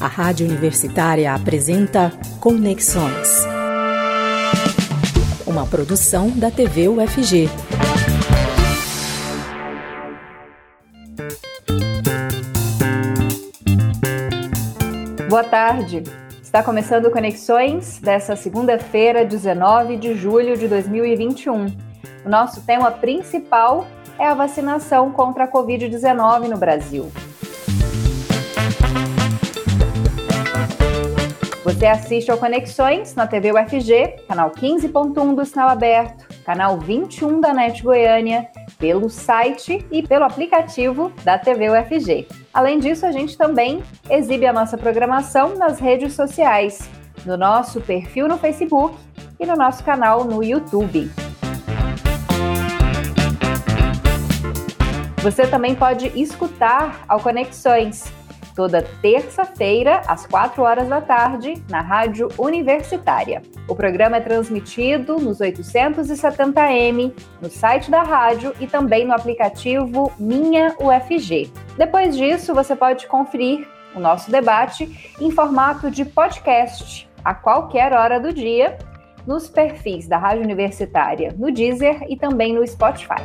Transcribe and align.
A 0.00 0.06
Rádio 0.06 0.46
Universitária 0.46 1.34
apresenta 1.34 2.10
Conexões. 2.40 3.44
Uma 5.46 5.66
produção 5.66 6.30
da 6.30 6.50
TV 6.50 6.88
UFG. 6.88 7.50
Boa 15.28 15.44
tarde. 15.44 16.02
Está 16.42 16.62
começando 16.62 17.10
Conexões 17.10 17.98
dessa 17.98 18.34
segunda-feira, 18.36 19.22
19 19.22 19.98
de 19.98 20.14
julho 20.14 20.56
de 20.56 20.66
2021. 20.66 21.66
O 22.24 22.28
nosso 22.30 22.62
tema 22.62 22.90
principal 22.90 23.86
é 24.18 24.26
a 24.26 24.32
vacinação 24.32 25.12
contra 25.12 25.44
a 25.44 25.52
Covid-19 25.52 26.48
no 26.48 26.56
Brasil. 26.56 27.12
Você 31.64 31.86
assiste 31.86 32.30
ao 32.30 32.38
Conexões 32.38 33.16
na 33.16 33.26
TV 33.26 33.52
UFG, 33.52 34.22
canal 34.28 34.50
15.1 34.52 35.34
do 35.34 35.44
Sinal 35.44 35.68
Aberto, 35.68 36.26
canal 36.44 36.78
21 36.78 37.40
da 37.40 37.52
NET 37.52 37.82
Goiânia, 37.82 38.48
pelo 38.78 39.10
site 39.10 39.84
e 39.90 40.06
pelo 40.06 40.24
aplicativo 40.24 41.12
da 41.24 41.36
TV 41.36 41.68
UFG. 41.68 42.28
Além 42.54 42.78
disso, 42.78 43.04
a 43.04 43.10
gente 43.10 43.36
também 43.36 43.82
exibe 44.08 44.46
a 44.46 44.52
nossa 44.52 44.78
programação 44.78 45.56
nas 45.56 45.80
redes 45.80 46.14
sociais, 46.14 46.88
no 47.26 47.36
nosso 47.36 47.80
perfil 47.80 48.28
no 48.28 48.38
Facebook 48.38 48.96
e 49.38 49.44
no 49.44 49.56
nosso 49.56 49.82
canal 49.82 50.24
no 50.24 50.42
YouTube. 50.44 51.10
Você 55.22 55.44
também 55.48 55.74
pode 55.74 56.06
escutar 56.18 57.04
ao 57.08 57.18
Conexões 57.18 58.04
toda 58.58 58.82
terça-feira, 59.00 60.02
às 60.08 60.26
4 60.26 60.60
horas 60.60 60.88
da 60.88 61.00
tarde, 61.00 61.62
na 61.70 61.80
Rádio 61.80 62.26
Universitária. 62.36 63.40
O 63.68 63.76
programa 63.76 64.16
é 64.16 64.20
transmitido 64.20 65.16
nos 65.16 65.38
870M, 65.38 67.12
no 67.40 67.48
site 67.48 67.88
da 67.88 68.02
rádio 68.02 68.52
e 68.58 68.66
também 68.66 69.06
no 69.06 69.14
aplicativo 69.14 70.10
Minha 70.18 70.74
UFG. 70.80 71.52
Depois 71.76 72.16
disso, 72.16 72.52
você 72.52 72.74
pode 72.74 73.06
conferir 73.06 73.64
o 73.94 74.00
nosso 74.00 74.28
debate 74.28 75.14
em 75.20 75.30
formato 75.30 75.88
de 75.88 76.04
podcast 76.04 77.08
a 77.24 77.32
qualquer 77.32 77.92
hora 77.92 78.18
do 78.18 78.32
dia 78.32 78.76
nos 79.24 79.48
perfis 79.48 80.08
da 80.08 80.18
Rádio 80.18 80.42
Universitária 80.42 81.32
no 81.38 81.52
Deezer 81.52 82.04
e 82.08 82.16
também 82.16 82.52
no 82.52 82.66
Spotify. 82.66 83.22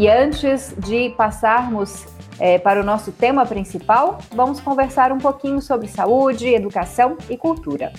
E 0.00 0.08
antes 0.08 0.74
de 0.78 1.10
passarmos 1.10 2.06
é, 2.38 2.58
para 2.58 2.80
o 2.80 2.82
nosso 2.82 3.12
tema 3.12 3.44
principal, 3.44 4.16
vamos 4.34 4.58
conversar 4.58 5.12
um 5.12 5.18
pouquinho 5.18 5.60
sobre 5.60 5.88
saúde, 5.88 6.48
educação 6.48 7.18
e 7.28 7.36
cultura. 7.36 7.92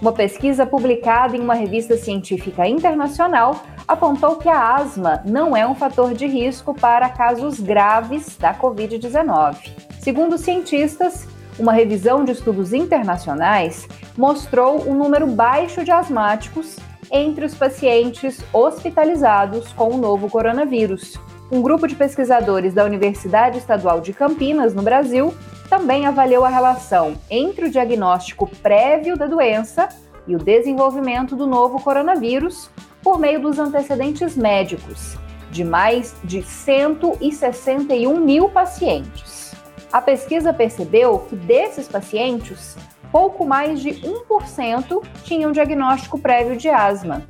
Uma 0.00 0.12
pesquisa 0.12 0.64
publicada 0.64 1.36
em 1.36 1.40
uma 1.40 1.54
revista 1.54 1.96
científica 1.96 2.64
internacional 2.68 3.60
apontou 3.88 4.36
que 4.36 4.48
a 4.48 4.76
asma 4.76 5.20
não 5.26 5.56
é 5.56 5.66
um 5.66 5.74
fator 5.74 6.14
de 6.14 6.28
risco 6.28 6.72
para 6.72 7.08
casos 7.08 7.58
graves 7.58 8.36
da 8.36 8.54
Covid-19. 8.54 9.56
Segundo 9.98 10.38
cientistas, 10.38 11.26
uma 11.58 11.72
revisão 11.72 12.24
de 12.24 12.30
estudos 12.30 12.72
internacionais 12.72 13.88
mostrou 14.16 14.88
um 14.88 14.94
número 14.94 15.26
baixo 15.26 15.82
de 15.82 15.90
asmáticos 15.90 16.76
entre 17.10 17.44
os 17.44 17.54
pacientes 17.56 18.38
hospitalizados 18.52 19.72
com 19.72 19.88
o 19.88 19.98
novo 19.98 20.30
coronavírus 20.30 21.18
um 21.50 21.62
grupo 21.62 21.86
de 21.86 21.94
pesquisadores 21.94 22.74
da 22.74 22.84
Universidade 22.84 23.58
Estadual 23.58 24.00
de 24.00 24.12
Campinas, 24.12 24.74
no 24.74 24.82
Brasil, 24.82 25.34
também 25.68 26.06
avaliou 26.06 26.44
a 26.44 26.48
relação 26.48 27.16
entre 27.30 27.66
o 27.66 27.70
diagnóstico 27.70 28.46
prévio 28.62 29.16
da 29.16 29.26
doença 29.26 29.88
e 30.26 30.34
o 30.34 30.38
desenvolvimento 30.38 31.34
do 31.34 31.46
novo 31.46 31.80
coronavírus 31.82 32.70
por 33.02 33.18
meio 33.18 33.40
dos 33.40 33.58
antecedentes 33.58 34.36
médicos 34.36 35.16
de 35.50 35.64
mais 35.64 36.14
de 36.22 36.42
161 36.42 38.20
mil 38.20 38.50
pacientes. 38.50 39.54
A 39.90 40.02
pesquisa 40.02 40.52
percebeu 40.52 41.20
que 41.20 41.34
desses 41.34 41.88
pacientes, 41.88 42.76
pouco 43.10 43.46
mais 43.46 43.80
de 43.80 43.92
1% 43.92 45.02
tinham 45.24 45.50
diagnóstico 45.50 46.18
prévio 46.18 46.58
de 46.58 46.68
asma, 46.68 47.22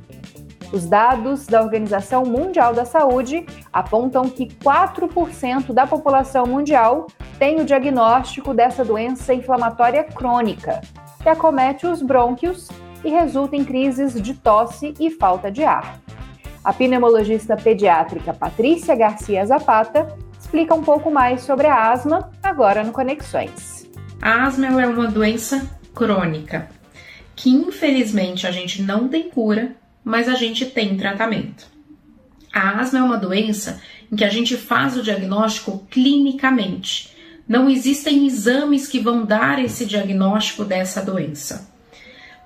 os 0.71 0.85
dados 0.85 1.47
da 1.47 1.61
Organização 1.61 2.23
Mundial 2.23 2.73
da 2.73 2.85
Saúde 2.85 3.45
apontam 3.73 4.29
que 4.29 4.47
4% 4.47 5.73
da 5.73 5.87
população 5.87 6.45
mundial 6.45 7.07
tem 7.39 7.59
o 7.59 7.65
diagnóstico 7.65 8.53
dessa 8.53 8.85
doença 8.85 9.33
inflamatória 9.33 10.03
crônica, 10.03 10.81
que 11.21 11.29
acomete 11.29 11.87
os 11.87 12.01
brônquios 12.01 12.69
e 13.03 13.09
resulta 13.09 13.55
em 13.55 13.63
crises 13.63 14.21
de 14.21 14.33
tosse 14.33 14.93
e 14.99 15.09
falta 15.09 15.49
de 15.49 15.63
ar. 15.63 15.99
A 16.63 16.73
pneumologista 16.73 17.55
pediátrica 17.55 18.33
Patrícia 18.33 18.95
Garcia 18.95 19.45
Zapata 19.45 20.15
explica 20.39 20.75
um 20.75 20.83
pouco 20.83 21.09
mais 21.09 21.41
sobre 21.41 21.67
a 21.67 21.91
asma 21.91 22.29
agora 22.43 22.83
no 22.83 22.91
Conexões. 22.91 23.89
A 24.21 24.45
asma 24.45 24.81
é 24.81 24.87
uma 24.87 25.07
doença 25.07 25.65
crônica 25.95 26.69
que 27.35 27.49
infelizmente 27.49 28.45
a 28.45 28.51
gente 28.51 28.81
não 28.81 29.07
tem 29.07 29.29
cura 29.29 29.78
mas 30.09 30.27
a 30.27 30.33
gente 30.33 30.65
tem 30.65 30.97
tratamento. 30.97 31.67
A 32.51 32.79
asma 32.79 32.97
é 32.97 33.03
uma 33.03 33.15
doença 33.15 33.79
em 34.11 34.15
que 34.15 34.25
a 34.25 34.29
gente 34.29 34.57
faz 34.57 34.97
o 34.97 35.03
diagnóstico 35.03 35.85
clinicamente. 35.87 37.15
Não 37.47 37.69
existem 37.69 38.25
exames 38.25 38.87
que 38.87 38.99
vão 38.99 39.23
dar 39.23 39.63
esse 39.63 39.85
diagnóstico 39.85 40.65
dessa 40.65 40.99
doença. 40.99 41.69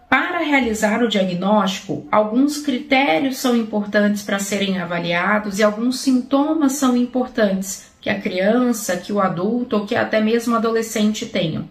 Para 0.09 0.39
realizar 0.39 1.01
o 1.01 1.07
diagnóstico, 1.07 2.05
alguns 2.11 2.57
critérios 2.57 3.37
são 3.37 3.55
importantes 3.55 4.23
para 4.23 4.39
serem 4.39 4.79
avaliados 4.79 5.57
e 5.57 5.63
alguns 5.63 6.01
sintomas 6.01 6.73
são 6.73 6.97
importantes 6.97 7.93
que 8.01 8.09
a 8.09 8.19
criança, 8.19 8.97
que 8.97 9.13
o 9.13 9.21
adulto 9.21 9.77
ou 9.77 9.85
que 9.85 9.95
até 9.95 10.19
mesmo 10.19 10.53
o 10.53 10.57
adolescente 10.57 11.25
tenham. 11.25 11.67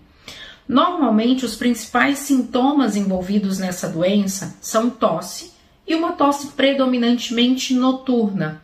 Normalmente, 0.67 1.45
os 1.45 1.55
principais 1.55 2.21
sintomas 2.21 2.97
envolvidos 2.97 3.59
nessa 3.59 3.89
doença 3.89 4.57
são 4.61 4.89
tosse, 4.89 5.52
e 5.87 5.95
uma 5.95 6.13
tosse 6.13 6.49
predominantemente 6.49 7.75
noturna. 7.75 8.63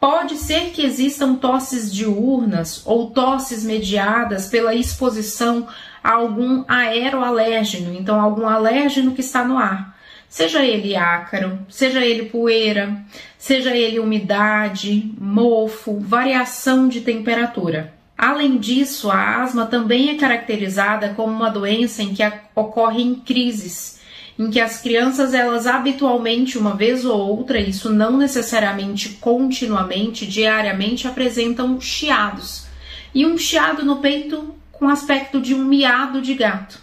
Pode 0.00 0.36
ser 0.36 0.70
que 0.70 0.84
existam 0.84 1.36
tosses 1.36 1.92
diurnas 1.94 2.82
ou 2.84 3.10
tosses 3.10 3.62
mediadas 3.62 4.48
pela 4.48 4.74
exposição 4.74 5.68
a 6.02 6.14
algum 6.14 6.64
aeroalérgeno, 6.66 7.94
então 7.94 8.20
algum 8.20 8.48
alérgeno 8.48 9.12
que 9.12 9.20
está 9.20 9.44
no 9.44 9.56
ar. 9.56 9.96
Seja 10.28 10.64
ele 10.64 10.96
ácaro, 10.96 11.58
seja 11.68 12.04
ele 12.04 12.24
poeira, 12.30 13.00
seja 13.38 13.76
ele 13.76 14.00
umidade, 14.00 15.12
mofo, 15.20 16.00
variação 16.00 16.88
de 16.88 17.02
temperatura. 17.02 17.92
Além 18.18 18.58
disso, 18.58 19.10
a 19.10 19.42
asma 19.42 19.66
também 19.66 20.10
é 20.10 20.14
caracterizada 20.16 21.10
como 21.10 21.32
uma 21.32 21.50
doença 21.50 22.02
em 22.02 22.12
que 22.12 22.22
ocorre 22.56 23.02
em 23.02 23.14
crises 23.14 24.01
em 24.38 24.50
que 24.50 24.60
as 24.60 24.80
crianças 24.80 25.34
elas 25.34 25.66
habitualmente 25.66 26.58
uma 26.58 26.74
vez 26.74 27.04
ou 27.04 27.18
outra, 27.18 27.60
isso 27.60 27.90
não 27.90 28.16
necessariamente 28.16 29.10
continuamente, 29.20 30.26
diariamente 30.26 31.06
apresentam 31.06 31.80
chiados. 31.80 32.66
E 33.14 33.26
um 33.26 33.36
chiado 33.36 33.84
no 33.84 33.96
peito 33.96 34.54
com 34.70 34.88
aspecto 34.88 35.40
de 35.40 35.54
um 35.54 35.64
miado 35.64 36.22
de 36.22 36.34
gato. 36.34 36.80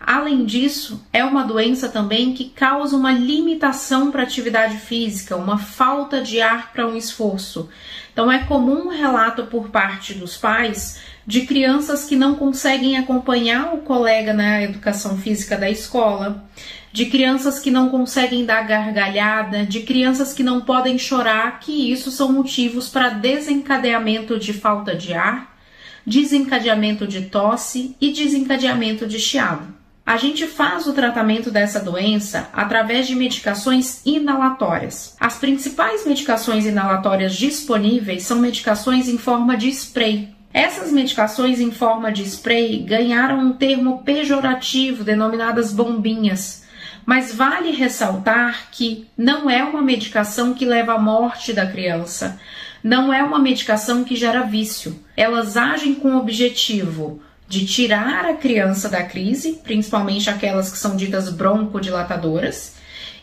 Além 0.00 0.46
disso, 0.46 1.04
é 1.12 1.22
uma 1.22 1.44
doença 1.44 1.86
também 1.88 2.32
que 2.32 2.46
causa 2.46 2.96
uma 2.96 3.12
limitação 3.12 4.10
para 4.10 4.22
a 4.22 4.24
atividade 4.24 4.78
física, 4.78 5.36
uma 5.36 5.58
falta 5.58 6.22
de 6.22 6.40
ar 6.40 6.72
para 6.72 6.86
um 6.86 6.96
esforço. 6.96 7.68
Então, 8.10 8.32
é 8.32 8.38
comum 8.44 8.86
um 8.86 8.88
relato 8.88 9.44
por 9.44 9.68
parte 9.68 10.14
dos 10.14 10.38
pais 10.38 10.98
de 11.30 11.42
crianças 11.42 12.06
que 12.06 12.16
não 12.16 12.34
conseguem 12.34 12.98
acompanhar 12.98 13.72
o 13.72 13.82
colega 13.82 14.32
na 14.32 14.62
educação 14.62 15.16
física 15.16 15.56
da 15.56 15.70
escola, 15.70 16.44
de 16.92 17.06
crianças 17.06 17.60
que 17.60 17.70
não 17.70 17.88
conseguem 17.88 18.44
dar 18.44 18.66
gargalhada, 18.66 19.64
de 19.64 19.82
crianças 19.82 20.34
que 20.34 20.42
não 20.42 20.60
podem 20.60 20.98
chorar, 20.98 21.60
que 21.60 21.92
isso 21.92 22.10
são 22.10 22.32
motivos 22.32 22.88
para 22.88 23.10
desencadeamento 23.10 24.40
de 24.40 24.52
falta 24.52 24.92
de 24.92 25.14
ar, 25.14 25.56
desencadeamento 26.04 27.06
de 27.06 27.26
tosse 27.26 27.94
e 28.00 28.12
desencadeamento 28.12 29.06
de 29.06 29.20
chiado. 29.20 29.72
A 30.04 30.16
gente 30.16 30.48
faz 30.48 30.88
o 30.88 30.92
tratamento 30.92 31.48
dessa 31.48 31.78
doença 31.78 32.48
através 32.52 33.06
de 33.06 33.14
medicações 33.14 34.04
inalatórias. 34.04 35.14
As 35.20 35.36
principais 35.36 36.04
medicações 36.04 36.66
inalatórias 36.66 37.36
disponíveis 37.36 38.24
são 38.24 38.40
medicações 38.40 39.06
em 39.08 39.16
forma 39.16 39.56
de 39.56 39.68
spray, 39.68 40.39
essas 40.52 40.90
medicações 40.90 41.60
em 41.60 41.70
forma 41.70 42.10
de 42.10 42.22
spray 42.22 42.78
ganharam 42.78 43.38
um 43.38 43.52
termo 43.52 44.02
pejorativo 44.02 45.04
denominadas 45.04 45.72
bombinhas, 45.72 46.64
mas 47.06 47.34
vale 47.34 47.70
ressaltar 47.70 48.68
que 48.70 49.08
não 49.16 49.48
é 49.48 49.62
uma 49.62 49.80
medicação 49.80 50.52
que 50.52 50.64
leva 50.64 50.94
à 50.94 50.98
morte 50.98 51.52
da 51.52 51.66
criança. 51.66 52.38
não 52.82 53.12
é 53.12 53.22
uma 53.22 53.38
medicação 53.38 54.04
que 54.04 54.16
gera 54.16 54.42
vício. 54.42 54.98
Elas 55.16 55.56
agem 55.56 55.94
com 55.94 56.14
o 56.14 56.18
objetivo 56.18 57.20
de 57.46 57.66
tirar 57.66 58.24
a 58.24 58.34
criança 58.34 58.88
da 58.88 59.02
crise, 59.02 59.60
principalmente 59.62 60.30
aquelas 60.30 60.70
que 60.70 60.78
são 60.78 60.96
ditas 60.96 61.28
broncodilatadoras, 61.28 62.76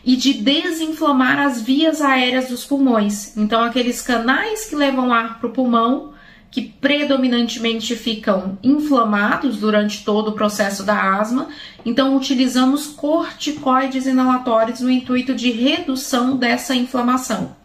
e 0.04 0.16
de 0.16 0.34
desinflamar 0.34 1.40
as 1.40 1.60
vias 1.60 2.00
aéreas 2.00 2.48
dos 2.48 2.64
pulmões. 2.64 3.36
Então, 3.36 3.62
aqueles 3.62 4.00
canais 4.00 4.66
que 4.66 4.76
levam 4.76 5.12
ar 5.12 5.38
para 5.38 5.48
o 5.48 5.52
pulmão, 5.52 6.12
que 6.50 6.62
predominantemente 6.62 7.94
ficam 7.94 8.58
inflamados 8.62 9.58
durante 9.58 10.04
todo 10.04 10.28
o 10.28 10.32
processo 10.32 10.82
da 10.82 11.18
asma. 11.18 11.48
Então, 11.84 12.16
utilizamos 12.16 12.86
corticoides 12.86 14.06
inalatórios 14.06 14.80
no 14.80 14.90
intuito 14.90 15.34
de 15.34 15.50
redução 15.50 16.36
dessa 16.36 16.74
inflamação. 16.74 17.56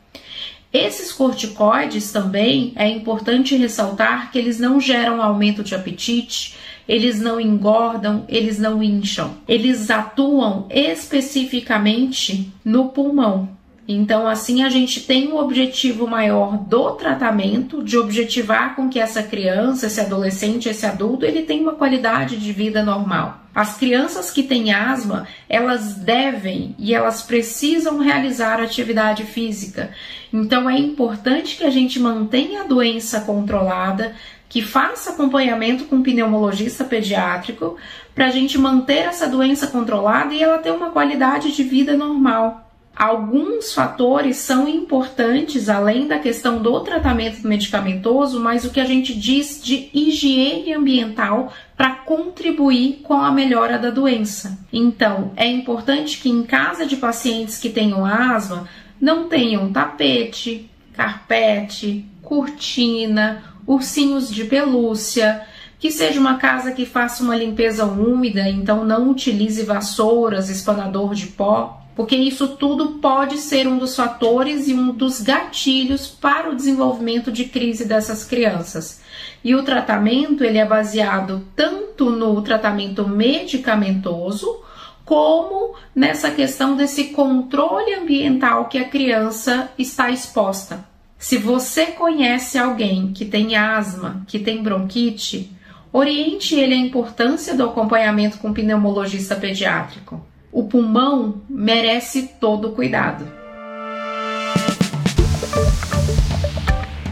Esses 0.73 1.11
corticoides 1.11 2.11
também 2.11 2.73
é 2.75 2.89
importante 2.89 3.55
ressaltar 3.55 4.31
que 4.31 4.39
eles 4.39 4.59
não 4.59 4.79
geram 4.79 5.21
aumento 5.21 5.63
de 5.63 5.75
apetite, 5.75 6.55
eles 6.87 7.19
não 7.19 7.39
engordam, 7.39 8.25
eles 8.27 8.57
não 8.57 8.81
incham. 8.81 9.35
Eles 9.47 9.89
atuam 9.89 10.67
especificamente 10.69 12.51
no 12.65 12.89
pulmão. 12.89 13.49
Então, 13.87 14.25
assim, 14.25 14.63
a 14.63 14.69
gente 14.69 15.01
tem 15.01 15.27
um 15.27 15.37
objetivo 15.37 16.07
maior 16.07 16.57
do 16.57 16.91
tratamento, 16.91 17.83
de 17.83 17.97
objetivar 17.97 18.75
com 18.75 18.87
que 18.89 18.97
essa 18.97 19.21
criança, 19.21 19.87
esse 19.87 19.99
adolescente, 19.99 20.69
esse 20.69 20.85
adulto, 20.85 21.25
ele 21.25 21.41
tenha 21.41 21.61
uma 21.61 21.73
qualidade 21.73 22.37
de 22.37 22.53
vida 22.53 22.81
normal. 22.81 23.41
As 23.53 23.77
crianças 23.77 24.31
que 24.31 24.41
têm 24.41 24.73
asma, 24.73 25.27
elas 25.49 25.95
devem 25.95 26.75
e 26.79 26.93
elas 26.93 27.23
precisam 27.23 27.99
realizar 27.99 28.61
atividade 28.61 29.25
física. 29.25 29.91
Então, 30.31 30.69
é 30.69 30.77
importante 30.77 31.57
que 31.57 31.63
a 31.65 31.69
gente 31.69 31.99
mantenha 31.99 32.61
a 32.61 32.67
doença 32.67 33.19
controlada, 33.21 34.15
que 34.47 34.61
faça 34.61 35.11
acompanhamento 35.11 35.85
com 35.85 35.97
um 35.97 36.03
pneumologista 36.03 36.85
pediátrico, 36.85 37.75
para 38.15 38.27
a 38.27 38.31
gente 38.31 38.57
manter 38.57 38.99
essa 38.99 39.27
doença 39.27 39.67
controlada 39.67 40.33
e 40.33 40.41
ela 40.41 40.57
ter 40.57 40.71
uma 40.71 40.91
qualidade 40.91 41.53
de 41.55 41.63
vida 41.63 41.97
normal. 41.97 42.62
Alguns 42.95 43.73
fatores 43.73 44.37
são 44.37 44.67
importantes, 44.67 45.67
além 45.67 46.07
da 46.07 46.19
questão 46.19 46.61
do 46.61 46.79
tratamento 46.81 47.45
medicamentoso, 47.47 48.39
mas 48.39 48.65
o 48.65 48.69
que 48.69 48.79
a 48.79 48.85
gente 48.85 49.15
diz 49.15 49.59
de 49.63 49.89
higiene 49.91 50.73
ambiental 50.73 51.51
para 51.75 51.95
contribuir 51.95 53.01
com 53.01 53.15
a 53.15 53.31
melhora 53.31 53.79
da 53.79 53.89
doença. 53.89 54.59
Então, 54.71 55.31
é 55.35 55.47
importante 55.47 56.19
que 56.19 56.29
em 56.29 56.43
casa 56.43 56.85
de 56.85 56.95
pacientes 56.95 57.57
que 57.57 57.69
tenham 57.69 58.05
asma, 58.05 58.69
não 59.01 59.27
tenham 59.27 59.73
tapete, 59.73 60.69
carpete, 60.93 62.05
cortina, 62.21 63.43
ursinhos 63.65 64.29
de 64.29 64.45
pelúcia, 64.45 65.41
que 65.79 65.91
seja 65.91 66.19
uma 66.19 66.35
casa 66.35 66.71
que 66.71 66.85
faça 66.85 67.23
uma 67.23 67.35
limpeza 67.35 67.85
úmida, 67.85 68.47
então 68.47 68.85
não 68.85 69.09
utilize 69.09 69.63
vassouras, 69.63 70.49
espanador 70.49 71.13
de 71.13 71.27
pó, 71.27 71.82
porque 71.95 72.15
isso 72.15 72.49
tudo 72.49 72.99
pode 72.99 73.37
ser 73.37 73.67
um 73.67 73.77
dos 73.77 73.95
fatores 73.95 74.67
e 74.67 74.73
um 74.73 74.91
dos 74.91 75.21
gatilhos 75.21 76.07
para 76.07 76.49
o 76.49 76.55
desenvolvimento 76.55 77.31
de 77.31 77.45
crise 77.45 77.85
dessas 77.85 78.25
crianças. 78.25 79.01
E 79.43 79.53
o 79.53 79.63
tratamento 79.63 80.43
ele 80.43 80.57
é 80.57 80.65
baseado 80.65 81.45
tanto 81.55 82.09
no 82.09 82.41
tratamento 82.41 83.07
medicamentoso 83.07 84.61
como 85.05 85.75
nessa 85.93 86.31
questão 86.31 86.75
desse 86.75 87.05
controle 87.05 87.93
ambiental 87.93 88.65
que 88.65 88.77
a 88.77 88.87
criança 88.87 89.69
está 89.77 90.09
exposta. 90.09 90.85
Se 91.19 91.37
você 91.37 91.87
conhece 91.87 92.57
alguém 92.57 93.13
que 93.13 93.25
tem 93.25 93.55
asma, 93.55 94.23
que 94.27 94.39
tem 94.39 94.63
bronquite, 94.63 95.51
oriente 95.91 96.55
ele 96.55 96.73
a 96.73 96.77
importância 96.77 97.53
do 97.55 97.63
acompanhamento 97.63 98.39
com 98.39 98.51
pneumologista 98.51 99.35
pediátrico. 99.35 100.32
O 100.53 100.65
pulmão 100.65 101.41
merece 101.49 102.27
todo 102.39 102.67
o 102.67 102.75
cuidado. 102.75 103.25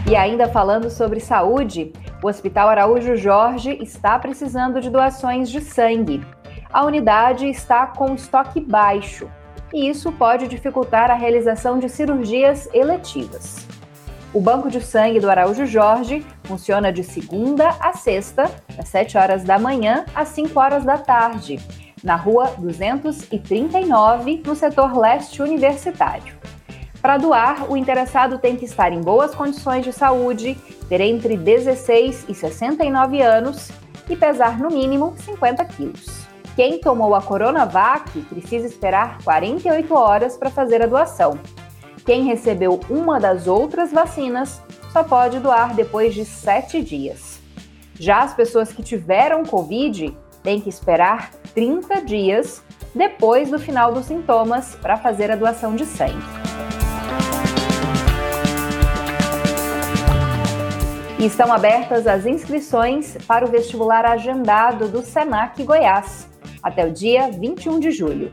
E 0.08 0.14
ainda 0.14 0.46
falando 0.46 0.88
sobre 0.88 1.18
saúde, 1.18 1.92
o 2.22 2.28
Hospital 2.28 2.68
Araújo 2.68 3.16
Jorge 3.16 3.76
está 3.82 4.16
precisando 4.16 4.80
de 4.80 4.88
doações 4.88 5.50
de 5.50 5.60
sangue. 5.60 6.24
A 6.72 6.84
unidade 6.84 7.48
está 7.48 7.84
com 7.84 8.14
estoque 8.14 8.60
baixo 8.60 9.28
e 9.74 9.88
isso 9.88 10.12
pode 10.12 10.46
dificultar 10.46 11.10
a 11.10 11.14
realização 11.14 11.80
de 11.80 11.88
cirurgias 11.88 12.68
eletivas. 12.72 13.66
O 14.32 14.40
Banco 14.40 14.70
de 14.70 14.80
Sangue 14.80 15.18
do 15.18 15.28
Araújo 15.28 15.66
Jorge 15.66 16.24
funciona 16.44 16.92
de 16.92 17.02
segunda 17.02 17.70
a 17.80 17.92
sexta, 17.92 18.48
das 18.76 18.88
7 18.88 19.18
horas 19.18 19.42
da 19.42 19.58
manhã 19.58 20.04
às 20.14 20.28
5 20.28 20.58
horas 20.60 20.84
da 20.84 20.96
tarde 20.96 21.58
na 22.02 22.16
Rua 22.16 22.52
239, 22.58 24.42
no 24.44 24.54
setor 24.54 24.96
leste 24.96 25.40
universitário. 25.40 26.34
Para 27.00 27.16
doar, 27.16 27.70
o 27.70 27.76
interessado 27.76 28.38
tem 28.38 28.56
que 28.56 28.64
estar 28.64 28.92
em 28.92 29.00
boas 29.00 29.34
condições 29.34 29.84
de 29.84 29.92
saúde, 29.92 30.56
ter 30.88 31.00
entre 31.00 31.36
16 31.36 32.26
e 32.28 32.34
69 32.34 33.20
anos 33.20 33.70
e 34.08 34.16
pesar 34.16 34.58
no 34.58 34.68
mínimo 34.68 35.14
50 35.18 35.64
quilos. 35.64 36.26
Quem 36.54 36.78
tomou 36.78 37.14
a 37.14 37.22
Coronavac 37.22 38.20
precisa 38.22 38.66
esperar 38.66 39.18
48 39.24 39.94
horas 39.94 40.36
para 40.36 40.50
fazer 40.50 40.82
a 40.82 40.86
doação. 40.86 41.38
Quem 42.04 42.24
recebeu 42.24 42.78
uma 42.90 43.18
das 43.18 43.46
outras 43.46 43.90
vacinas 43.90 44.60
só 44.92 45.02
pode 45.02 45.38
doar 45.38 45.74
depois 45.74 46.14
de 46.14 46.24
7 46.24 46.82
dias. 46.82 47.40
Já 47.94 48.20
as 48.20 48.34
pessoas 48.34 48.72
que 48.72 48.82
tiveram 48.82 49.44
Covid 49.44 50.16
têm 50.42 50.60
que 50.60 50.68
esperar 50.68 51.30
30 51.54 52.02
dias 52.02 52.62
depois 52.94 53.50
do 53.50 53.58
final 53.58 53.92
dos 53.92 54.06
sintomas 54.06 54.74
para 54.76 54.96
fazer 54.96 55.30
a 55.30 55.36
doação 55.36 55.74
de 55.74 55.84
sangue. 55.84 56.22
E 61.18 61.26
estão 61.26 61.52
abertas 61.52 62.06
as 62.06 62.26
inscrições 62.26 63.16
para 63.26 63.44
o 63.44 63.48
vestibular 63.48 64.04
agendado 64.04 64.88
do 64.88 65.02
SENAC 65.02 65.62
Goiás, 65.62 66.28
até 66.62 66.84
o 66.84 66.92
dia 66.92 67.30
21 67.30 67.78
de 67.78 67.90
julho. 67.92 68.32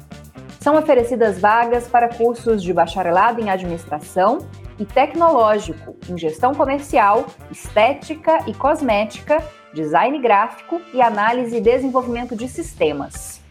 São 0.59 0.75
oferecidas 0.75 1.39
vagas 1.39 1.87
para 1.87 2.09
cursos 2.09 2.63
de 2.63 2.73
bacharelado 2.73 3.39
em 3.39 3.49
administração 3.49 4.39
e 4.79 4.85
tecnológico, 4.85 5.95
em 6.09 6.17
gestão 6.17 6.53
comercial, 6.53 7.25
estética 7.51 8.39
e 8.47 8.53
cosmética 8.53 9.43
design 9.73 10.19
gráfico 10.19 10.79
e 10.93 11.01
análise 11.01 11.57
e 11.57 11.61
desenvolvimento 11.61 12.35
de 12.35 12.47
sistemas. 12.47 13.41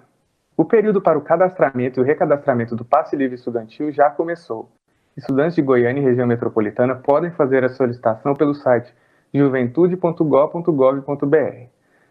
O 0.57 0.65
período 0.65 1.01
para 1.01 1.17
o 1.17 1.21
cadastramento 1.21 1.97
e 1.97 2.03
o 2.03 2.05
recadastramento 2.05 2.75
do 2.75 2.83
passe 2.83 3.15
livre 3.15 3.35
estudantil 3.35 3.93
já 3.93 4.09
começou. 4.09 4.69
Estudantes 5.15 5.55
de 5.55 5.61
Goiânia 5.61 6.01
e 6.01 6.03
região 6.03 6.27
metropolitana 6.27 6.95
podem 6.95 7.31
fazer 7.31 7.63
a 7.63 7.69
solicitação 7.69 8.33
pelo 8.33 8.53
site 8.53 8.93
juventude.gov.br. 9.33 11.69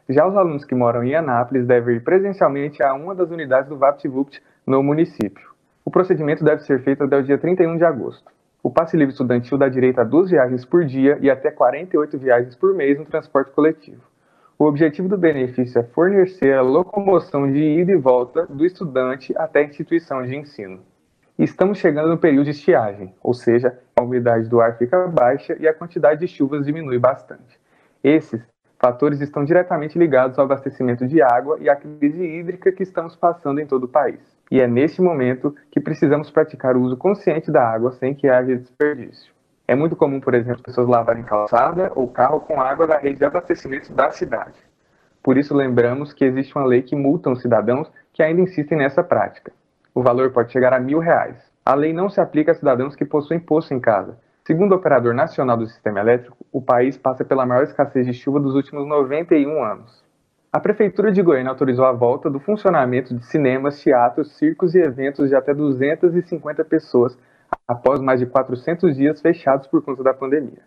Já 0.09 0.27
os 0.27 0.35
alunos 0.35 0.65
que 0.65 0.75
moram 0.75 1.05
em 1.05 1.15
Anápolis 1.15 1.67
devem 1.67 1.97
ir 1.97 2.01
presencialmente 2.01 2.83
a 2.83 2.95
uma 2.95 3.15
das 3.15 3.31
unidades 3.31 3.69
do 3.69 3.77
VaptVupt 3.77 4.43
no 4.67 4.83
município. 4.83 5.51
O 5.85 5.91
procedimento 5.91 6.43
deve 6.43 6.63
ser 6.63 6.83
feito 6.83 7.05
até 7.05 7.19
o 7.19 7.23
dia 7.23 7.37
31 7.37 7.77
de 7.77 7.85
agosto. 7.85 8.33
O 8.63 8.71
passe 8.71 8.97
livre 8.97 9.13
estudantil 9.13 9.59
dá 9.59 9.69
direito 9.69 10.01
a 10.01 10.05
duas 10.05 10.31
viagens 10.31 10.65
por 10.65 10.87
dia 10.87 11.19
e 11.21 11.29
até 11.29 11.51
48 11.51 12.19
viagens 12.19 12.57
por 12.57 12.75
mês 12.75 12.99
no 12.99 13.05
transporte 13.05 13.51
coletivo. 13.51 14.09
O 14.61 14.67
objetivo 14.67 15.09
do 15.09 15.17
benefício 15.17 15.79
é 15.79 15.83
fornecer 15.83 16.53
a 16.53 16.61
locomoção 16.61 17.51
de 17.51 17.81
ida 17.81 17.93
e 17.93 17.97
volta 17.97 18.45
do 18.45 18.67
estudante 18.67 19.33
até 19.35 19.61
a 19.61 19.65
instituição 19.65 20.23
de 20.23 20.37
ensino. 20.37 20.81
Estamos 21.39 21.79
chegando 21.79 22.11
no 22.11 22.19
período 22.19 22.45
de 22.45 22.51
estiagem, 22.51 23.15
ou 23.23 23.33
seja, 23.33 23.79
a 23.99 24.03
umidade 24.03 24.51
do 24.51 24.61
ar 24.61 24.77
fica 24.77 25.09
baixa 25.09 25.57
e 25.59 25.67
a 25.67 25.73
quantidade 25.73 26.21
de 26.21 26.29
chuvas 26.29 26.67
diminui 26.67 26.99
bastante. 26.99 27.59
Esses 28.05 28.43
fatores 28.79 29.23
estão 29.23 29.47
diretamente 29.47 29.99
ligados 29.99 30.39
ao 30.39 30.45
abastecimento 30.45 31.09
de 31.09 31.23
água 31.23 31.57
e 31.59 31.71
à 31.71 31.75
crise 31.75 32.23
hídrica 32.23 32.71
que 32.71 32.83
estamos 32.83 33.17
passando 33.17 33.63
em 33.63 33.67
todo 33.67 33.85
o 33.85 33.89
país. 33.89 34.21
E 34.51 34.61
é 34.61 34.67
neste 34.67 35.01
momento 35.01 35.57
que 35.71 35.81
precisamos 35.81 36.31
praticar 36.31 36.77
o 36.77 36.83
uso 36.83 36.99
consciente 36.99 37.51
da 37.51 37.67
água 37.67 37.93
sem 37.93 38.15
que 38.15 38.29
haja 38.29 38.59
desperdício. 38.59 39.33
É 39.71 39.75
muito 39.77 39.95
comum, 39.95 40.19
por 40.19 40.35
exemplo, 40.35 40.65
pessoas 40.65 40.89
lavarem 40.89 41.23
calçada 41.23 41.93
ou 41.95 42.09
carro 42.09 42.41
com 42.41 42.61
água 42.61 42.89
da 42.89 42.99
rede 42.99 43.19
de 43.19 43.25
abastecimento 43.25 43.93
da 43.93 44.11
cidade. 44.11 44.59
Por 45.23 45.39
isso, 45.39 45.55
lembramos 45.55 46.13
que 46.13 46.25
existe 46.25 46.57
uma 46.57 46.67
lei 46.67 46.83
que 46.83 46.97
multa 46.97 47.31
os 47.31 47.41
cidadãos 47.41 47.89
que 48.13 48.21
ainda 48.21 48.41
insistem 48.41 48.77
nessa 48.77 49.05
prática. 49.05 49.53
O 49.95 50.03
valor 50.03 50.33
pode 50.33 50.51
chegar 50.51 50.73
a 50.73 50.81
mil 50.81 50.99
reais. 50.99 51.37
A 51.65 51.73
lei 51.77 51.93
não 51.93 52.11
se 52.11 52.21
aplica 52.21 52.51
a 52.51 52.55
cidadãos 52.57 52.97
que 52.97 53.05
possuem 53.05 53.39
poço 53.39 53.73
em 53.73 53.79
casa. 53.79 54.19
Segundo 54.45 54.73
o 54.73 54.75
Operador 54.75 55.15
Nacional 55.15 55.57
do 55.57 55.69
Sistema 55.69 56.01
Elétrico, 56.01 56.37
o 56.51 56.61
país 56.61 56.99
passa 56.99 57.25
pela 57.25 57.47
maior 57.47 57.63
escassez 57.63 58.05
de 58.05 58.13
chuva 58.13 58.41
dos 58.41 58.57
últimos 58.57 58.89
91 58.89 59.63
anos. 59.63 60.03
A 60.53 60.59
Prefeitura 60.59 61.13
de 61.13 61.23
Goiânia 61.23 61.53
autorizou 61.53 61.85
a 61.85 61.93
volta 61.93 62.29
do 62.29 62.41
funcionamento 62.41 63.15
de 63.15 63.25
cinemas, 63.25 63.81
teatros, 63.81 64.37
circos 64.37 64.75
e 64.75 64.81
eventos 64.81 65.29
de 65.29 65.37
até 65.37 65.55
250 65.55 66.65
pessoas 66.65 67.17
após 67.71 68.01
mais 68.01 68.19
de 68.19 68.27
400 68.27 68.97
dias 68.97 69.21
fechados 69.21 69.69
por 69.69 69.81
conta 69.81 70.03
da 70.03 70.13
pandemia. 70.13 70.59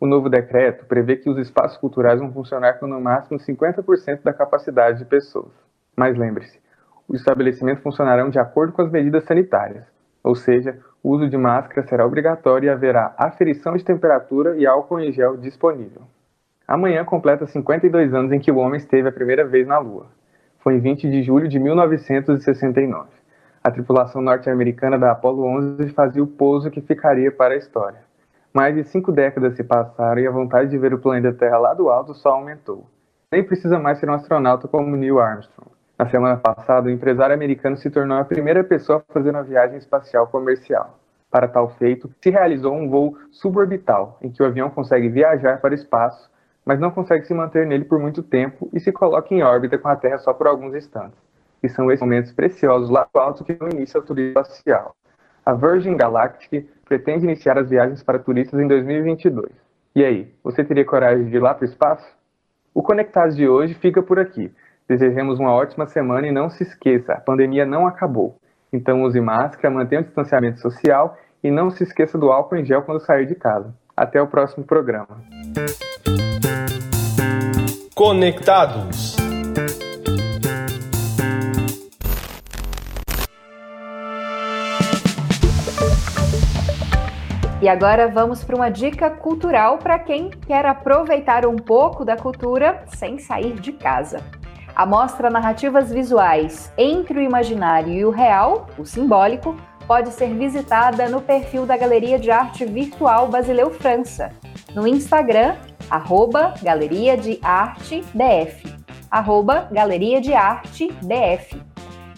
O 0.00 0.06
novo 0.06 0.30
decreto 0.30 0.86
prevê 0.86 1.16
que 1.16 1.28
os 1.28 1.36
espaços 1.36 1.76
culturais 1.76 2.18
vão 2.18 2.32
funcionar 2.32 2.80
com 2.80 2.86
no 2.86 2.98
máximo 2.98 3.38
50% 3.38 4.22
da 4.22 4.32
capacidade 4.32 5.00
de 5.00 5.04
pessoas. 5.04 5.52
Mas 5.94 6.16
lembre-se, 6.16 6.58
os 7.06 7.20
estabelecimentos 7.20 7.82
funcionarão 7.82 8.30
de 8.30 8.38
acordo 8.38 8.72
com 8.72 8.80
as 8.80 8.90
medidas 8.90 9.24
sanitárias, 9.24 9.84
ou 10.24 10.34
seja, 10.34 10.78
o 11.02 11.10
uso 11.10 11.28
de 11.28 11.36
máscara 11.36 11.86
será 11.86 12.06
obrigatório 12.06 12.68
e 12.68 12.70
haverá 12.70 13.14
aferição 13.18 13.76
de 13.76 13.84
temperatura 13.84 14.56
e 14.56 14.66
álcool 14.66 15.00
em 15.00 15.12
gel 15.12 15.36
disponível. 15.36 16.04
Amanhã 16.66 17.04
completa 17.04 17.46
52 17.46 18.14
anos 18.14 18.32
em 18.32 18.40
que 18.40 18.50
o 18.50 18.56
homem 18.56 18.78
esteve 18.78 19.10
a 19.10 19.12
primeira 19.12 19.44
vez 19.44 19.66
na 19.66 19.78
Lua. 19.78 20.06
Foi 20.60 20.76
em 20.76 20.80
20 20.80 21.10
de 21.10 21.22
julho 21.22 21.48
de 21.48 21.58
1969. 21.58 23.15
A 23.66 23.70
tripulação 23.72 24.22
norte-americana 24.22 24.96
da 24.96 25.10
Apollo 25.10 25.44
11 25.44 25.88
fazia 25.88 26.22
o 26.22 26.26
pouso 26.28 26.70
que 26.70 26.80
ficaria 26.80 27.32
para 27.32 27.54
a 27.54 27.56
história. 27.56 27.98
Mais 28.54 28.72
de 28.76 28.84
cinco 28.84 29.10
décadas 29.10 29.56
se 29.56 29.64
passaram 29.64 30.20
e 30.20 30.26
a 30.28 30.30
vontade 30.30 30.70
de 30.70 30.78
ver 30.78 30.94
o 30.94 31.00
planeta 31.00 31.36
Terra 31.36 31.58
lá 31.58 31.74
do 31.74 31.90
alto 31.90 32.14
só 32.14 32.28
aumentou. 32.28 32.86
Nem 33.28 33.42
precisa 33.42 33.76
mais 33.76 33.98
ser 33.98 34.08
um 34.08 34.12
astronauta 34.12 34.68
como 34.68 34.94
Neil 34.94 35.18
Armstrong. 35.18 35.68
Na 35.98 36.08
semana 36.08 36.36
passada, 36.36 36.86
o 36.86 36.90
empresário 36.92 37.34
americano 37.34 37.76
se 37.76 37.90
tornou 37.90 38.16
a 38.16 38.24
primeira 38.24 38.62
pessoa 38.62 38.98
a 38.98 39.12
fazer 39.12 39.30
uma 39.30 39.42
viagem 39.42 39.78
espacial 39.78 40.28
comercial. 40.28 41.00
Para 41.28 41.48
tal 41.48 41.70
feito, 41.70 42.08
se 42.22 42.30
realizou 42.30 42.72
um 42.72 42.88
voo 42.88 43.18
suborbital, 43.32 44.16
em 44.22 44.30
que 44.30 44.44
o 44.44 44.46
avião 44.46 44.70
consegue 44.70 45.08
viajar 45.08 45.60
para 45.60 45.72
o 45.72 45.74
espaço, 45.74 46.30
mas 46.64 46.78
não 46.78 46.92
consegue 46.92 47.26
se 47.26 47.34
manter 47.34 47.66
nele 47.66 47.84
por 47.84 47.98
muito 47.98 48.22
tempo 48.22 48.70
e 48.72 48.78
se 48.78 48.92
coloca 48.92 49.34
em 49.34 49.42
órbita 49.42 49.76
com 49.76 49.88
a 49.88 49.96
Terra 49.96 50.18
só 50.18 50.32
por 50.32 50.46
alguns 50.46 50.72
instantes. 50.72 51.25
E 51.62 51.68
são 51.68 51.90
esses 51.90 52.02
momentos 52.02 52.32
preciosos 52.32 52.90
lá 52.90 53.06
do 53.12 53.18
alto 53.18 53.44
que 53.44 53.54
dão 53.54 53.68
início 53.68 53.98
ao 53.98 54.06
turismo 54.06 54.40
espacial. 54.40 54.94
A 55.44 55.52
Virgin 55.52 55.96
Galactic 55.96 56.68
pretende 56.84 57.24
iniciar 57.24 57.58
as 57.58 57.70
viagens 57.70 58.02
para 58.02 58.18
turistas 58.18 58.58
em 58.60 58.66
2022. 58.66 59.50
E 59.94 60.04
aí, 60.04 60.34
você 60.42 60.62
teria 60.62 60.84
coragem 60.84 61.26
de 61.26 61.36
ir 61.36 61.40
lá 61.40 61.54
para 61.54 61.64
o 61.64 61.68
espaço? 61.68 62.06
O 62.74 62.82
Conectados 62.82 63.34
de 63.34 63.48
hoje 63.48 63.74
fica 63.74 64.02
por 64.02 64.18
aqui. 64.18 64.52
Desejamos 64.88 65.38
uma 65.38 65.52
ótima 65.52 65.86
semana 65.86 66.26
e 66.26 66.32
não 66.32 66.50
se 66.50 66.62
esqueça, 66.62 67.14
a 67.14 67.20
pandemia 67.20 67.64
não 67.64 67.86
acabou. 67.86 68.38
Então 68.72 69.02
use 69.02 69.20
máscara, 69.20 69.72
mantenha 69.72 70.02
o 70.02 70.04
distanciamento 70.04 70.60
social 70.60 71.16
e 71.42 71.50
não 71.50 71.70
se 71.70 71.82
esqueça 71.82 72.18
do 72.18 72.30
álcool 72.30 72.56
em 72.56 72.64
gel 72.64 72.82
quando 72.82 73.00
sair 73.00 73.26
de 73.26 73.34
casa. 73.34 73.74
Até 73.96 74.20
o 74.20 74.26
próximo 74.26 74.64
programa. 74.64 75.22
Conectados. 77.94 79.15
E 87.62 87.70
agora 87.70 88.06
vamos 88.06 88.44
para 88.44 88.54
uma 88.54 88.68
dica 88.68 89.08
cultural 89.08 89.78
para 89.78 89.98
quem 89.98 90.28
quer 90.28 90.66
aproveitar 90.66 91.46
um 91.46 91.56
pouco 91.56 92.04
da 92.04 92.14
cultura 92.14 92.84
sem 92.94 93.18
sair 93.18 93.54
de 93.54 93.72
casa. 93.72 94.22
A 94.74 94.84
mostra 94.84 95.30
Narrativas 95.30 95.90
Visuais 95.90 96.70
Entre 96.76 97.18
o 97.18 97.22
Imaginário 97.22 97.94
e 97.94 98.04
o 98.04 98.10
Real, 98.10 98.68
o 98.76 98.84
Simbólico, 98.84 99.56
pode 99.86 100.10
ser 100.10 100.34
visitada 100.34 101.08
no 101.08 101.22
perfil 101.22 101.64
da 101.64 101.78
Galeria 101.78 102.18
de 102.18 102.30
Arte 102.30 102.66
Virtual 102.66 103.26
Basileu 103.28 103.70
França, 103.70 104.32
no 104.74 104.86
Instagram, 104.86 105.56
arroba 105.90 106.52
Galeria 106.62 107.16
de 107.16 107.38
Arte 107.42 108.04
DF, 108.12 108.76
arroba 109.10 109.66
Galeria 109.72 110.20
de 110.20 110.34
Arte 110.34 110.88
DF. 111.00 111.58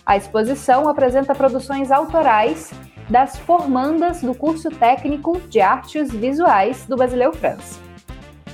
A 0.04 0.16
exposição 0.16 0.88
apresenta 0.88 1.32
produções 1.32 1.92
autorais 1.92 2.72
das 3.08 3.38
formandas 3.38 4.20
do 4.20 4.34
curso 4.34 4.70
técnico 4.70 5.40
de 5.48 5.60
artes 5.60 6.12
visuais 6.12 6.86
do 6.86 6.96
Basileu 6.96 7.32
França. 7.32 7.80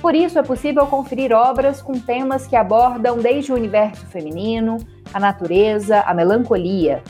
Por 0.01 0.13
isso, 0.13 0.37
é 0.37 0.43
possível 0.43 0.85
conferir 0.85 1.31
obras 1.31 1.81
com 1.81 1.93
temas 1.93 2.45
que 2.45 2.55
abordam 2.55 3.17
desde 3.17 3.51
o 3.51 3.55
universo 3.55 4.05
feminino, 4.05 4.77
a 5.13 5.19
natureza, 5.19 6.01
a 6.01 6.13
melancolia 6.13 7.01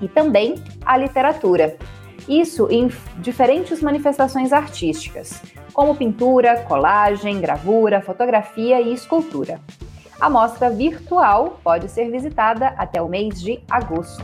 e 0.00 0.08
também 0.08 0.54
a 0.84 0.96
literatura. 0.96 1.76
Isso 2.28 2.68
em 2.70 2.88
diferentes 3.18 3.82
manifestações 3.82 4.52
artísticas, 4.52 5.42
como 5.72 5.96
pintura, 5.96 6.60
colagem, 6.62 7.40
gravura, 7.40 8.00
fotografia 8.00 8.80
e 8.80 8.92
escultura. 8.92 9.60
A 10.20 10.30
mostra 10.30 10.70
virtual 10.70 11.58
pode 11.64 11.88
ser 11.88 12.10
visitada 12.10 12.68
até 12.76 13.00
o 13.02 13.08
mês 13.08 13.40
de 13.40 13.58
agosto. 13.68 14.22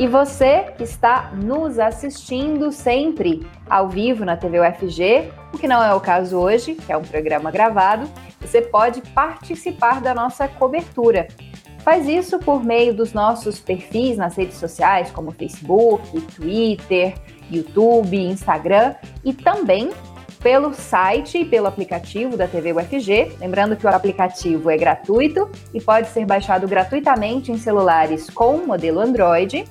E 0.00 0.06
você 0.06 0.72
que 0.78 0.82
está 0.82 1.30
nos 1.34 1.78
assistindo 1.78 2.72
sempre 2.72 3.46
ao 3.68 3.86
vivo 3.86 4.24
na 4.24 4.34
TV 4.34 4.58
UFG, 4.58 5.30
o 5.52 5.58
que 5.58 5.68
não 5.68 5.84
é 5.84 5.94
o 5.94 6.00
caso 6.00 6.38
hoje, 6.38 6.74
que 6.74 6.90
é 6.90 6.96
um 6.96 7.02
programa 7.02 7.50
gravado, 7.50 8.08
você 8.40 8.62
pode 8.62 9.02
participar 9.12 10.00
da 10.00 10.14
nossa 10.14 10.48
cobertura. 10.48 11.28
Faz 11.84 12.08
isso 12.08 12.38
por 12.38 12.64
meio 12.64 12.94
dos 12.94 13.12
nossos 13.12 13.60
perfis 13.60 14.16
nas 14.16 14.36
redes 14.36 14.56
sociais, 14.56 15.10
como 15.10 15.32
Facebook, 15.32 16.18
Twitter, 16.34 17.12
YouTube, 17.50 18.16
Instagram 18.16 18.94
e 19.22 19.34
também 19.34 19.90
pelo 20.42 20.72
site 20.72 21.40
e 21.40 21.44
pelo 21.44 21.66
aplicativo 21.66 22.38
da 22.38 22.48
TV 22.48 22.72
UFG. 22.72 23.32
Lembrando 23.38 23.76
que 23.76 23.84
o 23.84 23.88
aplicativo 23.90 24.70
é 24.70 24.78
gratuito 24.78 25.50
e 25.74 25.78
pode 25.78 26.08
ser 26.08 26.24
baixado 26.24 26.66
gratuitamente 26.66 27.52
em 27.52 27.58
celulares 27.58 28.30
com 28.30 28.56
modelo 28.64 28.98
Android 28.98 29.66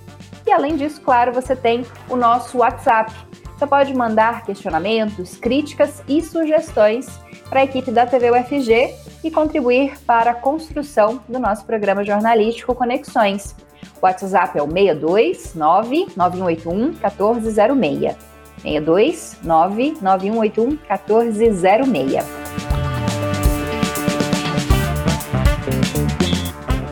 e 0.46 0.51
além 0.51 0.75
disso, 0.75 1.01
claro, 1.01 1.31
você 1.31 1.55
tem 1.55 1.86
o 2.10 2.15
nosso 2.15 2.60
WhatsApp. 2.60 3.13
Você 3.58 3.67
pode 3.67 3.93
mandar 3.93 4.46
questionamentos, 4.46 5.36
críticas 5.36 6.01
e 6.08 6.22
sugestões 6.22 7.19
para 7.50 7.60
a 7.60 7.63
equipe 7.63 7.91
da 7.91 8.05
TV 8.05 8.31
UFG 8.31 8.96
e 9.24 9.29
contribuir 9.29 10.00
para 10.05 10.31
a 10.31 10.36
construção 10.36 11.19
do 11.27 11.39
nosso 11.39 11.65
programa 11.65 12.03
jornalístico 12.03 12.74
Conexões. 12.74 13.55
O 14.01 14.05
WhatsApp 14.05 14.58
é 14.58 14.63
o 14.63 14.67
62 14.67 15.55
9181 15.55 16.91
1406. 16.93 18.15
62 18.62 19.38
9181 19.43 20.67
1406. 20.88 22.68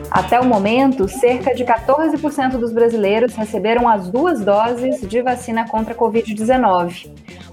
Até 0.09 0.39
o 0.39 0.45
momento, 0.45 1.07
cerca 1.07 1.53
de 1.53 1.65
14% 1.65 2.57
dos 2.57 2.71
brasileiros 2.71 3.35
receberam 3.35 3.87
as 3.87 4.09
duas 4.09 4.39
doses 4.41 5.01
de 5.01 5.21
vacina 5.21 5.67
contra 5.67 5.93
a 5.93 5.97
Covid-19, 5.97 7.09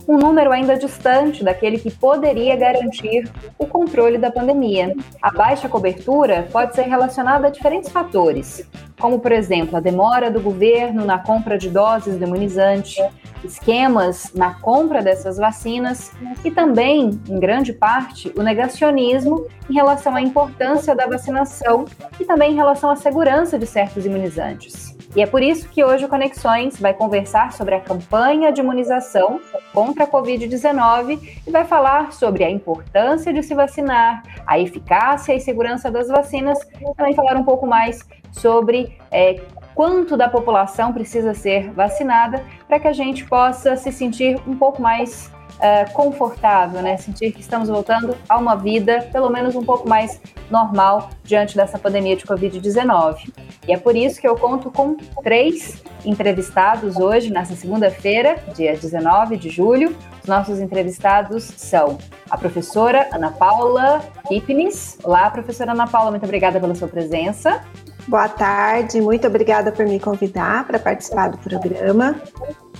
um 0.06 0.16
número 0.18 0.52
ainda 0.52 0.76
distante 0.76 1.42
daquele 1.42 1.78
que 1.78 1.90
poderia 1.90 2.56
garantir 2.56 3.30
o 3.58 3.66
controle 3.66 4.18
da 4.18 4.30
pandemia. 4.30 4.94
A 5.22 5.30
baixa 5.30 5.68
cobertura 5.68 6.46
pode 6.52 6.74
ser 6.74 6.82
relacionada 6.82 7.46
a 7.46 7.50
diferentes 7.50 7.90
fatores, 7.90 8.68
como, 9.00 9.18
por 9.18 9.32
exemplo, 9.32 9.76
a 9.76 9.80
demora 9.80 10.30
do 10.30 10.40
governo 10.40 11.04
na 11.04 11.18
compra 11.18 11.58
de 11.58 11.68
doses 11.68 12.16
do 12.16 12.24
imunizante, 12.24 13.00
esquemas 13.42 14.32
na 14.34 14.54
compra 14.54 15.02
dessas 15.02 15.36
vacinas 15.36 16.12
e 16.44 16.50
também, 16.50 17.20
em 17.28 17.40
grande 17.40 17.72
parte, 17.72 18.32
o 18.36 18.42
negacionismo 18.42 19.46
em 19.68 19.74
relação 19.74 20.14
à 20.14 20.20
importância 20.20 20.94
da 20.94 21.06
vacinação 21.06 21.84
e 22.18 22.24
também 22.24 22.52
em 22.52 22.56
relação 22.56 22.90
à 22.90 22.96
segurança 22.96 23.58
de 23.58 23.66
certos 23.66 24.06
imunizantes. 24.06 24.93
E 25.14 25.22
é 25.22 25.26
por 25.26 25.42
isso 25.42 25.68
que 25.68 25.84
hoje 25.84 26.04
o 26.04 26.08
Conexões 26.08 26.80
vai 26.80 26.92
conversar 26.92 27.52
sobre 27.52 27.76
a 27.76 27.80
campanha 27.80 28.50
de 28.50 28.60
imunização 28.60 29.40
contra 29.72 30.04
a 30.04 30.06
Covid-19 30.08 31.40
e 31.46 31.50
vai 31.50 31.64
falar 31.64 32.12
sobre 32.12 32.42
a 32.42 32.50
importância 32.50 33.32
de 33.32 33.40
se 33.42 33.54
vacinar, 33.54 34.24
a 34.44 34.58
eficácia 34.58 35.32
e 35.32 35.40
segurança 35.40 35.88
das 35.88 36.08
vacinas, 36.08 36.58
também 36.96 37.14
falar 37.14 37.36
um 37.36 37.44
pouco 37.44 37.64
mais 37.64 38.00
sobre 38.32 38.98
é, 39.12 39.40
quanto 39.74 40.16
da 40.16 40.28
população 40.28 40.92
precisa 40.92 41.32
ser 41.32 41.70
vacinada 41.72 42.44
para 42.66 42.80
que 42.80 42.88
a 42.88 42.92
gente 42.92 43.24
possa 43.24 43.76
se 43.76 43.92
sentir 43.92 44.40
um 44.46 44.56
pouco 44.56 44.82
mais 44.82 45.30
uh, 45.56 45.92
confortável, 45.92 46.82
né? 46.82 46.96
Sentir 46.96 47.32
que 47.32 47.40
estamos 47.40 47.68
voltando 47.68 48.16
a 48.28 48.38
uma 48.38 48.54
vida 48.54 49.08
pelo 49.12 49.30
menos 49.30 49.54
um 49.54 49.64
pouco 49.64 49.88
mais 49.88 50.20
normal 50.50 51.10
diante 51.22 51.56
dessa 51.56 51.78
pandemia 51.78 52.16
de 52.16 52.24
Covid-19. 52.24 53.32
E 53.66 53.72
é 53.72 53.76
por 53.76 53.96
isso 53.96 54.20
que 54.20 54.28
eu 54.28 54.36
conto 54.36 54.70
com 54.70 54.96
três 55.22 55.82
entrevistados 56.04 56.96
hoje, 56.96 57.30
nessa 57.30 57.54
segunda-feira, 57.54 58.36
dia 58.54 58.76
19 58.76 59.36
de 59.36 59.48
julho. 59.48 59.96
Os 60.22 60.28
nossos 60.28 60.60
entrevistados 60.60 61.44
são 61.44 61.98
a 62.30 62.36
professora 62.36 63.08
Ana 63.12 63.30
Paula 63.30 64.02
Kipnis. 64.28 64.98
Olá, 65.02 65.30
professora 65.30 65.72
Ana 65.72 65.86
Paula, 65.86 66.10
muito 66.10 66.24
obrigada 66.24 66.60
pela 66.60 66.74
sua 66.74 66.88
presença. 66.88 67.62
Boa 68.06 68.28
tarde, 68.28 69.00
muito 69.00 69.26
obrigada 69.26 69.72
por 69.72 69.86
me 69.86 69.98
convidar 69.98 70.66
para 70.66 70.78
participar 70.78 71.28
do 71.28 71.38
programa. 71.38 72.20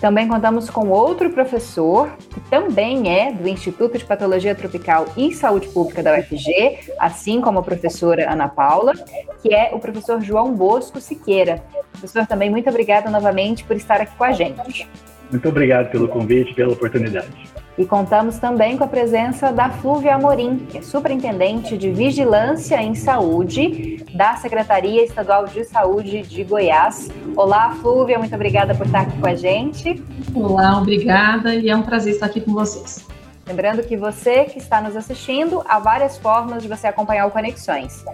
Também 0.04 0.28
contamos 0.28 0.68
com 0.68 0.88
outro 0.90 1.30
professor, 1.30 2.10
que 2.28 2.38
também 2.50 3.08
é 3.10 3.32
do 3.32 3.48
Instituto 3.48 3.96
de 3.96 4.04
Patologia 4.04 4.54
Tropical 4.54 5.06
e 5.16 5.32
Saúde 5.32 5.66
Pública 5.68 6.02
da 6.02 6.18
UFG, 6.18 6.92
assim 6.98 7.40
como 7.40 7.60
a 7.60 7.62
professora 7.62 8.30
Ana 8.30 8.46
Paula, 8.46 8.92
que 9.40 9.54
é 9.54 9.70
o 9.72 9.78
professor 9.78 10.20
João 10.20 10.54
Bosco 10.54 11.00
Siqueira. 11.00 11.64
Professor, 11.90 12.26
também 12.26 12.50
muito 12.50 12.68
obrigada 12.68 13.08
novamente 13.08 13.64
por 13.64 13.76
estar 13.76 13.98
aqui 13.98 14.14
com 14.14 14.24
a 14.24 14.32
gente. 14.32 14.86
Muito 15.30 15.48
obrigado 15.48 15.90
pelo 15.90 16.06
convite, 16.06 16.52
pela 16.52 16.74
oportunidade. 16.74 17.53
E 17.76 17.84
contamos 17.84 18.38
também 18.38 18.76
com 18.76 18.84
a 18.84 18.86
presença 18.86 19.50
da 19.50 19.68
Flúvia 19.68 20.14
Amorim, 20.14 20.58
que 20.58 20.78
é 20.78 20.82
superintendente 20.82 21.76
de 21.76 21.90
Vigilância 21.90 22.80
em 22.80 22.94
Saúde 22.94 24.04
da 24.14 24.36
Secretaria 24.36 25.04
Estadual 25.04 25.46
de 25.46 25.64
Saúde 25.64 26.22
de 26.22 26.44
Goiás. 26.44 27.10
Olá, 27.36 27.72
Flúvia, 27.80 28.16
muito 28.16 28.34
obrigada 28.34 28.76
por 28.76 28.86
estar 28.86 29.00
aqui 29.00 29.18
com 29.18 29.26
a 29.26 29.34
gente. 29.34 30.00
Olá, 30.32 30.78
obrigada 30.78 31.52
e 31.52 31.68
é 31.68 31.74
um 31.74 31.82
prazer 31.82 32.14
estar 32.14 32.26
aqui 32.26 32.40
com 32.40 32.52
vocês. 32.52 33.04
Lembrando 33.44 33.82
que 33.82 33.96
você 33.96 34.44
que 34.44 34.58
está 34.58 34.80
nos 34.80 34.96
assistindo, 34.96 35.60
há 35.68 35.80
várias 35.80 36.16
formas 36.16 36.62
de 36.62 36.68
você 36.68 36.86
acompanhar 36.86 37.26
o 37.26 37.30
Conexões. 37.32 38.04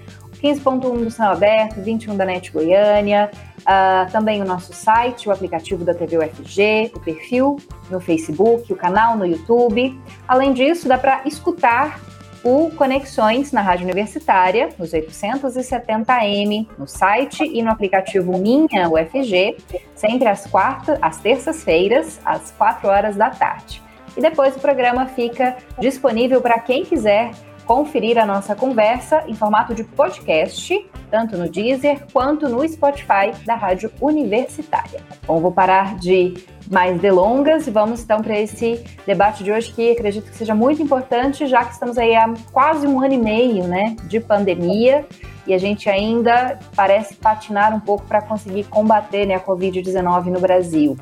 15.1 0.43 1.05
do 1.05 1.11
Sinal 1.11 1.33
Aberto, 1.33 1.81
21 1.81 2.17
da 2.17 2.25
NET 2.25 2.51
Goiânia, 2.51 3.31
uh, 3.61 4.11
também 4.11 4.41
o 4.41 4.45
nosso 4.45 4.73
site, 4.73 5.29
o 5.29 5.33
aplicativo 5.33 5.85
da 5.85 5.95
TV 5.95 6.19
UFG, 6.19 6.93
o 6.95 7.01
perfil 7.01 7.57
no 7.91 8.01
Facebook, 8.01 8.73
o 8.73 8.77
canal 8.77 9.17
no 9.17 9.27
YouTube. 9.27 9.99
Além 10.27 10.53
disso, 10.53 10.89
dá 10.89 10.97
para 10.97 11.23
escutar 11.27 12.01
o 12.43 12.71
Conexões 12.71 13.53
na 13.53 13.61
Rádio 13.61 13.85
Universitária, 13.85 14.71
nos 14.79 14.93
870M, 14.93 16.67
no 16.79 16.89
site 16.89 17.45
e 17.45 17.63
no 17.63 17.71
aplicativo 17.71 18.39
Minha 18.39 18.89
UFG, 18.89 19.59
sempre 19.95 20.27
às 20.27 20.47
quartas, 20.47 20.99
às 21.03 21.19
terças-feiras, 21.19 22.19
às 22.25 22.51
4 22.53 22.89
horas 22.89 23.17
da 23.17 23.31
tarde. 23.31 23.83
E 24.17 24.21
depois 24.21 24.57
o 24.57 24.61
programa 24.61 25.07
fica 25.07 25.57
disponível 25.79 26.41
para 26.41 26.59
quem 26.59 26.85
quiser 26.85 27.31
conferir 27.71 28.19
a 28.19 28.27
nossa 28.27 28.57
conversa 28.57 29.23
em 29.29 29.35
formato 29.37 29.73
de 29.77 29.85
podcast, 29.85 30.91
tanto 31.09 31.37
no 31.37 31.49
Deezer 31.49 32.05
quanto 32.13 32.49
no 32.49 32.69
Spotify 32.69 33.31
da 33.47 33.55
Rádio 33.55 33.93
Universitária. 34.01 35.01
Bom, 35.25 35.39
vou 35.39 35.53
parar 35.53 35.97
de 35.97 36.35
mais 36.69 37.01
delongas 37.01 37.69
e 37.69 37.71
vamos 37.71 38.03
então 38.03 38.23
para 38.23 38.37
esse 38.37 38.85
debate 39.07 39.45
de 39.45 39.53
hoje 39.53 39.73
que 39.73 39.93
acredito 39.93 40.29
que 40.29 40.37
seja 40.37 40.53
muito 40.53 40.83
importante, 40.83 41.47
já 41.47 41.65
que 41.65 41.73
estamos 41.73 41.97
aí 41.97 42.17
há 42.17 42.35
quase 42.51 42.89
um 42.89 43.01
ano 43.01 43.15
e 43.15 43.19
meio, 43.19 43.63
né, 43.69 43.95
de 44.09 44.19
pandemia 44.19 45.07
e 45.47 45.55
a 45.55 45.59
gente 45.59 45.89
ainda 45.89 46.59
parece 46.75 47.15
patinar 47.15 47.73
um 47.73 47.79
pouco 47.79 48.05
para 48.05 48.21
conseguir 48.21 48.65
combater 48.65 49.27
né, 49.27 49.37
a 49.37 49.41
Covid-19 49.41 50.25
no 50.25 50.41
Brasil. 50.41 50.97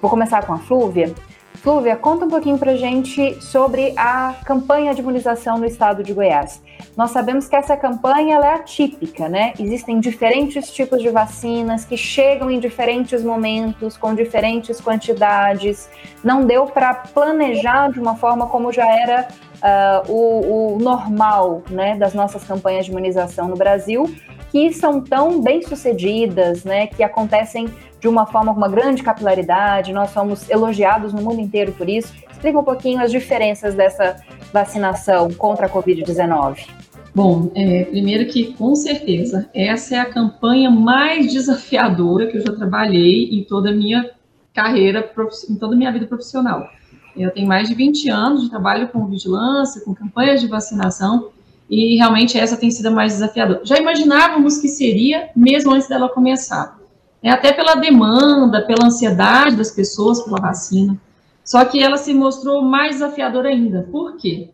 Vou 0.00 0.08
começar 0.08 0.46
com 0.46 0.52
a 0.52 0.58
Flúvia. 0.58 1.12
Flúvia, 1.54 1.96
conta 1.96 2.26
um 2.26 2.28
pouquinho 2.28 2.58
para 2.58 2.76
gente 2.76 3.40
sobre 3.40 3.94
a 3.96 4.34
campanha 4.44 4.94
de 4.94 5.00
imunização 5.00 5.56
no 5.56 5.64
estado 5.64 6.02
de 6.02 6.12
Goiás. 6.12 6.62
Nós 6.96 7.10
sabemos 7.10 7.48
que 7.48 7.56
essa 7.56 7.76
campanha 7.76 8.36
é 8.36 8.54
atípica, 8.54 9.28
né? 9.28 9.54
Existem 9.58 9.98
diferentes 9.98 10.70
tipos 10.70 11.00
de 11.00 11.08
vacinas 11.08 11.84
que 11.84 11.96
chegam 11.96 12.50
em 12.50 12.60
diferentes 12.60 13.24
momentos, 13.24 13.96
com 13.96 14.14
diferentes 14.14 14.80
quantidades. 14.80 15.88
Não 16.22 16.44
deu 16.44 16.66
para 16.66 16.92
planejar 16.94 17.90
de 17.90 17.98
uma 17.98 18.16
forma 18.16 18.46
como 18.46 18.70
já 18.70 18.86
era 18.86 19.28
uh, 19.56 20.12
o, 20.12 20.74
o 20.74 20.78
normal, 20.78 21.62
né, 21.70 21.96
das 21.96 22.12
nossas 22.14 22.44
campanhas 22.44 22.84
de 22.84 22.90
imunização 22.90 23.48
no 23.48 23.56
Brasil, 23.56 24.14
que 24.54 24.72
são 24.72 25.00
tão 25.00 25.42
bem 25.42 25.62
sucedidas, 25.62 26.62
né, 26.62 26.86
que 26.86 27.02
acontecem 27.02 27.66
de 27.98 28.06
uma 28.06 28.24
forma 28.24 28.52
com 28.52 28.58
uma 28.58 28.68
grande 28.68 29.02
capilaridade, 29.02 29.92
nós 29.92 30.10
somos 30.10 30.48
elogiados 30.48 31.12
no 31.12 31.20
mundo 31.20 31.40
inteiro 31.40 31.72
por 31.72 31.88
isso. 31.88 32.14
Explica 32.30 32.60
um 32.60 32.62
pouquinho 32.62 33.02
as 33.02 33.10
diferenças 33.10 33.74
dessa 33.74 34.14
vacinação 34.52 35.28
contra 35.32 35.66
a 35.66 35.68
Covid-19. 35.68 36.68
Bom, 37.12 37.50
é, 37.56 37.82
primeiro 37.86 38.30
que 38.30 38.52
com 38.52 38.76
certeza 38.76 39.50
essa 39.52 39.96
é 39.96 39.98
a 39.98 40.04
campanha 40.04 40.70
mais 40.70 41.32
desafiadora 41.32 42.28
que 42.28 42.36
eu 42.36 42.40
já 42.40 42.52
trabalhei 42.54 43.30
em 43.32 43.42
toda 43.42 43.70
a 43.70 43.72
minha 43.72 44.08
carreira, 44.54 45.10
em 45.50 45.56
toda 45.56 45.74
a 45.74 45.76
minha 45.76 45.90
vida 45.90 46.06
profissional. 46.06 46.70
Eu 47.16 47.32
tenho 47.32 47.48
mais 47.48 47.68
de 47.68 47.74
20 47.74 48.08
anos 48.08 48.42
de 48.44 48.50
trabalho 48.50 48.86
com 48.86 49.04
vigilância, 49.06 49.82
com 49.84 49.92
campanhas 49.92 50.40
de 50.40 50.46
vacinação, 50.46 51.30
e 51.68 51.96
realmente 51.96 52.38
essa 52.38 52.56
tem 52.56 52.70
sido 52.70 52.86
a 52.86 52.90
mais 52.90 53.12
desafiadora. 53.12 53.60
Já 53.64 53.78
imaginávamos 53.78 54.58
que 54.58 54.68
seria, 54.68 55.30
mesmo 55.34 55.72
antes 55.72 55.88
dela 55.88 56.08
começar 56.08 56.78
né, 57.22 57.30
até 57.30 57.52
pela 57.52 57.74
demanda, 57.76 58.66
pela 58.66 58.86
ansiedade 58.86 59.56
das 59.56 59.70
pessoas 59.70 60.22
pela 60.22 60.38
vacina. 60.38 61.00
Só 61.42 61.64
que 61.64 61.82
ela 61.82 61.96
se 61.96 62.12
mostrou 62.12 62.62
mais 62.62 62.96
desafiadora 62.96 63.48
ainda. 63.48 63.88
Por 63.90 64.16
quê? 64.16 64.50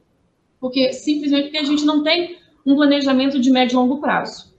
Porque 0.61 0.93
simplesmente 0.93 1.45
porque 1.45 1.59
a 1.59 1.65
gente 1.65 1.85
não 1.85 2.05
tem 2.05 2.39
um 2.65 2.77
planejamento 2.77 3.41
de 3.41 3.51
médio 3.51 3.75
e 3.75 3.77
longo 3.77 4.01
prazo. 4.01 4.55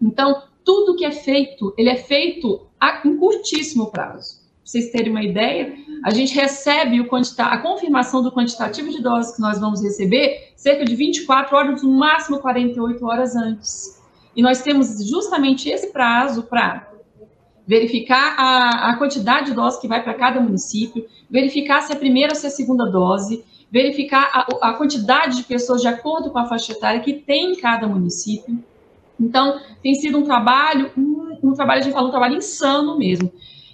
Então, 0.00 0.42
tudo 0.64 0.96
que 0.96 1.04
é 1.04 1.12
feito, 1.12 1.72
ele 1.78 1.88
é 1.88 1.96
feito 1.96 2.66
a, 2.80 3.00
em 3.04 3.16
curtíssimo 3.16 3.90
prazo. 3.90 4.40
Pra 4.40 4.48
vocês 4.64 4.90
terem 4.90 5.10
uma 5.10 5.22
ideia, 5.22 5.72
a 6.02 6.10
gente 6.10 6.34
recebe 6.34 7.00
o 7.00 7.08
a 7.38 7.58
confirmação 7.58 8.22
do 8.22 8.32
quantitativo 8.32 8.90
de 8.90 9.00
doses 9.00 9.36
que 9.36 9.40
nós 9.40 9.60
vamos 9.60 9.82
receber 9.82 10.52
cerca 10.56 10.84
de 10.84 10.96
24 10.96 11.56
horas, 11.56 11.82
no 11.82 11.92
máximo 11.92 12.38
48 12.40 13.06
horas 13.06 13.36
antes. 13.36 14.00
E 14.34 14.42
nós 14.42 14.62
temos 14.62 15.08
justamente 15.08 15.68
esse 15.68 15.92
prazo 15.92 16.44
para 16.44 16.90
verificar 17.66 18.34
a, 18.36 18.90
a 18.90 18.96
quantidade 18.96 19.46
de 19.46 19.54
doses 19.54 19.80
que 19.80 19.86
vai 19.86 20.02
para 20.02 20.14
cada 20.14 20.40
município, 20.40 21.06
verificar 21.30 21.82
se 21.82 21.92
é 21.92 21.96
a 21.96 21.98
primeira 21.98 22.32
ou 22.32 22.36
se 22.36 22.46
é 22.46 22.48
a 22.48 22.52
segunda 22.52 22.84
dose, 22.90 23.44
verificar 23.70 24.30
a, 24.32 24.70
a 24.70 24.74
quantidade 24.74 25.36
de 25.36 25.44
pessoas 25.44 25.80
de 25.80 25.88
acordo 25.88 26.30
com 26.30 26.38
a 26.38 26.46
faixa 26.46 26.72
etária 26.72 27.00
que 27.00 27.12
tem 27.12 27.52
em 27.52 27.56
cada 27.56 27.86
município. 27.86 28.58
Então, 29.20 29.60
tem 29.82 29.94
sido 29.94 30.18
um 30.18 30.24
trabalho, 30.24 30.90
um, 30.96 31.38
um 31.42 31.52
trabalho, 31.52 31.80
a 31.80 31.84
gente 31.84 31.92
fala, 31.92 32.08
um 32.08 32.10
trabalho 32.10 32.36
insano 32.36 32.98
mesmo. 32.98 33.30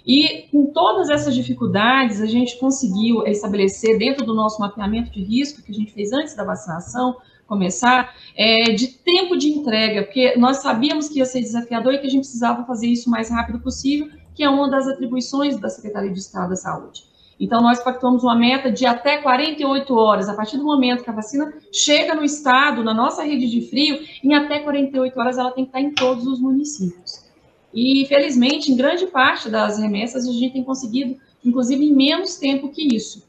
E 0.09 0.47
com 0.51 0.65
todas 0.65 1.07
essas 1.07 1.35
dificuldades, 1.35 2.19
a 2.19 2.25
gente 2.25 2.57
conseguiu 2.57 3.27
estabelecer, 3.27 3.95
dentro 3.99 4.25
do 4.25 4.33
nosso 4.33 4.59
mapeamento 4.59 5.11
de 5.11 5.21
risco 5.21 5.61
que 5.61 5.71
a 5.71 5.75
gente 5.75 5.93
fez 5.93 6.11
antes 6.11 6.35
da 6.35 6.43
vacinação, 6.43 7.17
começar, 7.45 8.15
é, 8.35 8.71
de 8.71 8.87
tempo 8.87 9.37
de 9.37 9.49
entrega, 9.49 10.01
porque 10.01 10.35
nós 10.35 10.57
sabíamos 10.57 11.09
que 11.09 11.19
ia 11.19 11.25
ser 11.25 11.41
desafiador 11.41 11.93
e 11.93 11.99
que 11.99 12.07
a 12.07 12.09
gente 12.09 12.21
precisava 12.21 12.65
fazer 12.65 12.87
isso 12.87 13.07
o 13.07 13.11
mais 13.11 13.29
rápido 13.29 13.59
possível, 13.59 14.09
que 14.33 14.41
é 14.41 14.49
uma 14.49 14.67
das 14.67 14.87
atribuições 14.87 15.59
da 15.59 15.69
Secretaria 15.69 16.11
de 16.11 16.17
Estado 16.17 16.49
da 16.49 16.55
Saúde. 16.55 17.03
Então, 17.39 17.61
nós 17.61 17.79
pactuamos 17.79 18.23
uma 18.23 18.35
meta 18.35 18.71
de 18.71 18.87
até 18.87 19.17
48 19.17 19.95
horas, 19.95 20.27
a 20.27 20.33
partir 20.33 20.57
do 20.57 20.63
momento 20.63 21.03
que 21.03 21.09
a 21.11 21.13
vacina 21.13 21.53
chega 21.71 22.15
no 22.15 22.23
estado, 22.23 22.83
na 22.83 22.95
nossa 22.95 23.21
rede 23.21 23.47
de 23.47 23.61
frio, 23.61 23.99
em 24.23 24.33
até 24.33 24.57
48 24.57 25.19
horas 25.19 25.37
ela 25.37 25.51
tem 25.51 25.65
que 25.65 25.69
estar 25.69 25.81
em 25.81 25.93
todos 25.93 26.25
os 26.25 26.39
municípios. 26.39 27.28
E, 27.73 28.05
felizmente, 28.07 28.71
em 28.71 28.75
grande 28.75 29.07
parte 29.07 29.49
das 29.49 29.77
remessas, 29.77 30.27
a 30.27 30.31
gente 30.31 30.53
tem 30.53 30.63
conseguido, 30.63 31.17
inclusive, 31.43 31.85
em 31.85 31.93
menos 31.93 32.37
tempo 32.37 32.69
que 32.69 32.95
isso. 32.95 33.27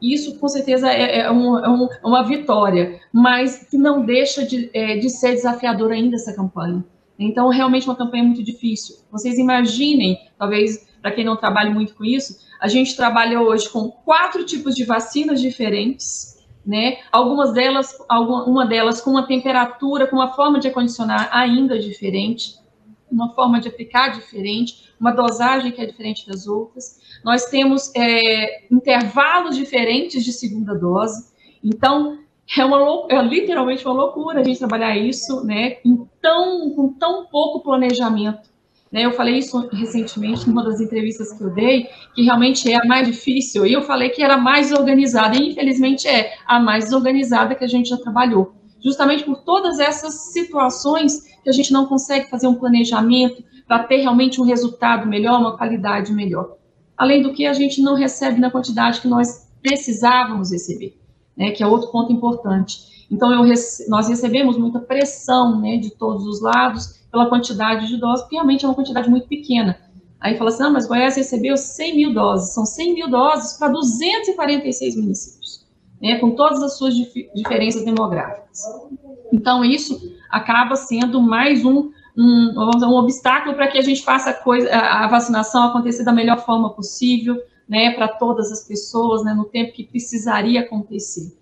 Isso, 0.00 0.38
com 0.38 0.48
certeza, 0.48 0.90
é, 0.90 1.20
é, 1.20 1.30
um, 1.30 1.58
é, 1.58 1.68
um, 1.68 1.84
é 1.86 2.06
uma 2.06 2.22
vitória, 2.22 3.00
mas 3.12 3.68
que 3.68 3.76
não 3.76 4.04
deixa 4.04 4.44
de, 4.46 4.70
é, 4.72 4.96
de 4.96 5.10
ser 5.10 5.32
desafiadora 5.32 5.94
ainda 5.94 6.16
essa 6.16 6.32
campanha. 6.32 6.84
Então, 7.18 7.48
realmente, 7.48 7.86
uma 7.86 7.96
campanha 7.96 8.22
muito 8.22 8.42
difícil. 8.44 8.96
Vocês 9.10 9.38
imaginem, 9.38 10.16
talvez, 10.38 10.86
para 11.02 11.10
quem 11.10 11.24
não 11.24 11.36
trabalha 11.36 11.70
muito 11.70 11.94
com 11.94 12.04
isso, 12.04 12.38
a 12.60 12.68
gente 12.68 12.96
trabalha 12.96 13.40
hoje 13.40 13.68
com 13.68 13.90
quatro 13.90 14.44
tipos 14.44 14.74
de 14.74 14.84
vacinas 14.84 15.40
diferentes, 15.40 16.38
né? 16.64 16.98
Algumas 17.10 17.52
delas, 17.52 17.96
alguma, 18.08 18.44
uma 18.44 18.66
delas 18.66 19.00
com 19.00 19.10
uma 19.10 19.26
temperatura, 19.26 20.06
com 20.06 20.16
uma 20.16 20.32
forma 20.34 20.60
de 20.60 20.68
acondicionar 20.68 21.28
ainda 21.32 21.78
diferente. 21.78 22.54
Uma 23.10 23.34
forma 23.34 23.60
de 23.60 23.68
aplicar 23.68 24.08
diferente, 24.08 24.92
uma 25.00 25.12
dosagem 25.12 25.72
que 25.72 25.80
é 25.80 25.86
diferente 25.86 26.26
das 26.26 26.46
outras. 26.46 27.00
Nós 27.24 27.46
temos 27.46 27.92
é, 27.94 28.66
intervalos 28.70 29.56
diferentes 29.56 30.24
de 30.24 30.32
segunda 30.32 30.74
dose. 30.74 31.32
Então, 31.62 32.18
é, 32.56 32.64
uma, 32.64 33.06
é 33.10 33.22
literalmente 33.22 33.84
uma 33.84 33.94
loucura 33.94 34.40
a 34.40 34.44
gente 34.44 34.58
trabalhar 34.58 34.96
isso, 34.96 35.44
né, 35.44 35.76
tão, 36.20 36.70
com 36.70 36.92
tão 36.94 37.26
pouco 37.26 37.60
planejamento. 37.60 38.48
Né, 38.90 39.04
eu 39.04 39.12
falei 39.12 39.36
isso 39.36 39.68
recentemente 39.70 40.48
numa 40.48 40.64
das 40.64 40.80
entrevistas 40.80 41.32
que 41.32 41.44
eu 41.44 41.50
dei, 41.50 41.88
que 42.14 42.22
realmente 42.22 42.72
é 42.72 42.76
a 42.76 42.86
mais 42.86 43.06
difícil, 43.06 43.66
e 43.66 43.72
eu 43.74 43.82
falei 43.82 44.08
que 44.08 44.22
era 44.22 44.34
a 44.34 44.38
mais 44.38 44.72
organizada, 44.72 45.36
e 45.36 45.50
infelizmente 45.50 46.08
é 46.08 46.34
a 46.46 46.58
mais 46.58 46.84
desorganizada 46.84 47.54
que 47.54 47.64
a 47.64 47.68
gente 47.68 47.90
já 47.90 47.98
trabalhou. 47.98 48.57
Justamente 48.82 49.24
por 49.24 49.38
todas 49.38 49.78
essas 49.78 50.32
situações 50.32 51.22
que 51.42 51.48
a 51.48 51.52
gente 51.52 51.72
não 51.72 51.86
consegue 51.86 52.30
fazer 52.30 52.46
um 52.46 52.54
planejamento 52.54 53.42
para 53.66 53.84
ter 53.84 53.98
realmente 53.98 54.40
um 54.40 54.44
resultado 54.44 55.06
melhor, 55.06 55.40
uma 55.40 55.56
qualidade 55.56 56.12
melhor. 56.12 56.56
Além 56.96 57.22
do 57.22 57.32
que 57.32 57.46
a 57.46 57.52
gente 57.52 57.82
não 57.82 57.94
recebe 57.94 58.40
na 58.40 58.50
quantidade 58.50 59.00
que 59.00 59.08
nós 59.08 59.48
precisávamos 59.62 60.52
receber 60.52 60.98
né, 61.38 61.52
que 61.52 61.62
é 61.62 61.66
outro 61.66 61.90
ponto 61.92 62.12
importante. 62.12 63.06
Então, 63.10 63.32
eu, 63.32 63.54
nós 63.88 64.08
recebemos 64.08 64.58
muita 64.58 64.80
pressão 64.80 65.60
né, 65.60 65.76
de 65.76 65.90
todos 65.90 66.26
os 66.26 66.42
lados 66.42 66.98
pela 67.10 67.28
quantidade 67.28 67.86
de 67.86 67.96
doses, 67.96 68.22
porque 68.22 68.34
realmente 68.34 68.64
é 68.64 68.68
uma 68.68 68.74
quantidade 68.74 69.08
muito 69.08 69.28
pequena. 69.28 69.78
Aí 70.20 70.36
fala 70.36 70.50
assim, 70.50 70.64
não, 70.64 70.72
mas 70.72 70.88
Goiás 70.88 71.16
recebeu 71.16 71.56
100 71.56 71.96
mil 71.96 72.12
doses, 72.12 72.52
são 72.52 72.66
100 72.66 72.94
mil 72.94 73.08
doses 73.08 73.56
para 73.56 73.68
246 73.68 74.96
municípios, 74.96 75.57
né, 76.00 76.18
com 76.18 76.32
todas 76.32 76.62
as 76.62 76.76
suas 76.76 76.94
dif 76.94 77.28
diferenças 77.34 77.84
demográficas. 77.84 78.62
Então, 79.32 79.64
isso 79.64 80.00
acaba 80.30 80.76
sendo 80.76 81.20
mais 81.20 81.64
um, 81.64 81.90
um, 82.16 82.54
um 82.56 82.94
obstáculo 82.94 83.54
para 83.54 83.68
que 83.68 83.78
a 83.78 83.82
gente 83.82 84.02
faça 84.02 84.30
a, 84.30 84.34
coisa, 84.34 84.70
a 84.74 85.06
vacinação 85.08 85.64
acontecer 85.64 86.04
da 86.04 86.12
melhor 86.12 86.44
forma 86.44 86.70
possível, 86.70 87.36
né, 87.68 87.90
para 87.92 88.08
todas 88.08 88.50
as 88.50 88.66
pessoas, 88.66 89.22
né, 89.24 89.34
no 89.34 89.44
tempo 89.44 89.72
que 89.72 89.84
precisaria 89.84 90.60
acontecer. 90.60 91.36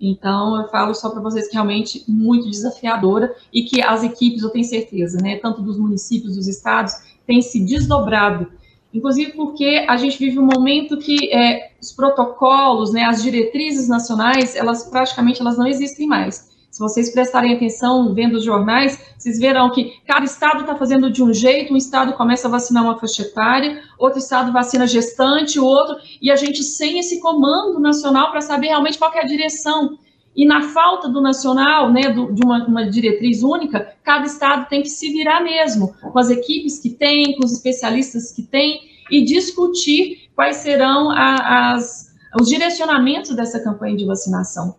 Então, 0.00 0.60
eu 0.60 0.68
falo 0.68 0.94
só 0.94 1.10
para 1.10 1.20
vocês 1.20 1.46
que 1.48 1.54
realmente 1.54 2.04
muito 2.08 2.50
desafiadora 2.50 3.34
e 3.52 3.62
que 3.62 3.80
as 3.80 4.02
equipes, 4.02 4.42
eu 4.42 4.50
tenho 4.50 4.64
certeza, 4.64 5.18
né, 5.20 5.36
tanto 5.36 5.62
dos 5.62 5.78
municípios, 5.78 6.36
dos 6.36 6.48
estados, 6.48 6.94
têm 7.26 7.40
se 7.40 7.64
desdobrado. 7.64 8.48
Inclusive 8.92 9.32
porque 9.32 9.86
a 9.88 9.96
gente 9.96 10.18
vive 10.18 10.38
um 10.38 10.46
momento 10.46 10.98
que 10.98 11.32
é, 11.32 11.70
os 11.80 11.92
protocolos, 11.92 12.92
né, 12.92 13.04
as 13.04 13.22
diretrizes 13.22 13.88
nacionais, 13.88 14.54
elas 14.54 14.84
praticamente 14.84 15.40
elas 15.40 15.56
não 15.56 15.66
existem 15.66 16.06
mais. 16.06 16.52
Se 16.72 16.80
vocês 16.80 17.12
prestarem 17.12 17.54
atenção 17.54 18.14
vendo 18.14 18.36
os 18.36 18.44
jornais, 18.44 18.98
vocês 19.18 19.38
verão 19.38 19.70
que 19.70 19.92
cada 20.06 20.24
estado 20.24 20.62
está 20.62 20.74
fazendo 20.74 21.10
de 21.10 21.22
um 21.22 21.30
jeito, 21.32 21.74
um 21.74 21.76
estado 21.76 22.14
começa 22.14 22.48
a 22.48 22.50
vacinar 22.50 22.82
uma 22.82 22.98
faixa 22.98 23.20
etária, 23.20 23.82
outro 23.98 24.18
estado 24.18 24.50
vacina 24.52 24.86
gestante, 24.86 25.60
o 25.60 25.64
outro, 25.66 25.96
e 26.20 26.30
a 26.30 26.36
gente 26.36 26.62
sem 26.62 26.98
esse 26.98 27.20
comando 27.20 27.78
nacional 27.78 28.30
para 28.30 28.40
saber 28.40 28.68
realmente 28.68 28.98
qual 28.98 29.12
é 29.12 29.20
a 29.20 29.26
direção. 29.26 29.98
E 30.34 30.46
na 30.46 30.62
falta 30.62 31.08
do 31.08 31.20
nacional, 31.20 31.92
né, 31.92 32.10
do, 32.10 32.32
de 32.32 32.42
uma, 32.42 32.66
uma, 32.66 32.90
diretriz 32.90 33.42
única, 33.42 33.94
cada 34.02 34.24
estado 34.24 34.68
tem 34.68 34.82
que 34.82 34.88
se 34.88 35.10
virar 35.10 35.42
mesmo, 35.42 35.94
com 36.00 36.18
as 36.18 36.30
equipes 36.30 36.78
que 36.78 36.90
tem, 36.90 37.36
com 37.36 37.44
os 37.44 37.52
especialistas 37.52 38.32
que 38.32 38.42
tem, 38.42 38.80
e 39.10 39.22
discutir 39.22 40.30
quais 40.34 40.56
serão 40.56 41.10
a, 41.10 41.74
as, 41.74 42.14
os 42.40 42.48
direcionamentos 42.48 43.36
dessa 43.36 43.60
campanha 43.60 43.96
de 43.96 44.06
vacinação. 44.06 44.74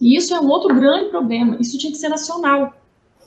E 0.00 0.16
isso 0.16 0.34
é 0.34 0.40
um 0.40 0.48
outro 0.48 0.74
grande 0.74 1.10
problema. 1.10 1.56
Isso 1.60 1.78
tinha 1.78 1.92
que 1.92 1.98
ser 1.98 2.08
nacional. 2.08 2.74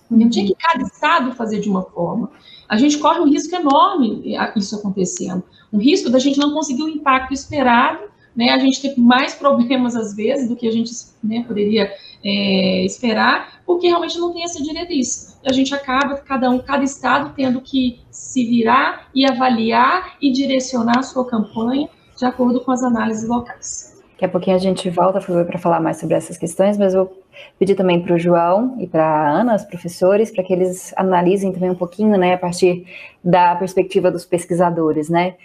Não 0.10 0.30
tinha 0.30 0.46
que 0.46 0.56
cada 0.56 0.84
estado 0.84 1.34
fazer 1.34 1.60
de 1.60 1.70
uma 1.70 1.84
forma. 1.84 2.30
A 2.70 2.78
gente 2.78 2.98
corre 2.98 3.20
um 3.20 3.30
risco 3.30 3.56
enorme 3.56 4.36
isso 4.56 4.76
acontecendo. 4.76 5.44
Um 5.72 5.78
risco 5.78 6.10
da 6.10 6.20
gente 6.20 6.40
não 6.40 6.54
conseguir 6.54 6.84
o 6.84 6.90
impacto 6.90 7.34
esperado, 7.34 8.00
né? 8.36 8.50
A 8.50 8.60
gente 8.60 8.82
ter 8.82 9.00
mais 9.00 9.34
problemas 9.34 9.96
às 9.96 10.16
vezes 10.16 10.50
do 10.50 10.56
que 10.56 10.68
a 10.68 10.72
gente 10.72 10.92
né, 11.24 11.44
poderia 11.48 11.92
é, 12.24 12.84
esperar, 12.84 13.62
porque 13.66 13.88
realmente 13.88 14.18
não 14.18 14.34
tem 14.34 14.44
essa 14.44 14.62
diretriz. 14.62 15.40
A 15.46 15.54
gente 15.54 15.74
acaba, 15.74 16.18
cada 16.18 16.50
um, 16.50 16.60
cada 16.60 16.84
estado 16.84 17.34
tendo 17.36 17.62
que 17.62 18.00
se 18.12 18.46
virar 18.46 19.08
e 19.14 19.26
avaliar 19.26 20.18
e 20.22 20.32
direcionar 20.32 21.00
a 21.00 21.04
sua 21.04 21.26
campanha 21.26 21.88
de 22.18 22.26
acordo 22.26 22.62
com 22.62 22.72
as 22.72 22.84
análises 22.84 23.28
locais. 23.28 23.96
Daqui 24.14 24.26
a 24.26 24.30
pouquinho 24.30 24.56
a 24.56 24.60
gente 24.60 24.90
volta 24.90 25.20
para 25.20 25.60
falar 25.60 25.82
mais 25.82 25.98
sobre 25.98 26.16
essas 26.16 26.38
questões, 26.38 26.78
mas 26.78 26.94
vou 26.94 27.22
pedir 27.60 27.76
também 27.76 28.02
para 28.02 28.16
o 28.16 28.18
João 28.18 28.78
e 28.80 28.88
para 28.88 29.06
a 29.06 29.30
Ana, 29.30 29.56
os 29.56 29.66
professores, 29.66 30.32
para 30.32 30.42
que 30.42 30.54
eles 30.54 30.94
analisem 30.96 31.52
também 31.52 31.70
um 31.70 31.76
pouquinho, 31.76 32.18
né, 32.18 32.34
a 32.34 32.38
partir 32.38 32.86
da 33.22 33.54
perspectiva 33.58 34.10
dos 34.10 34.26
pesquisadores, 34.26 35.10
né? 35.10 35.36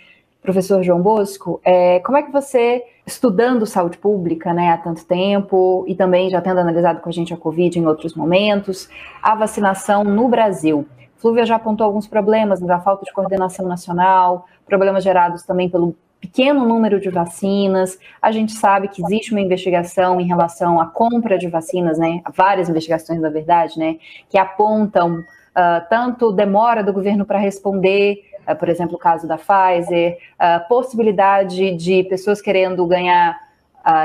Professor 0.43 0.83
João 0.83 1.03
Bosco, 1.03 1.61
é, 1.65 2.01
como 2.01 2.17
é 2.17 2.23
que 2.23 2.33
você, 2.33 2.83
estudando 3.07 3.67
saúde 3.67 3.99
pública 3.99 4.55
né, 4.55 4.71
há 4.71 4.79
tanto 4.79 5.05
tempo 5.05 5.85
e 5.87 5.95
também 5.95 6.31
já 6.31 6.41
tendo 6.41 6.61
analisado 6.61 7.01
com 7.01 7.09
a 7.09 7.13
gente 7.13 7.35
a 7.35 7.37
Covid 7.37 7.79
em 7.79 7.87
outros 7.87 8.15
momentos, 8.15 8.89
a 9.23 9.35
vacinação 9.35 10.03
no 10.03 10.29
Brasil? 10.29 10.87
Flúvia 11.17 11.45
já 11.45 11.57
apontou 11.57 11.87
alguns 11.87 12.07
problemas 12.07 12.61
da 12.61 12.81
falta 12.81 13.05
de 13.05 13.13
coordenação 13.13 13.67
nacional, 13.67 14.47
problemas 14.65 15.05
gerados 15.05 15.43
também 15.43 15.69
pelo 15.69 15.95
pequeno 16.19 16.67
número 16.67 16.99
de 16.99 17.11
vacinas. 17.11 17.99
A 18.23 18.33
gente 18.33 18.53
sabe 18.53 18.89
que 18.89 19.03
existe 19.03 19.33
uma 19.33 19.41
investigação 19.41 20.21
em 20.21 20.27
relação 20.27 20.81
à 20.81 20.87
compra 20.87 21.39
de 21.39 21.49
vacinas, 21.49 21.99
né? 21.99 22.23
Várias 22.35 22.69
investigações, 22.69 23.21
na 23.21 23.29
verdade, 23.31 23.79
né? 23.79 23.97
Que 24.31 24.39
apontam 24.39 25.19
uh, 25.19 25.89
tanto 25.89 26.33
demora 26.33 26.83
do 26.83 26.93
governo 26.93 27.25
para 27.25 27.39
responder, 27.39 28.19
por 28.55 28.69
exemplo, 28.69 28.97
o 28.97 28.99
caso 28.99 29.27
da 29.27 29.39
Pfizer, 29.39 30.19
uh, 30.35 30.69
possibilidade 30.69 31.75
de 31.77 32.05
pessoas 32.05 32.41
querendo 32.41 32.85
ganhar 32.87 33.51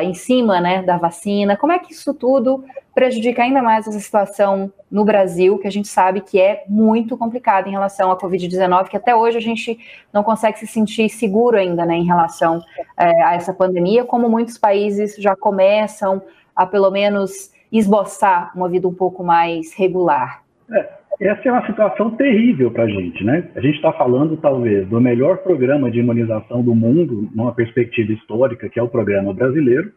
em 0.01 0.13
cima, 0.13 0.61
né, 0.61 0.81
da 0.83 0.95
vacina. 0.95 1.57
Como 1.57 1.73
é 1.73 1.77
que 1.77 1.91
isso 1.91 2.13
tudo 2.13 2.63
prejudica 2.95 3.43
ainda 3.43 3.61
mais 3.61 3.85
essa 3.85 3.99
situação 3.99 4.71
no 4.89 5.03
Brasil, 5.03 5.59
que 5.59 5.67
a 5.67 5.71
gente 5.71 5.89
sabe 5.89 6.21
que 6.21 6.39
é 6.39 6.63
muito 6.67 7.17
complicado 7.17 7.67
em 7.67 7.71
relação 7.71 8.09
à 8.09 8.17
Covid-19, 8.17 8.87
que 8.87 8.95
até 8.95 9.13
hoje 9.13 9.37
a 9.37 9.41
gente 9.41 9.77
não 10.13 10.23
consegue 10.23 10.57
se 10.57 10.65
sentir 10.65 11.09
seguro 11.09 11.57
ainda 11.57 11.85
né, 11.85 11.95
em 11.95 12.05
relação 12.05 12.63
é, 12.95 13.21
a 13.21 13.35
essa 13.35 13.53
pandemia, 13.53 14.05
como 14.05 14.29
muitos 14.29 14.57
países 14.57 15.15
já 15.17 15.35
começam 15.35 16.21
a 16.55 16.65
pelo 16.65 16.89
menos 16.89 17.51
esboçar 17.69 18.51
uma 18.55 18.69
vida 18.69 18.87
um 18.87 18.93
pouco 18.93 19.21
mais 19.21 19.73
regular. 19.73 20.41
É, 20.71 20.89
essa 21.19 21.47
é 21.47 21.51
uma 21.51 21.65
situação 21.65 22.11
terrível 22.11 22.71
para 22.71 22.83
a 22.83 22.89
gente, 22.89 23.23
né? 23.23 23.49
A 23.55 23.61
gente 23.61 23.75
está 23.75 23.93
falando, 23.93 24.35
talvez, 24.37 24.87
do 24.87 24.99
melhor 24.99 25.37
programa 25.37 25.89
de 25.89 25.99
imunização 25.99 26.61
do 26.61 26.75
mundo, 26.75 27.29
numa 27.33 27.53
perspectiva 27.53 28.11
histórica, 28.11 28.67
que 28.67 28.79
é 28.79 28.83
o 28.83 28.89
programa 28.89 29.33
brasileiro, 29.33 29.91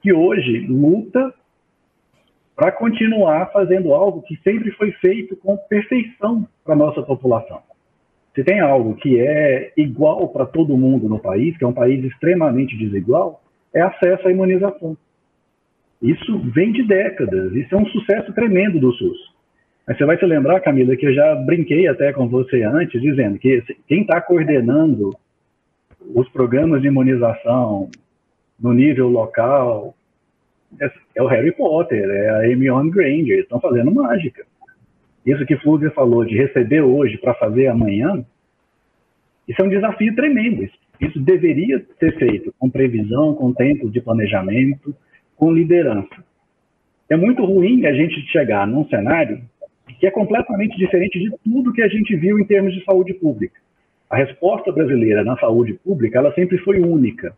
que 0.00 0.12
hoje 0.12 0.66
luta 0.68 1.34
para 2.54 2.72
continuar 2.72 3.50
fazendo 3.52 3.92
algo 3.92 4.22
que 4.22 4.36
sempre 4.42 4.70
foi 4.72 4.92
feito 4.92 5.36
com 5.36 5.56
perfeição 5.56 6.46
para 6.64 6.74
a 6.74 6.78
nossa 6.78 7.02
população. 7.02 7.60
Se 8.34 8.44
tem 8.44 8.60
algo 8.60 8.94
que 8.94 9.18
é 9.18 9.72
igual 9.76 10.28
para 10.28 10.46
todo 10.46 10.76
mundo 10.76 11.08
no 11.08 11.18
país, 11.18 11.56
que 11.58 11.64
é 11.64 11.66
um 11.66 11.72
país 11.72 12.04
extremamente 12.04 12.76
desigual, 12.76 13.42
é 13.74 13.82
acesso 13.82 14.28
à 14.28 14.30
imunização. 14.30 14.96
Isso 16.00 16.38
vem 16.54 16.72
de 16.72 16.82
décadas, 16.82 17.52
isso 17.54 17.74
é 17.74 17.78
um 17.78 17.86
sucesso 17.86 18.32
tremendo 18.32 18.78
do 18.78 18.92
SUS. 18.92 19.35
Mas 19.86 19.96
você 19.96 20.04
vai 20.04 20.18
se 20.18 20.26
lembrar, 20.26 20.60
Camila, 20.60 20.96
que 20.96 21.06
eu 21.06 21.14
já 21.14 21.34
brinquei 21.36 21.86
até 21.86 22.12
com 22.12 22.28
você 22.28 22.62
antes, 22.64 23.00
dizendo 23.00 23.38
que 23.38 23.62
quem 23.86 24.00
está 24.00 24.20
coordenando 24.20 25.16
os 26.14 26.28
programas 26.30 26.82
de 26.82 26.88
imunização 26.88 27.88
no 28.58 28.72
nível 28.72 29.08
local, 29.08 29.94
é, 30.80 30.90
é 31.14 31.22
o 31.22 31.26
Harry 31.26 31.52
Potter, 31.52 32.08
é 32.08 32.30
a 32.30 32.48
Hermione 32.48 32.90
Granger, 32.90 33.40
estão 33.40 33.60
fazendo 33.60 33.94
mágica. 33.94 34.44
Isso 35.24 35.46
que 35.46 35.56
Flúvia 35.56 35.90
falou 35.90 36.24
de 36.24 36.36
receber 36.36 36.80
hoje 36.80 37.16
para 37.18 37.34
fazer 37.34 37.68
amanhã, 37.68 38.24
isso 39.46 39.62
é 39.62 39.64
um 39.64 39.68
desafio 39.68 40.14
tremendo. 40.14 40.64
Isso, 40.64 40.76
isso 41.00 41.20
deveria 41.20 41.84
ser 41.98 42.16
feito 42.18 42.52
com 42.58 42.68
previsão, 42.68 43.34
com 43.34 43.52
tempo 43.52 43.88
de 43.90 44.00
planejamento, 44.00 44.94
com 45.36 45.52
liderança. 45.52 46.24
É 47.08 47.16
muito 47.16 47.44
ruim 47.44 47.86
a 47.86 47.92
gente 47.92 48.20
chegar 48.32 48.66
num 48.66 48.88
cenário 48.88 49.40
que 49.94 50.06
é 50.06 50.10
completamente 50.10 50.76
diferente 50.76 51.18
de 51.18 51.30
tudo 51.44 51.72
que 51.72 51.82
a 51.82 51.88
gente 51.88 52.14
viu 52.16 52.38
em 52.38 52.44
termos 52.44 52.74
de 52.74 52.84
saúde 52.84 53.14
pública. 53.14 53.60
A 54.10 54.16
resposta 54.16 54.70
brasileira 54.72 55.24
na 55.24 55.36
saúde 55.38 55.74
pública, 55.74 56.18
ela 56.18 56.32
sempre 56.34 56.58
foi 56.58 56.80
única 56.80 57.34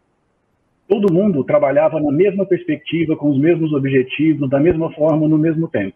todo 0.88 1.12
mundo 1.12 1.44
trabalhava 1.44 2.00
na 2.00 2.10
mesma 2.10 2.46
perspectiva, 2.46 3.14
com 3.14 3.30
os 3.30 3.38
mesmos 3.38 3.72
objetivos, 3.74 4.48
da 4.48 4.58
mesma 4.58 4.90
forma, 4.92 5.28
no 5.28 5.36
mesmo 5.36 5.68
tempo. 5.68 5.94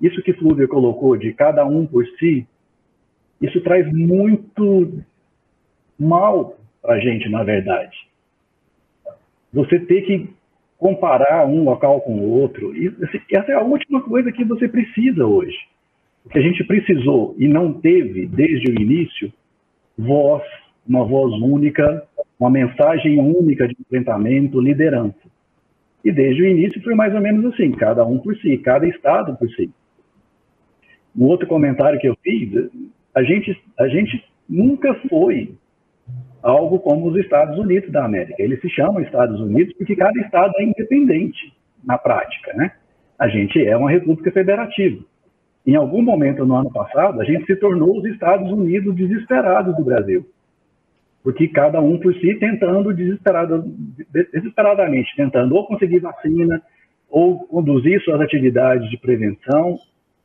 Isso 0.00 0.22
que 0.22 0.34
Flúvia 0.34 0.68
colocou 0.68 1.16
de 1.16 1.32
cada 1.32 1.64
um 1.64 1.86
por 1.86 2.06
si, 2.18 2.46
isso 3.40 3.60
traz 3.62 3.90
muito 3.90 5.02
mal 5.98 6.58
para 6.82 6.94
a 6.94 7.00
gente, 7.00 7.28
na 7.30 7.42
verdade. 7.42 7.96
Você 9.52 9.80
ter 9.80 10.02
que 10.02 10.30
comparar 10.82 11.46
um 11.46 11.62
local 11.62 12.00
com 12.00 12.18
o 12.18 12.40
outro, 12.40 12.72
assim, 13.04 13.20
essa 13.30 13.52
é 13.52 13.54
a 13.54 13.62
última 13.62 14.02
coisa 14.02 14.32
que 14.32 14.44
você 14.44 14.66
precisa 14.66 15.24
hoje. 15.24 15.56
O 16.26 16.28
que 16.28 16.40
a 16.40 16.42
gente 16.42 16.64
precisou 16.64 17.36
e 17.38 17.46
não 17.46 17.72
teve 17.72 18.26
desde 18.26 18.68
o 18.68 18.82
início, 18.82 19.32
voz, 19.96 20.42
uma 20.84 21.04
voz 21.04 21.32
única, 21.40 22.02
uma 22.38 22.50
mensagem 22.50 23.20
única 23.20 23.68
de 23.68 23.76
enfrentamento, 23.80 24.60
liderança. 24.60 25.30
E 26.04 26.10
desde 26.10 26.42
o 26.42 26.46
início 26.46 26.82
foi 26.82 26.96
mais 26.96 27.14
ou 27.14 27.20
menos 27.20 27.54
assim, 27.54 27.70
cada 27.70 28.04
um 28.04 28.18
por 28.18 28.36
si, 28.38 28.58
cada 28.58 28.84
estado 28.84 29.36
por 29.36 29.48
si. 29.50 29.70
Um 31.16 31.26
outro 31.26 31.46
comentário 31.46 32.00
que 32.00 32.08
eu 32.08 32.16
fiz, 32.24 32.68
a 33.14 33.22
gente, 33.22 33.56
a 33.78 33.86
gente 33.86 34.24
nunca 34.48 34.92
foi 35.08 35.54
algo 36.42 36.80
como 36.80 37.08
os 37.08 37.16
Estados 37.16 37.58
Unidos 37.58 37.90
da 37.90 38.04
América. 38.04 38.42
Eles 38.42 38.60
se 38.60 38.68
chamam 38.68 39.00
Estados 39.00 39.40
Unidos 39.40 39.74
porque 39.74 39.94
cada 39.94 40.18
estado 40.20 40.52
é 40.58 40.64
independente 40.64 41.52
na 41.84 41.96
prática, 41.96 42.52
né? 42.54 42.72
A 43.18 43.28
gente 43.28 43.64
é 43.64 43.76
uma 43.76 43.90
república 43.90 44.32
federativa. 44.32 45.02
Em 45.64 45.76
algum 45.76 46.02
momento 46.02 46.44
no 46.44 46.56
ano 46.56 46.72
passado, 46.72 47.20
a 47.20 47.24
gente 47.24 47.46
se 47.46 47.54
tornou 47.56 47.98
os 47.98 48.04
Estados 48.06 48.50
Unidos 48.50 48.96
desesperados 48.96 49.76
do 49.76 49.84
Brasil. 49.84 50.26
Porque 51.22 51.46
cada 51.46 51.80
um 51.80 51.98
por 52.00 52.12
si 52.14 52.34
tentando 52.34 52.92
desesperado, 52.92 53.64
desesperadamente, 54.12 55.14
tentando 55.16 55.54
ou 55.54 55.64
conseguir 55.66 56.00
vacina, 56.00 56.60
ou 57.08 57.46
conduzir 57.46 58.02
suas 58.02 58.20
atividades 58.20 58.90
de 58.90 58.96
prevenção. 58.96 59.78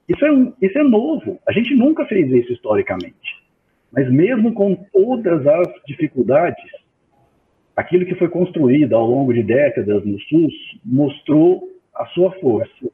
Isso 0.08 0.26
é, 0.26 0.66
isso 0.66 0.80
é 0.80 0.84
novo. 0.84 1.38
A 1.48 1.52
gente 1.52 1.76
nunca 1.76 2.06
fez 2.06 2.32
isso 2.32 2.54
historicamente. 2.54 3.37
Mas 3.92 4.12
mesmo 4.12 4.54
com 4.54 4.76
todas 4.76 5.46
as 5.48 5.68
dificuldades, 5.88 6.64
aquilo 7.76 8.06
que 8.06 8.16
foi 8.16 8.28
construído 8.28 8.96
ao 8.96 9.06
longo 9.06 9.34
de 9.34 9.44
décadas 9.44 10.06
no 10.06 10.20
SUS 10.22 10.54
mostrou 10.84 11.70
a 11.96 12.06
sua 12.08 12.32
força. 12.40 12.88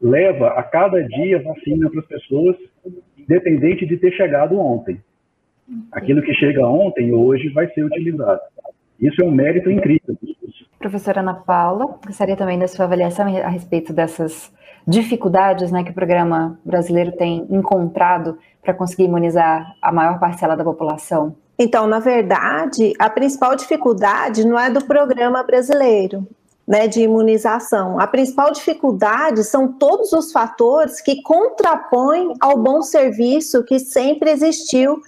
Leva 0.00 0.48
a 0.48 0.62
cada 0.62 1.02
dia 1.02 1.42
vacina 1.42 1.88
para 1.90 2.00
as 2.00 2.06
pessoas, 2.06 2.56
independente 3.16 3.86
de 3.86 3.96
ter 3.96 4.12
chegado 4.12 4.58
ontem. 4.58 5.00
Aquilo 5.92 6.22
que 6.22 6.34
chega 6.34 6.66
ontem, 6.66 7.12
hoje, 7.12 7.48
vai 7.50 7.68
ser 7.68 7.84
utilizado. 7.84 8.40
Isso 9.00 9.22
é 9.22 9.24
um 9.24 9.30
mérito 9.30 9.70
incrível. 9.70 10.16
Professora 10.78 11.20
Ana 11.20 11.34
Paula, 11.34 11.98
gostaria 12.04 12.36
também 12.36 12.58
da 12.58 12.66
sua 12.66 12.84
avaliação 12.84 13.26
a 13.26 13.48
respeito 13.48 13.92
dessas 13.92 14.52
dificuldades 14.86 15.70
né, 15.70 15.82
que 15.82 15.90
o 15.90 15.94
programa 15.94 16.58
brasileiro 16.64 17.12
tem 17.12 17.46
encontrado 17.50 18.38
para 18.62 18.74
conseguir 18.74 19.04
imunizar 19.04 19.74
a 19.80 19.92
maior 19.92 20.18
parcela 20.18 20.56
da 20.56 20.64
população? 20.64 21.34
Então, 21.58 21.86
na 21.86 21.98
verdade, 21.98 22.92
a 22.98 23.08
principal 23.08 23.54
dificuldade 23.54 24.44
não 24.44 24.58
é 24.58 24.70
do 24.70 24.84
programa 24.84 25.42
brasileiro, 25.42 26.26
né, 26.72 26.88
de 26.88 27.02
imunização. 27.02 28.00
A 28.00 28.06
principal 28.06 28.50
dificuldade 28.50 29.44
são 29.44 29.68
todos 29.70 30.10
os 30.14 30.32
fatores 30.32 31.02
que 31.02 31.20
contrapõem 31.20 32.32
ao 32.40 32.56
bom 32.56 32.80
serviço 32.80 33.62
que 33.62 33.78
sempre 33.78 34.30
existiu 34.30 34.98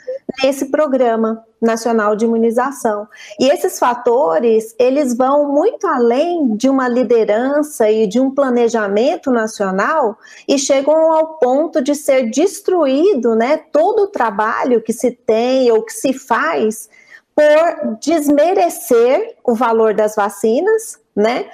nesse 0.43 0.67
programa 0.67 1.43
nacional 1.63 2.15
de 2.15 2.27
imunização. 2.27 3.09
E 3.41 3.49
esses 3.49 3.79
fatores, 3.79 4.75
eles 4.79 5.17
vão 5.17 5.51
muito 5.51 5.87
além 5.87 6.55
de 6.55 6.69
uma 6.69 6.87
liderança 6.87 7.91
e 7.91 8.07
de 8.07 8.21
um 8.21 8.31
planejamento 8.31 9.31
nacional 9.31 10.19
e 10.47 10.59
chegam 10.59 11.15
ao 11.15 11.39
ponto 11.39 11.81
de 11.81 11.95
ser 11.95 12.29
destruído, 12.29 13.35
né, 13.35 13.57
todo 13.57 14.03
o 14.03 14.09
trabalho 14.09 14.83
que 14.83 14.93
se 14.93 15.13
tem 15.13 15.73
ou 15.73 15.83
que 15.83 15.95
se 15.95 16.13
faz 16.13 16.91
por 17.35 17.97
desmerecer 18.03 19.35
o 19.43 19.55
valor 19.55 19.95
das 19.95 20.15
vacinas, 20.15 21.03
né? 21.17 21.51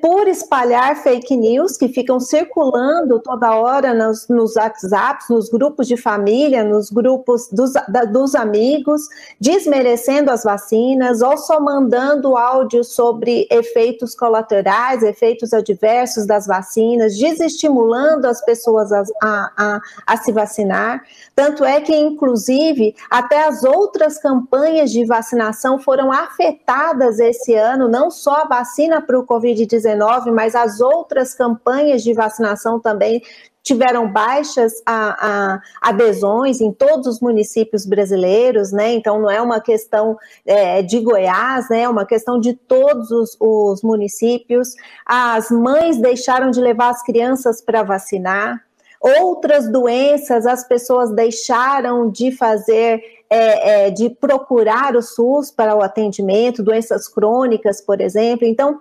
Por 0.00 0.26
espalhar 0.26 0.96
fake 0.96 1.36
news 1.36 1.76
que 1.76 1.86
ficam 1.86 2.18
circulando 2.18 3.20
toda 3.20 3.54
hora 3.54 3.94
nos, 3.94 4.26
nos 4.28 4.56
WhatsApps, 4.56 5.28
nos 5.30 5.48
grupos 5.48 5.86
de 5.86 5.96
família, 5.96 6.64
nos 6.64 6.90
grupos 6.90 7.48
dos, 7.48 7.72
da, 7.72 8.04
dos 8.04 8.34
amigos, 8.34 9.02
desmerecendo 9.40 10.32
as 10.32 10.42
vacinas 10.42 11.22
ou 11.22 11.38
só 11.38 11.60
mandando 11.60 12.36
áudios 12.36 12.92
sobre 12.92 13.46
efeitos 13.50 14.16
colaterais, 14.16 15.04
efeitos 15.04 15.52
adversos 15.52 16.26
das 16.26 16.46
vacinas, 16.46 17.16
desestimulando 17.16 18.26
as 18.26 18.44
pessoas 18.44 18.90
a, 18.92 19.04
a, 19.22 19.52
a, 19.56 19.80
a 20.08 20.16
se 20.16 20.32
vacinar. 20.32 21.04
Tanto 21.36 21.64
é 21.64 21.80
que, 21.80 21.94
inclusive, 21.94 22.96
até 23.08 23.46
as 23.46 23.62
outras 23.62 24.18
campanhas 24.18 24.90
de 24.90 25.04
vacinação 25.06 25.78
foram 25.78 26.10
afetadas 26.10 27.20
esse 27.20 27.54
ano, 27.54 27.88
não 27.88 28.10
só 28.10 28.42
a 28.42 28.48
vacina 28.48 29.00
para 29.00 29.18
o 29.18 29.24
Covid 29.24 29.61
Covid-19, 29.62 30.32
mas 30.32 30.54
as 30.54 30.80
outras 30.80 31.34
campanhas 31.34 32.02
de 32.02 32.12
vacinação 32.12 32.80
também 32.80 33.22
tiveram 33.62 34.10
baixas 34.10 34.72
a, 34.84 35.54
a, 35.54 35.60
adesões 35.80 36.60
em 36.60 36.72
todos 36.72 37.06
os 37.06 37.20
municípios 37.20 37.86
brasileiros, 37.86 38.72
né? 38.72 38.92
Então 38.92 39.20
não 39.20 39.30
é 39.30 39.40
uma 39.40 39.60
questão 39.60 40.18
é, 40.44 40.82
de 40.82 40.98
Goiás, 40.98 41.68
né? 41.70 41.82
É 41.82 41.88
uma 41.88 42.04
questão 42.04 42.40
de 42.40 42.54
todos 42.54 43.10
os, 43.12 43.36
os 43.38 43.82
municípios. 43.82 44.74
As 45.06 45.50
mães 45.50 45.96
deixaram 45.98 46.50
de 46.50 46.60
levar 46.60 46.90
as 46.90 47.02
crianças 47.02 47.60
para 47.60 47.84
vacinar. 47.84 48.60
Outras 49.00 49.70
doenças, 49.70 50.46
as 50.46 50.66
pessoas 50.66 51.12
deixaram 51.12 52.10
de 52.10 52.32
fazer 52.32 53.00
é, 53.34 53.86
é, 53.86 53.90
de 53.90 54.10
procurar 54.10 54.94
o 54.94 55.00
SUS 55.00 55.50
para 55.50 55.74
o 55.74 55.82
atendimento, 55.82 56.62
doenças 56.62 57.08
crônicas, 57.08 57.80
por 57.80 57.98
exemplo. 57.98 58.46
Então, 58.46 58.78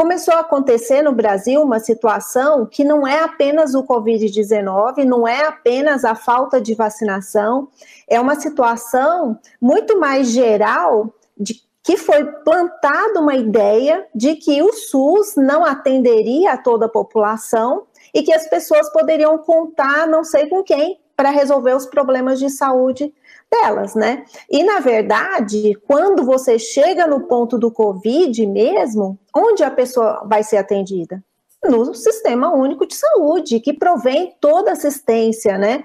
começou 0.00 0.32
a 0.32 0.40
acontecer 0.40 1.02
no 1.02 1.12
Brasil 1.12 1.60
uma 1.60 1.78
situação 1.78 2.64
que 2.64 2.82
não 2.82 3.06
é 3.06 3.22
apenas 3.22 3.74
o 3.74 3.84
Covid-19, 3.84 5.04
não 5.04 5.28
é 5.28 5.44
apenas 5.44 6.06
a 6.06 6.14
falta 6.14 6.58
de 6.58 6.74
vacinação, 6.74 7.68
é 8.08 8.18
uma 8.18 8.34
situação 8.34 9.38
muito 9.60 10.00
mais 10.00 10.30
geral 10.30 11.12
de 11.36 11.60
que 11.82 11.98
foi 11.98 12.24
plantada 12.24 13.20
uma 13.20 13.34
ideia 13.34 14.06
de 14.14 14.36
que 14.36 14.62
o 14.62 14.72
SUS 14.72 15.34
não 15.36 15.66
atenderia 15.66 16.52
a 16.52 16.56
toda 16.56 16.86
a 16.86 16.90
população 16.90 17.82
e 18.14 18.22
que 18.22 18.32
as 18.32 18.48
pessoas 18.48 18.90
poderiam 18.94 19.36
contar 19.36 20.06
não 20.06 20.24
sei 20.24 20.48
com 20.48 20.62
quem 20.62 20.98
para 21.14 21.28
resolver 21.28 21.76
os 21.76 21.84
problemas 21.84 22.38
de 22.38 22.48
saúde 22.48 23.12
delas, 23.50 23.94
né? 23.94 24.24
E 24.48 24.62
na 24.62 24.80
verdade, 24.80 25.76
quando 25.86 26.24
você 26.24 26.58
chega 26.58 27.06
no 27.06 27.20
ponto 27.22 27.58
do 27.58 27.70
Covid 27.70 28.46
mesmo, 28.46 29.18
onde 29.34 29.64
a 29.64 29.70
pessoa 29.70 30.24
vai 30.26 30.42
ser 30.42 30.58
atendida? 30.58 31.22
No 31.64 31.94
Sistema 31.94 32.54
Único 32.54 32.86
de 32.86 32.94
Saúde, 32.94 33.60
que 33.60 33.72
provém 33.72 34.34
toda 34.40 34.72
assistência, 34.72 35.58
né? 35.58 35.84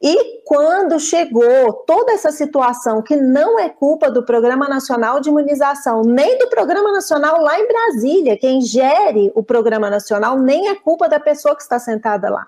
E 0.00 0.42
quando 0.44 1.00
chegou 1.00 1.72
toda 1.86 2.12
essa 2.12 2.30
situação, 2.30 3.00
que 3.00 3.16
não 3.16 3.58
é 3.58 3.70
culpa 3.70 4.10
do 4.10 4.22
Programa 4.22 4.68
Nacional 4.68 5.20
de 5.20 5.30
Imunização, 5.30 6.02
nem 6.02 6.38
do 6.38 6.48
Programa 6.48 6.92
Nacional 6.92 7.40
lá 7.40 7.58
em 7.58 7.66
Brasília, 7.66 8.36
quem 8.36 8.60
gere 8.60 9.32
o 9.34 9.42
Programa 9.42 9.88
Nacional, 9.88 10.38
nem 10.38 10.68
é 10.68 10.74
culpa 10.74 11.08
da 11.08 11.18
pessoa 11.18 11.56
que 11.56 11.62
está 11.62 11.78
sentada 11.78 12.28
lá 12.28 12.46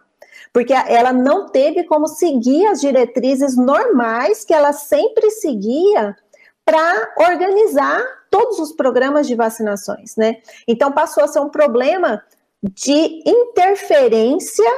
porque 0.52 0.72
ela 0.72 1.12
não 1.12 1.48
teve 1.48 1.84
como 1.84 2.06
seguir 2.06 2.66
as 2.66 2.80
diretrizes 2.80 3.56
normais 3.56 4.44
que 4.44 4.54
ela 4.54 4.72
sempre 4.72 5.30
seguia 5.30 6.16
para 6.64 7.14
organizar 7.16 8.02
todos 8.30 8.58
os 8.58 8.72
programas 8.72 9.26
de 9.26 9.34
vacinações, 9.34 10.16
né? 10.16 10.36
Então 10.66 10.92
passou 10.92 11.24
a 11.24 11.28
ser 11.28 11.40
um 11.40 11.48
problema 11.48 12.22
de 12.62 13.22
interferência 13.24 14.70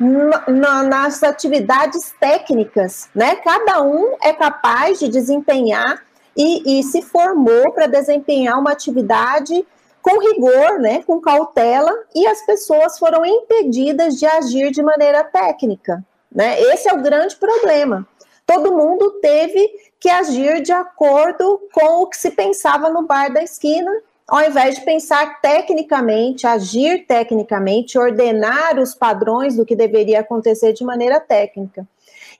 na, 0.00 0.82
nas 0.82 1.22
atividades 1.22 2.12
técnicas, 2.18 3.08
né? 3.14 3.36
Cada 3.36 3.82
um 3.82 4.16
é 4.20 4.32
capaz 4.32 4.98
de 4.98 5.08
desempenhar 5.08 6.02
e, 6.36 6.80
e 6.80 6.82
se 6.82 7.02
formou 7.02 7.72
para 7.72 7.86
desempenhar 7.86 8.58
uma 8.58 8.72
atividade 8.72 9.64
com 10.02 10.18
rigor, 10.18 10.80
né, 10.80 11.02
com 11.04 11.20
cautela, 11.20 11.92
e 12.14 12.26
as 12.26 12.44
pessoas 12.44 12.98
foram 12.98 13.24
impedidas 13.24 14.16
de 14.16 14.26
agir 14.26 14.70
de 14.72 14.82
maneira 14.82 15.22
técnica. 15.22 16.04
Né? 16.30 16.60
Esse 16.60 16.88
é 16.88 16.92
o 16.92 17.02
grande 17.02 17.36
problema. 17.36 18.06
Todo 18.44 18.76
mundo 18.76 19.20
teve 19.20 19.70
que 20.00 20.08
agir 20.08 20.60
de 20.60 20.72
acordo 20.72 21.60
com 21.72 22.02
o 22.02 22.06
que 22.08 22.16
se 22.16 22.32
pensava 22.32 22.90
no 22.90 23.06
bar 23.06 23.32
da 23.32 23.42
esquina, 23.42 23.90
ao 24.26 24.42
invés 24.42 24.76
de 24.76 24.80
pensar 24.80 25.40
tecnicamente, 25.40 26.46
agir 26.46 27.06
tecnicamente, 27.06 27.98
ordenar 27.98 28.78
os 28.78 28.94
padrões 28.94 29.56
do 29.56 29.64
que 29.64 29.76
deveria 29.76 30.20
acontecer 30.20 30.72
de 30.72 30.84
maneira 30.84 31.20
técnica. 31.20 31.86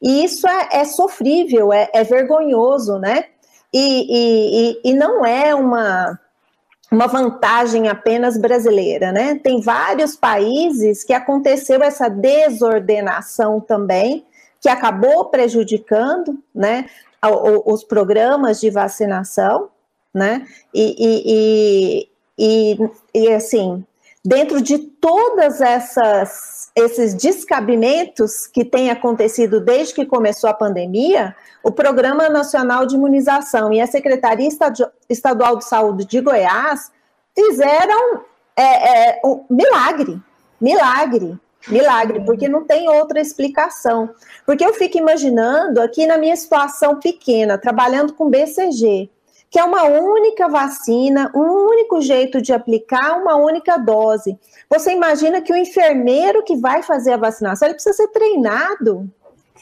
E 0.00 0.24
isso 0.24 0.48
é, 0.48 0.68
é 0.72 0.84
sofrível, 0.84 1.72
é, 1.72 1.88
é, 1.92 2.02
vergonhoso, 2.02 2.98
né? 2.98 3.26
E, 3.72 4.80
e, 4.84 4.90
e 4.90 4.94
não 4.94 5.24
é 5.24 5.54
uma 5.54 6.18
uma 6.92 7.06
vantagem 7.06 7.88
apenas 7.88 8.36
brasileira, 8.36 9.10
né? 9.10 9.36
Tem 9.36 9.62
vários 9.62 10.14
países 10.14 11.02
que 11.02 11.14
aconteceu 11.14 11.82
essa 11.82 12.08
desordenação 12.08 13.60
também, 13.60 14.26
que 14.60 14.68
acabou 14.68 15.24
prejudicando, 15.24 16.38
né, 16.54 16.86
os 17.64 17.82
programas 17.82 18.60
de 18.60 18.68
vacinação, 18.68 19.70
né? 20.12 20.46
E, 20.74 20.94
e, 20.98 22.08
e, 22.38 22.78
e, 23.14 23.22
e 23.22 23.32
assim, 23.32 23.82
dentro 24.24 24.60
de 24.60 24.78
todas 24.78 25.60
essas 25.60 26.62
esses 26.74 27.12
descabimentos 27.12 28.46
que 28.46 28.64
têm 28.64 28.90
acontecido 28.90 29.60
desde 29.60 29.92
que 29.92 30.06
começou 30.06 30.48
a 30.48 30.54
pandemia, 30.54 31.36
o 31.62 31.70
Programa 31.70 32.30
Nacional 32.30 32.86
de 32.86 32.94
Imunização 32.94 33.72
e 33.72 33.80
a 33.80 33.86
Secretaria 33.86 34.48
Estadual 35.08 35.58
de 35.58 35.64
Saúde 35.64 36.06
de 36.06 36.20
Goiás 36.20 36.90
fizeram 37.34 38.22
é, 38.56 38.62
é, 39.10 39.20
um 39.22 39.44
milagre, 39.50 40.18
milagre, 40.58 41.38
milagre, 41.68 42.20
porque 42.24 42.48
não 42.48 42.64
tem 42.64 42.88
outra 42.88 43.20
explicação. 43.20 44.10
Porque 44.46 44.64
eu 44.64 44.72
fico 44.72 44.96
imaginando 44.96 45.80
aqui 45.80 46.06
na 46.06 46.16
minha 46.16 46.36
situação 46.36 46.98
pequena, 46.98 47.58
trabalhando 47.58 48.14
com 48.14 48.30
BCG, 48.30 49.10
que 49.52 49.58
é 49.58 49.64
uma 49.64 49.84
única 49.84 50.48
vacina, 50.48 51.30
um 51.34 51.68
único 51.68 52.00
jeito 52.00 52.40
de 52.40 52.54
aplicar, 52.54 53.20
uma 53.20 53.36
única 53.36 53.76
dose. 53.76 54.38
Você 54.70 54.92
imagina 54.92 55.42
que 55.42 55.52
o 55.52 55.56
enfermeiro 55.56 56.42
que 56.42 56.56
vai 56.56 56.82
fazer 56.82 57.12
a 57.12 57.18
vacinação, 57.18 57.68
ele 57.68 57.74
precisa 57.74 57.94
ser 57.94 58.08
treinado. 58.08 59.10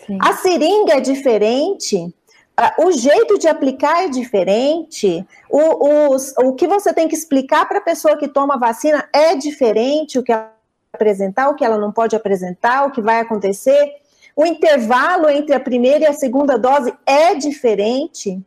Sim. 0.07 0.17
A 0.23 0.33
seringa 0.35 0.95
é 0.95 1.01
diferente, 1.01 2.15
o 2.79 2.93
jeito 2.93 3.37
de 3.37 3.49
aplicar 3.49 4.05
é 4.05 4.09
diferente, 4.09 5.27
o, 5.51 5.59
o, 5.59 6.17
o 6.47 6.55
que 6.55 6.69
você 6.69 6.95
tem 6.95 7.09
que 7.09 7.17
explicar 7.17 7.67
para 7.67 7.79
a 7.79 7.83
pessoa 7.83 8.17
que 8.17 8.29
toma 8.29 8.61
vacina 8.61 9.09
é 9.13 9.35
diferente, 9.35 10.21
o 10.21 10.23
que 10.23 10.31
ela 10.31 10.53
apresentar, 10.93 11.49
o 11.49 11.57
que 11.57 11.65
ela 11.65 11.79
não 11.79 11.91
pode 11.91 12.15
apresentar, 12.15 12.87
o 12.87 12.93
que 12.93 13.03
vai 13.03 13.19
acontecer. 13.19 13.93
O 14.37 14.47
intervalo 14.47 15.29
entre 15.29 15.55
a 15.55 15.61
primeira 15.61 16.05
e 16.05 16.07
a 16.07 16.13
segunda 16.13 16.57
dose 16.57 16.95
é 17.05 17.35
diferente. 17.35 18.41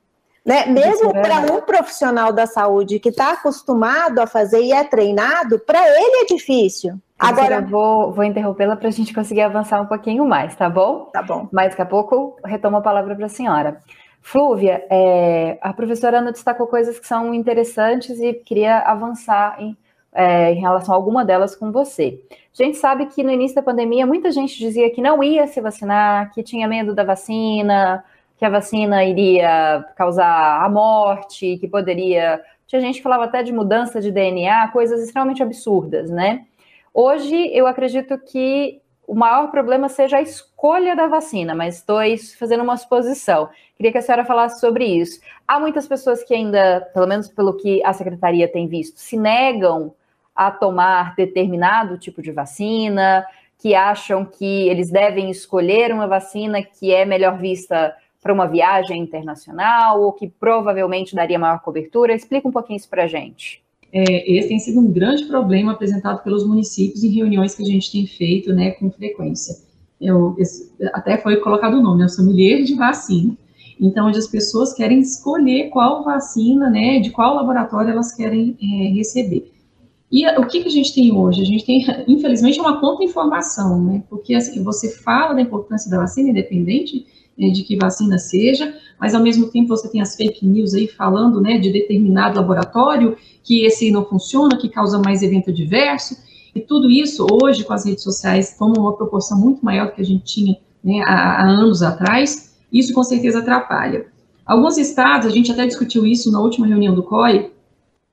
Né? 0.45 0.65
Mesmo 0.65 1.13
para 1.13 1.39
um 1.39 1.61
profissional 1.61 2.33
da 2.33 2.45
saúde 2.45 2.99
que 2.99 3.09
está 3.09 3.31
acostumado 3.31 4.19
a 4.19 4.27
fazer 4.27 4.61
e 4.61 4.73
é 4.73 4.83
treinado, 4.83 5.57
para 5.59 5.79
ele 5.87 6.23
é 6.23 6.25
difícil. 6.25 6.99
Agora 7.17 7.55
eu 7.55 7.65
vou, 7.65 8.11
vou 8.11 8.23
interrompê-la 8.25 8.75
para 8.75 8.89
a 8.89 8.91
gente 8.91 9.13
conseguir 9.13 9.41
avançar 9.41 9.79
um 9.79 9.85
pouquinho 9.85 10.25
mais, 10.25 10.53
tá 10.55 10.69
bom? 10.69 11.05
Tá 11.13 11.21
bom. 11.23 11.47
Mas 11.51 11.69
daqui 11.69 11.81
a 11.81 11.85
pouco 11.85 12.37
retomo 12.43 12.77
a 12.77 12.81
palavra 12.81 13.15
para 13.15 13.27
a 13.27 13.29
senhora. 13.29 13.79
Flúvia, 14.21 14.85
é, 14.89 15.57
a 15.61 15.73
professora 15.73 16.19
Ana 16.19 16.31
destacou 16.31 16.67
coisas 16.67 16.99
que 16.99 17.07
são 17.07 17.33
interessantes 17.33 18.19
e 18.19 18.33
queria 18.33 18.79
avançar 18.79 19.55
em, 19.59 19.77
é, 20.13 20.51
em 20.51 20.59
relação 20.59 20.93
a 20.93 20.97
alguma 20.97 21.23
delas 21.23 21.55
com 21.55 21.71
você. 21.71 22.19
A 22.31 22.63
gente 22.63 22.77
sabe 22.77 23.05
que 23.07 23.23
no 23.23 23.31
início 23.31 23.55
da 23.55 23.63
pandemia 23.63 24.05
muita 24.05 24.31
gente 24.31 24.57
dizia 24.57 24.89
que 24.89 25.01
não 25.01 25.23
ia 25.23 25.47
se 25.47 25.59
vacinar, 25.59 26.31
que 26.33 26.43
tinha 26.43 26.67
medo 26.67 26.93
da 26.93 27.03
vacina, 27.03 28.03
que 28.43 28.47
a 28.47 28.49
vacina 28.49 29.05
iria 29.05 29.85
causar 29.95 30.65
a 30.65 30.67
morte, 30.67 31.57
que 31.59 31.65
poderia. 31.65 32.41
Tinha 32.67 32.81
gente 32.81 32.97
que 32.97 33.01
falava 33.01 33.23
até 33.23 33.41
de 33.41 33.53
mudança 33.53 34.01
de 34.01 34.11
DNA, 34.11 34.67
coisas 34.67 35.01
extremamente 35.01 35.41
absurdas, 35.41 36.09
né? 36.09 36.43
Hoje 36.93 37.49
eu 37.53 37.65
acredito 37.65 38.17
que 38.17 38.81
o 39.07 39.15
maior 39.15 39.49
problema 39.49 39.87
seja 39.87 40.17
a 40.17 40.21
escolha 40.21 40.93
da 40.93 41.07
vacina, 41.07 41.55
mas 41.55 41.77
estou 41.77 41.99
fazendo 42.37 42.63
uma 42.63 42.75
suposição. 42.75 43.47
Queria 43.77 43.93
que 43.93 43.97
a 43.97 44.01
senhora 44.01 44.25
falasse 44.25 44.59
sobre 44.59 44.83
isso. 44.83 45.21
Há 45.47 45.57
muitas 45.57 45.87
pessoas 45.87 46.21
que 46.21 46.33
ainda, 46.33 46.81
pelo 46.93 47.07
menos 47.07 47.29
pelo 47.29 47.55
que 47.55 47.81
a 47.85 47.93
secretaria 47.93 48.51
tem 48.51 48.67
visto, 48.67 48.99
se 48.99 49.15
negam 49.15 49.93
a 50.35 50.51
tomar 50.51 51.15
determinado 51.15 51.97
tipo 51.97 52.21
de 52.21 52.33
vacina, 52.33 53.25
que 53.57 53.73
acham 53.73 54.25
que 54.25 54.67
eles 54.67 54.91
devem 54.91 55.31
escolher 55.31 55.93
uma 55.93 56.07
vacina 56.07 56.61
que 56.61 56.93
é 56.93 57.05
melhor 57.05 57.37
vista 57.37 57.95
para 58.23 58.33
uma 58.33 58.47
viagem 58.47 59.01
internacional 59.01 60.01
ou 60.01 60.13
que 60.13 60.27
provavelmente 60.27 61.13
daria 61.13 61.37
maior 61.37 61.59
cobertura? 61.59 62.15
Explica 62.15 62.47
um 62.47 62.51
pouquinho 62.51 62.77
isso 62.77 62.89
para 62.89 63.03
a 63.03 63.07
gente. 63.07 63.61
É, 63.91 64.31
esse 64.31 64.47
tem 64.47 64.57
sido 64.57 64.79
um 64.79 64.91
grande 64.91 65.25
problema 65.25 65.73
apresentado 65.73 66.23
pelos 66.23 66.47
municípios 66.47 67.03
em 67.03 67.09
reuniões 67.09 67.53
que 67.53 67.61
a 67.61 67.65
gente 67.65 67.91
tem 67.91 68.07
feito 68.07 68.51
né, 68.53 68.71
com 68.71 68.89
frequência. 68.89 69.55
Eu, 70.01 70.35
esse, 70.39 70.71
até 70.93 71.17
foi 71.17 71.35
colocado 71.37 71.75
o 71.75 71.81
nome, 71.81 72.01
é 72.01 72.05
o 72.05 72.09
sommelier 72.09 72.63
de 72.63 72.73
vacina. 72.73 73.37
Então, 73.79 74.07
onde 74.07 74.17
as 74.17 74.27
pessoas 74.27 74.73
querem 74.73 74.99
escolher 74.99 75.69
qual 75.69 76.03
vacina, 76.03 76.69
né, 76.69 76.99
de 76.99 77.11
qual 77.11 77.35
laboratório 77.35 77.91
elas 77.91 78.15
querem 78.15 78.57
é, 78.61 78.95
receber. 78.95 79.51
E 80.11 80.27
o 80.39 80.45
que, 80.47 80.61
que 80.61 80.67
a 80.67 80.71
gente 80.71 80.93
tem 80.93 81.11
hoje? 81.11 81.41
A 81.41 81.45
gente 81.45 81.65
tem, 81.65 81.85
infelizmente, 82.07 82.59
uma 82.59 82.79
contra-informação, 82.79 83.83
né, 83.83 84.03
porque 84.09 84.33
assim, 84.33 84.63
você 84.63 84.89
fala 84.89 85.33
da 85.33 85.41
importância 85.41 85.91
da 85.91 85.99
vacina, 85.99 86.29
independente 86.29 87.05
né, 87.37 87.49
de 87.49 87.63
que 87.63 87.75
vacina 87.75 88.17
seja, 88.17 88.75
mas 88.99 89.13
ao 89.13 89.21
mesmo 89.21 89.49
tempo 89.49 89.69
você 89.69 89.89
tem 89.89 90.01
as 90.01 90.15
fake 90.15 90.45
news 90.45 90.73
aí 90.73 90.87
falando, 90.87 91.41
né, 91.41 91.57
de 91.57 91.71
determinado 91.71 92.39
laboratório, 92.39 93.17
que 93.43 93.65
esse 93.65 93.91
não 93.91 94.05
funciona, 94.05 94.57
que 94.57 94.69
causa 94.69 94.99
mais 94.99 95.21
evento 95.21 95.49
adverso, 95.49 96.15
e 96.55 96.61
tudo 96.61 96.89
isso 96.89 97.25
hoje 97.29 97.63
com 97.63 97.73
as 97.73 97.85
redes 97.85 98.03
sociais 98.03 98.55
toma 98.57 98.79
uma 98.79 98.95
proporção 98.95 99.39
muito 99.39 99.63
maior 99.65 99.87
do 99.87 99.93
que 99.93 100.01
a 100.01 100.05
gente 100.05 100.23
tinha 100.23 100.57
né, 100.83 101.01
há, 101.05 101.41
há 101.41 101.49
anos 101.49 101.81
atrás, 101.81 102.55
isso 102.71 102.93
com 102.93 103.03
certeza 103.03 103.39
atrapalha. 103.39 104.07
Alguns 104.45 104.77
estados, 104.77 105.27
a 105.27 105.29
gente 105.29 105.51
até 105.51 105.65
discutiu 105.65 106.05
isso 106.05 106.31
na 106.31 106.41
última 106.41 106.67
reunião 106.67 106.93
do 106.93 107.03
COI, 107.03 107.51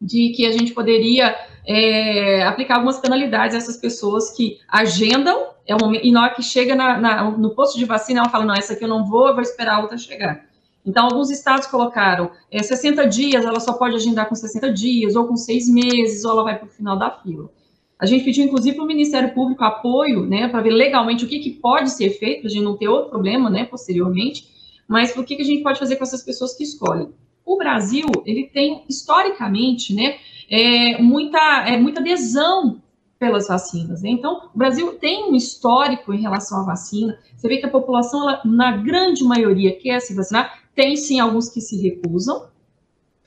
de 0.01 0.31
que 0.31 0.47
a 0.47 0.53
gente 0.53 0.73
poderia 0.73 1.35
é, 1.67 2.43
aplicar 2.45 2.77
algumas 2.77 2.99
penalidades 2.99 3.55
a 3.55 3.59
essas 3.59 3.77
pessoas 3.77 4.31
que 4.31 4.59
agendam 4.69 5.50
é 5.71 5.77
momento, 5.77 6.05
e 6.05 6.11
na 6.11 6.23
hora 6.23 6.35
que 6.35 6.43
chega 6.43 6.75
na, 6.75 6.99
na, 6.99 7.31
no 7.31 7.51
posto 7.55 7.79
de 7.79 7.85
vacina, 7.85 8.21
ela 8.21 8.29
fala, 8.29 8.45
não, 8.45 8.55
essa 8.55 8.73
aqui 8.73 8.85
eu 8.85 8.89
não 8.89 9.05
vou, 9.05 9.29
eu 9.29 9.35
vou 9.35 9.43
esperar 9.43 9.77
a 9.77 9.81
outra 9.81 9.97
chegar. 9.97 10.45
Então, 10.85 11.05
alguns 11.05 11.31
estados 11.31 11.67
colocaram 11.67 12.31
é, 12.51 12.63
60 12.63 13.07
dias, 13.07 13.45
ela 13.45 13.61
só 13.61 13.75
pode 13.75 13.95
agendar 13.95 14.29
com 14.29 14.35
60 14.35 14.73
dias, 14.73 15.15
ou 15.15 15.27
com 15.27 15.37
seis 15.37 15.69
meses, 15.69 16.25
ou 16.25 16.33
ela 16.33 16.43
vai 16.43 16.59
para 16.59 16.67
o 16.67 16.71
final 16.71 16.99
da 16.99 17.11
fila. 17.11 17.51
A 17.99 18.07
gente 18.07 18.25
pediu, 18.25 18.45
inclusive, 18.47 18.75
para 18.75 18.85
o 18.85 18.89
Ministério 18.89 19.35
Público 19.35 19.63
apoio, 19.63 20.25
né, 20.27 20.49
para 20.49 20.63
ver 20.63 20.71
legalmente 20.71 21.25
o 21.25 21.29
que, 21.29 21.39
que 21.39 21.51
pode 21.51 21.91
ser 21.91 22.11
feito, 22.11 22.41
para 22.41 22.49
a 22.49 22.53
gente 22.53 22.65
não 22.65 22.77
ter 22.77 22.89
outro 22.89 23.11
problema, 23.11 23.51
né, 23.51 23.67
posteriormente, 23.67 24.49
mas 24.89 25.15
o 25.17 25.23
que, 25.23 25.37
que 25.37 25.43
a 25.43 25.45
gente 25.45 25.63
pode 25.63 25.79
fazer 25.79 25.97
com 25.97 26.03
essas 26.03 26.23
pessoas 26.23 26.57
que 26.57 26.65
escolhem. 26.65 27.11
O 27.45 27.59
Brasil, 27.59 28.07
ele 28.25 28.45
tem, 28.45 28.85
historicamente, 28.89 29.95
né, 29.95 30.17
é, 30.51 31.01
muita, 31.01 31.69
é, 31.69 31.77
muita 31.77 32.01
adesão 32.01 32.81
pelas 33.21 33.49
vacinas. 33.49 34.01
Né? 34.03 34.09
Então, 34.09 34.49
o 34.55 34.59
Brasil 34.59 34.95
tem 34.95 35.31
um 35.31 35.37
histórico 35.37 36.13
em 36.15 36.23
relação 36.23 36.63
à 36.63 36.65
vacina. 36.65 37.19
Você 37.37 37.47
vê 37.47 37.59
que 37.59 37.67
a 37.67 37.71
população, 37.71 38.23
ela, 38.23 38.41
na 38.47 38.79
grande 38.79 39.23
maioria, 39.23 39.79
quer 39.79 40.01
se 40.01 40.15
vacinar. 40.15 40.63
Tem 40.75 40.97
sim 40.97 41.21
alguns 41.21 41.51
que 41.51 41.61
se 41.61 41.77
recusam, 41.81 42.49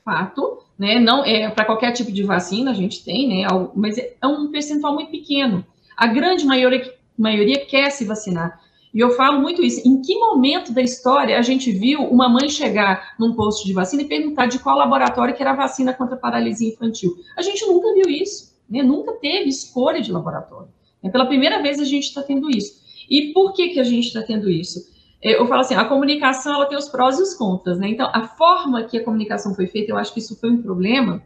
fato, 0.04 0.58
né? 0.76 0.98
Não 0.98 1.24
é 1.24 1.48
para 1.48 1.64
qualquer 1.64 1.92
tipo 1.92 2.10
de 2.10 2.24
vacina 2.24 2.72
a 2.72 2.74
gente 2.74 3.04
tem, 3.04 3.28
né? 3.28 3.48
Mas 3.76 3.96
é 3.96 4.26
um 4.26 4.50
percentual 4.50 4.94
muito 4.94 5.12
pequeno. 5.12 5.64
A 5.96 6.08
grande 6.08 6.44
maioria, 6.44 6.92
maioria 7.16 7.64
quer 7.64 7.90
se 7.90 8.04
vacinar. 8.04 8.60
E 8.92 8.98
eu 8.98 9.10
falo 9.10 9.40
muito 9.40 9.62
isso. 9.62 9.86
Em 9.86 10.02
que 10.02 10.18
momento 10.18 10.72
da 10.72 10.82
história 10.82 11.38
a 11.38 11.42
gente 11.42 11.70
viu 11.70 12.00
uma 12.00 12.28
mãe 12.28 12.48
chegar 12.48 13.14
num 13.18 13.34
posto 13.34 13.64
de 13.64 13.72
vacina 13.72 14.02
e 14.02 14.08
perguntar 14.08 14.46
de 14.46 14.58
qual 14.58 14.76
laboratório 14.76 15.34
que 15.34 15.42
era 15.42 15.52
a 15.52 15.56
vacina 15.56 15.92
contra 15.92 16.16
a 16.16 16.18
paralisia 16.18 16.68
infantil? 16.68 17.14
A 17.36 17.42
gente 17.42 17.64
nunca 17.66 17.92
viu 17.94 18.08
isso. 18.08 18.53
Né? 18.68 18.82
Nunca 18.82 19.12
teve 19.12 19.48
escolha 19.48 20.00
de 20.00 20.12
laboratório. 20.12 20.68
É 21.02 21.08
pela 21.10 21.26
primeira 21.26 21.60
vez 21.62 21.78
a 21.78 21.84
gente 21.84 22.04
está 22.04 22.22
tendo 22.22 22.50
isso. 22.50 22.82
E 23.08 23.32
por 23.32 23.52
que, 23.52 23.70
que 23.70 23.80
a 23.80 23.84
gente 23.84 24.06
está 24.06 24.22
tendo 24.22 24.50
isso? 24.50 24.80
É, 25.22 25.38
eu 25.38 25.46
falo 25.46 25.60
assim, 25.60 25.74
a 25.74 25.84
comunicação 25.84 26.54
ela 26.54 26.66
tem 26.66 26.78
os 26.78 26.88
prós 26.88 27.18
e 27.18 27.22
os 27.22 27.34
contras, 27.34 27.78
né? 27.78 27.88
Então, 27.88 28.08
a 28.12 28.26
forma 28.28 28.84
que 28.84 28.98
a 28.98 29.04
comunicação 29.04 29.54
foi 29.54 29.66
feita, 29.66 29.92
eu 29.92 29.96
acho 29.96 30.12
que 30.12 30.20
isso 30.20 30.38
foi 30.38 30.50
um 30.50 30.62
problema, 30.62 31.22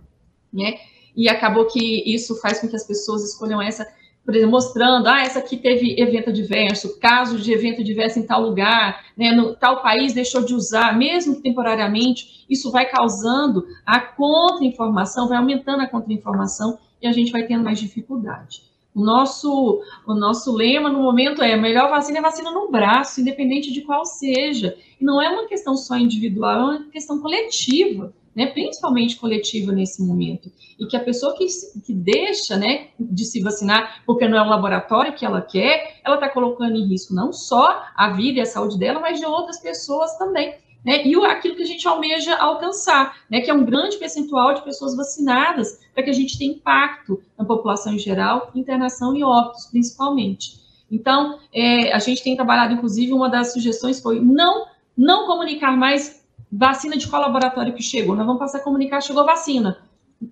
né? 0.52 0.74
E 1.16 1.28
acabou 1.28 1.66
que 1.66 2.12
isso 2.12 2.40
faz 2.40 2.60
com 2.60 2.68
que 2.68 2.76
as 2.76 2.86
pessoas 2.86 3.24
escolham 3.24 3.60
essa 3.60 3.86
por 4.28 4.36
exemplo, 4.36 4.50
mostrando, 4.50 5.06
ah, 5.06 5.22
essa 5.22 5.38
aqui 5.38 5.56
teve 5.56 5.98
evento 5.98 6.28
adverso, 6.28 7.00
caso 7.00 7.38
de 7.38 7.50
evento 7.50 7.80
adverso 7.80 8.18
em 8.18 8.26
tal 8.26 8.42
lugar, 8.42 9.06
né, 9.16 9.32
no 9.32 9.56
tal 9.56 9.80
país 9.80 10.12
deixou 10.12 10.44
de 10.44 10.52
usar, 10.52 10.98
mesmo 10.98 11.36
que 11.36 11.40
temporariamente, 11.40 12.44
isso 12.46 12.70
vai 12.70 12.84
causando 12.84 13.64
a 13.86 13.98
contra-informação, 13.98 15.28
vai 15.28 15.38
aumentando 15.38 15.80
a 15.80 15.86
contra-informação 15.86 16.78
e 17.00 17.06
a 17.06 17.12
gente 17.12 17.32
vai 17.32 17.46
tendo 17.46 17.64
mais 17.64 17.78
dificuldade. 17.78 18.62
O 18.94 19.00
nosso, 19.00 19.82
o 20.06 20.14
nosso 20.14 20.52
lema 20.52 20.90
no 20.90 21.00
momento 21.00 21.42
é 21.42 21.56
melhor 21.56 21.88
vacina 21.88 22.18
é 22.18 22.22
vacina 22.22 22.50
no 22.50 22.70
braço, 22.70 23.20
independente 23.20 23.72
de 23.72 23.82
qual 23.82 24.04
seja. 24.04 24.76
E 25.00 25.04
não 25.04 25.22
é 25.22 25.28
uma 25.28 25.46
questão 25.46 25.76
só 25.76 25.96
individual, 25.96 26.72
é 26.72 26.76
uma 26.78 26.90
questão 26.90 27.20
coletiva 27.20 28.12
né, 28.38 28.46
principalmente 28.46 29.16
coletiva 29.16 29.72
nesse 29.72 30.00
momento, 30.00 30.48
e 30.78 30.86
que 30.86 30.96
a 30.96 31.02
pessoa 31.02 31.36
que, 31.36 31.44
que 31.84 31.92
deixa 31.92 32.56
né, 32.56 32.86
de 32.96 33.24
se 33.24 33.40
vacinar 33.40 34.04
porque 34.06 34.28
não 34.28 34.38
é 34.38 34.42
um 34.42 34.48
laboratório 34.48 35.12
que 35.12 35.26
ela 35.26 35.40
quer, 35.40 35.98
ela 36.04 36.14
está 36.14 36.28
colocando 36.28 36.76
em 36.76 36.86
risco 36.86 37.12
não 37.12 37.32
só 37.32 37.84
a 37.96 38.10
vida 38.10 38.38
e 38.38 38.40
a 38.40 38.46
saúde 38.46 38.78
dela, 38.78 39.00
mas 39.00 39.18
de 39.18 39.26
outras 39.26 39.58
pessoas 39.58 40.16
também. 40.18 40.54
Né, 40.84 41.04
e 41.04 41.14
aquilo 41.26 41.56
que 41.56 41.62
a 41.62 41.66
gente 41.66 41.86
almeja 41.88 42.36
alcançar, 42.36 43.16
né, 43.28 43.40
que 43.40 43.50
é 43.50 43.54
um 43.54 43.64
grande 43.64 43.96
percentual 43.96 44.54
de 44.54 44.62
pessoas 44.62 44.96
vacinadas, 44.96 45.80
para 45.92 46.04
que 46.04 46.10
a 46.10 46.14
gente 46.14 46.38
tenha 46.38 46.52
impacto 46.52 47.20
na 47.36 47.44
população 47.44 47.92
em 47.92 47.98
geral, 47.98 48.50
internação 48.54 49.14
e 49.14 49.24
óbitos, 49.24 49.66
principalmente. 49.66 50.58
Então, 50.90 51.38
é, 51.52 51.92
a 51.92 51.98
gente 51.98 52.22
tem 52.22 52.36
trabalhado, 52.36 52.74
inclusive, 52.74 53.12
uma 53.12 53.28
das 53.28 53.52
sugestões 53.52 54.00
foi 54.00 54.20
não, 54.20 54.66
não 54.96 55.26
comunicar 55.26 55.76
mais 55.76 56.24
vacina 56.50 56.96
de 56.96 57.06
qual 57.06 57.20
laboratório 57.20 57.74
que 57.74 57.82
chegou? 57.82 58.16
Nós 58.16 58.24
vamos 58.24 58.40
passar 58.40 58.58
a 58.58 58.62
comunicar, 58.62 59.02
chegou 59.02 59.24
vacina. 59.24 59.78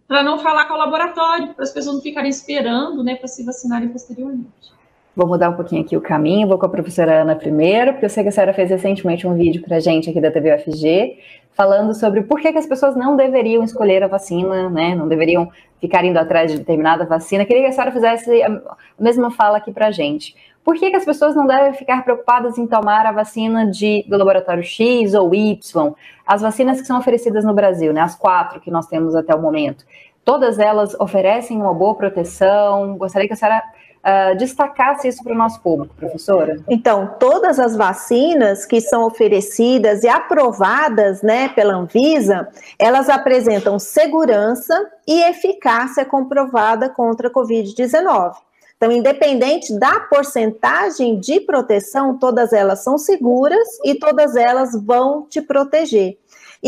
para 0.09 0.22
não 0.22 0.38
falar 0.38 0.66
com 0.66 0.74
o 0.74 0.78
laboratório, 0.78 1.55
para 1.55 1.62
as 1.62 1.72
pessoas 1.72 1.97
não 1.97 2.03
ficarem 2.03 2.30
esperando, 2.30 3.05
né, 3.05 3.14
para 3.14 3.28
se 3.28 3.44
vacinarem 3.44 3.88
posteriormente. 3.88 4.76
Vou 5.16 5.26
mudar 5.26 5.48
um 5.48 5.54
pouquinho 5.54 5.80
aqui 5.80 5.96
o 5.96 6.00
caminho, 6.02 6.46
vou 6.46 6.58
com 6.58 6.66
a 6.66 6.68
professora 6.68 7.22
Ana 7.22 7.34
primeiro, 7.34 7.92
porque 7.92 8.04
eu 8.04 8.10
sei 8.10 8.22
que 8.22 8.28
a 8.28 8.32
senhora 8.32 8.52
fez 8.52 8.68
recentemente 8.68 9.26
um 9.26 9.34
vídeo 9.34 9.62
para 9.62 9.78
a 9.78 9.80
gente 9.80 10.10
aqui 10.10 10.20
da 10.20 10.30
TV 10.30 10.54
UFG, 10.54 11.18
falando 11.54 11.94
sobre 11.94 12.20
por 12.20 12.38
que, 12.38 12.52
que, 12.52 12.58
as 12.58 12.66
pessoas 12.66 12.94
não 12.94 13.16
deveriam 13.16 13.64
escolher 13.64 14.02
a 14.02 14.08
vacina, 14.08 14.68
né, 14.68 14.94
não 14.94 15.08
deveriam 15.08 15.50
ficar 15.80 16.04
indo 16.04 16.18
atrás 16.18 16.52
de 16.52 16.58
determinada 16.58 17.06
vacina. 17.06 17.46
Queria 17.46 17.62
que 17.62 17.68
a 17.70 17.72
senhora 17.72 17.92
fizesse 17.92 18.42
a 18.42 18.60
mesma 19.00 19.30
fala 19.30 19.56
aqui 19.56 19.72
para 19.72 19.86
a 19.86 19.90
gente. 19.90 20.36
Por 20.62 20.74
que, 20.74 20.90
que, 20.90 20.96
as 20.96 21.04
pessoas 21.06 21.34
não 21.34 21.46
devem 21.46 21.72
ficar 21.72 22.04
preocupadas 22.04 22.58
em 22.58 22.66
tomar 22.66 23.06
a 23.06 23.12
vacina 23.12 23.70
de, 23.70 24.04
do 24.06 24.18
laboratório 24.18 24.62
X 24.62 25.14
ou 25.14 25.34
Y? 25.34 25.94
As 26.26 26.42
vacinas 26.42 26.78
que 26.78 26.86
são 26.86 26.98
oferecidas 26.98 27.42
no 27.42 27.54
Brasil, 27.54 27.90
né, 27.90 28.02
as 28.02 28.14
quatro 28.14 28.60
que 28.60 28.70
nós 28.70 28.86
temos 28.86 29.14
até 29.14 29.34
o 29.34 29.40
momento, 29.40 29.82
todas 30.26 30.58
elas 30.58 30.94
oferecem 31.00 31.56
uma 31.56 31.72
boa 31.72 31.94
proteção. 31.94 32.98
Gostaria 32.98 33.26
que 33.26 33.32
a 33.32 33.36
senhora 33.36 33.62
uh, 34.07 34.36
destacasse 34.36 35.09
isso 35.09 35.22
para 35.22 35.32
o 35.32 35.36
nosso 35.36 35.61
público, 35.61 35.94
professora? 35.96 36.62
Então, 36.68 37.14
todas 37.18 37.59
as 37.59 37.74
vacinas 37.74 38.64
que 38.64 38.80
são 38.80 39.04
oferecidas 39.04 40.04
e 40.04 40.09
aprovadas 40.09 41.22
né, 41.22 41.48
pela 41.48 41.74
Anvisa, 41.74 42.48
elas 42.78 43.09
apresentam 43.09 43.78
segurança 43.78 44.88
e 45.07 45.22
eficácia 45.24 46.04
comprovada 46.04 46.88
contra 46.88 47.28
a 47.28 47.32
Covid-19. 47.32 48.34
Então, 48.76 48.92
independente 48.92 49.76
da 49.78 50.00
porcentagem 50.00 51.18
de 51.18 51.40
proteção, 51.40 52.18
todas 52.18 52.52
elas 52.52 52.84
são 52.84 52.98
seguras 52.98 53.66
e 53.82 53.94
todas 53.94 54.36
elas 54.36 54.72
vão 54.74 55.22
te 55.22 55.40
proteger. 55.40 56.18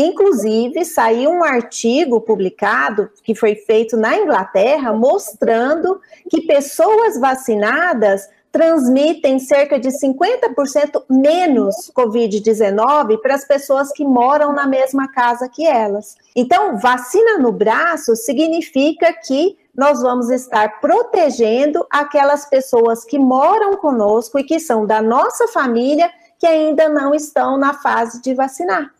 Inclusive, 0.01 0.85
saiu 0.85 1.29
um 1.29 1.43
artigo 1.43 2.21
publicado 2.21 3.11
que 3.21 3.35
foi 3.35 3.53
feito 3.53 3.97
na 3.97 4.15
Inglaterra 4.15 4.93
mostrando 4.93 5.99
que 6.29 6.43
pessoas 6.43 7.19
vacinadas 7.19 8.29
transmitem 8.49 9.39
cerca 9.39 9.77
de 9.77 9.89
50% 9.89 11.03
menos 11.09 11.91
Covid-19 11.93 13.19
para 13.21 13.35
as 13.35 13.43
pessoas 13.43 13.91
que 13.91 14.05
moram 14.05 14.53
na 14.53 14.65
mesma 14.65 15.11
casa 15.11 15.49
que 15.49 15.67
elas. 15.67 16.15
Então, 16.33 16.77
vacina 16.77 17.37
no 17.37 17.51
braço 17.51 18.15
significa 18.15 19.11
que 19.11 19.57
nós 19.75 20.01
vamos 20.01 20.29
estar 20.29 20.79
protegendo 20.79 21.85
aquelas 21.89 22.45
pessoas 22.45 23.03
que 23.03 23.19
moram 23.19 23.75
conosco 23.75 24.39
e 24.39 24.45
que 24.45 24.61
são 24.61 24.85
da 24.85 25.01
nossa 25.01 25.45
família 25.49 26.09
que 26.39 26.47
ainda 26.47 26.87
não 26.87 27.13
estão 27.13 27.57
na 27.57 27.73
fase 27.73 28.21
de 28.21 28.33
vacinar. 28.33 28.93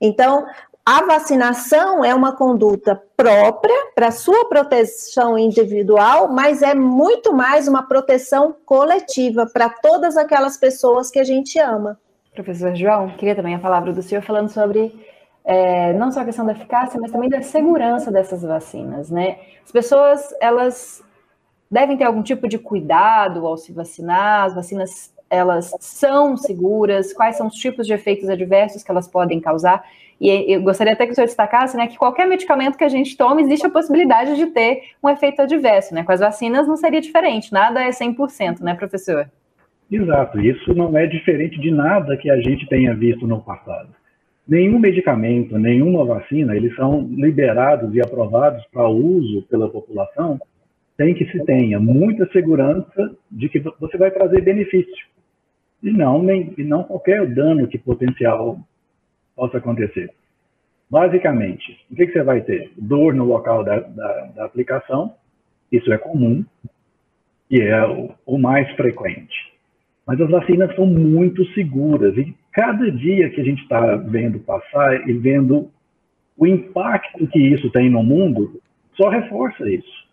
Então, 0.00 0.46
a 0.84 1.04
vacinação 1.04 2.04
é 2.04 2.14
uma 2.14 2.34
conduta 2.34 3.00
própria 3.16 3.92
para 3.94 4.10
sua 4.10 4.48
proteção 4.48 5.38
individual, 5.38 6.28
mas 6.28 6.62
é 6.62 6.74
muito 6.74 7.32
mais 7.32 7.68
uma 7.68 7.82
proteção 7.82 8.56
coletiva 8.64 9.46
para 9.46 9.68
todas 9.68 10.16
aquelas 10.16 10.56
pessoas 10.56 11.10
que 11.10 11.18
a 11.18 11.24
gente 11.24 11.58
ama. 11.58 11.98
Professor 12.34 12.74
João, 12.74 13.10
queria 13.10 13.36
também 13.36 13.54
a 13.54 13.58
palavra 13.58 13.92
do 13.92 14.02
senhor 14.02 14.22
falando 14.22 14.48
sobre 14.48 14.92
é, 15.44 15.92
não 15.92 16.10
só 16.10 16.20
a 16.20 16.24
questão 16.24 16.46
da 16.46 16.52
eficácia, 16.52 16.98
mas 17.00 17.10
também 17.10 17.28
da 17.28 17.42
segurança 17.42 18.10
dessas 18.10 18.42
vacinas, 18.42 19.10
né? 19.10 19.38
As 19.64 19.70
pessoas, 19.70 20.34
elas 20.40 21.02
devem 21.70 21.96
ter 21.96 22.04
algum 22.04 22.22
tipo 22.22 22.48
de 22.48 22.58
cuidado 22.58 23.46
ao 23.46 23.56
se 23.56 23.72
vacinar, 23.72 24.46
as 24.46 24.54
vacinas 24.54 25.12
elas 25.30 25.72
são 25.78 26.36
seguras, 26.36 27.12
quais 27.12 27.36
são 27.36 27.46
os 27.46 27.54
tipos 27.54 27.86
de 27.86 27.94
efeitos 27.94 28.28
adversos 28.28 28.82
que 28.82 28.90
elas 28.90 29.06
podem 29.06 29.40
causar. 29.40 29.84
E 30.20 30.52
eu 30.52 30.60
gostaria 30.60 30.92
até 30.92 31.06
que 31.06 31.12
o 31.12 31.14
senhor 31.14 31.26
destacasse 31.26 31.76
né, 31.76 31.86
que 31.86 31.96
qualquer 31.96 32.26
medicamento 32.26 32.76
que 32.76 32.84
a 32.84 32.88
gente 32.88 33.16
tome, 33.16 33.42
existe 33.42 33.64
a 33.64 33.70
possibilidade 33.70 34.36
de 34.36 34.46
ter 34.46 34.82
um 35.02 35.08
efeito 35.08 35.40
adverso. 35.40 35.94
Né? 35.94 36.02
Com 36.02 36.12
as 36.12 36.20
vacinas 36.20 36.66
não 36.66 36.76
seria 36.76 37.00
diferente, 37.00 37.52
nada 37.52 37.80
é 37.80 37.90
100%, 37.90 38.60
né, 38.60 38.74
professor? 38.74 39.30
Exato, 39.90 40.40
isso 40.40 40.74
não 40.74 40.96
é 40.96 41.06
diferente 41.06 41.58
de 41.60 41.70
nada 41.70 42.16
que 42.16 42.30
a 42.30 42.40
gente 42.40 42.68
tenha 42.68 42.94
visto 42.94 43.26
no 43.26 43.40
passado. 43.40 43.88
Nenhum 44.46 44.78
medicamento, 44.78 45.58
nenhuma 45.58 46.04
vacina, 46.04 46.56
eles 46.56 46.74
são 46.74 47.02
liberados 47.02 47.94
e 47.94 48.00
aprovados 48.00 48.64
para 48.72 48.88
uso 48.88 49.42
pela 49.42 49.68
população 49.68 50.40
sem 50.96 51.14
que 51.14 51.24
se 51.30 51.42
tenha 51.44 51.80
muita 51.80 52.30
segurança 52.30 53.16
de 53.30 53.48
que 53.48 53.58
você 53.80 53.96
vai 53.96 54.10
trazer 54.10 54.42
benefício 54.42 55.10
e 55.82 55.90
não, 55.90 56.22
nem, 56.22 56.52
e 56.56 56.62
não 56.62 56.84
qualquer 56.84 57.26
dano 57.26 57.66
que 57.66 57.78
potencial 57.78 58.58
possa 59.34 59.58
acontecer. 59.58 60.10
Basicamente, 60.90 61.78
o 61.90 61.94
que, 61.94 62.06
que 62.06 62.12
você 62.12 62.22
vai 62.22 62.40
ter? 62.42 62.72
Dor 62.76 63.14
no 63.14 63.24
local 63.24 63.64
da, 63.64 63.80
da, 63.80 64.22
da 64.34 64.44
aplicação, 64.44 65.14
isso 65.70 65.92
é 65.92 65.98
comum 65.98 66.44
e 67.50 67.60
é 67.60 67.86
o, 67.86 68.10
o 68.26 68.38
mais 68.38 68.70
frequente. 68.72 69.50
Mas 70.06 70.20
as 70.20 70.28
vacinas 70.28 70.74
são 70.74 70.86
muito 70.86 71.44
seguras 71.52 72.16
e 72.16 72.34
cada 72.52 72.90
dia 72.90 73.30
que 73.30 73.40
a 73.40 73.44
gente 73.44 73.62
está 73.62 73.96
vendo 73.96 74.40
passar 74.40 75.08
e 75.08 75.12
vendo 75.12 75.70
o 76.36 76.46
impacto 76.46 77.26
que 77.28 77.38
isso 77.38 77.70
tem 77.70 77.88
no 77.88 78.02
mundo, 78.02 78.60
só 78.96 79.08
reforça 79.08 79.68
isso. 79.70 80.08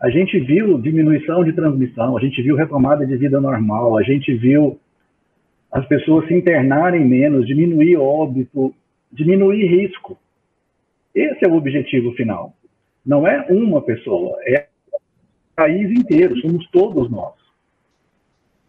A 0.00 0.08
gente 0.08 0.38
viu 0.38 0.80
diminuição 0.80 1.42
de 1.42 1.52
transmissão, 1.52 2.16
a 2.16 2.20
gente 2.20 2.40
viu 2.42 2.54
retomada 2.54 3.04
de 3.04 3.16
vida 3.16 3.40
normal, 3.40 3.98
a 3.98 4.02
gente 4.02 4.32
viu 4.34 4.78
as 5.70 5.86
pessoas 5.86 6.26
se 6.26 6.34
internarem 6.34 7.04
menos, 7.04 7.46
diminuir 7.46 7.96
óbito, 7.96 8.74
diminuir 9.12 9.66
risco. 9.66 10.18
Esse 11.14 11.44
é 11.44 11.48
o 11.48 11.54
objetivo 11.54 12.12
final. 12.12 12.54
Não 13.04 13.26
é 13.26 13.46
uma 13.50 13.80
pessoa, 13.80 14.36
é 14.46 14.66
o 14.92 14.98
país 15.54 15.90
inteiro, 15.90 16.36
somos 16.40 16.68
todos 16.70 17.10
nós. 17.10 17.34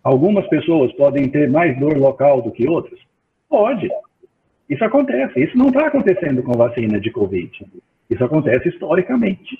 Algumas 0.04 0.48
pessoas 0.48 0.92
podem 0.94 1.30
ter 1.30 1.50
mais 1.50 1.78
dor 1.80 1.98
local 1.98 2.42
do 2.42 2.52
que 2.52 2.68
outras? 2.68 3.00
Pode. 3.48 3.88
Isso 4.70 4.84
acontece. 4.84 5.40
Isso 5.44 5.58
não 5.58 5.68
está 5.68 5.88
acontecendo 5.88 6.42
com 6.42 6.54
vacina 6.54 7.00
de 7.00 7.12
Covid. 7.12 7.66
Isso 8.10 8.24
acontece 8.24 8.70
historicamente. 8.70 9.58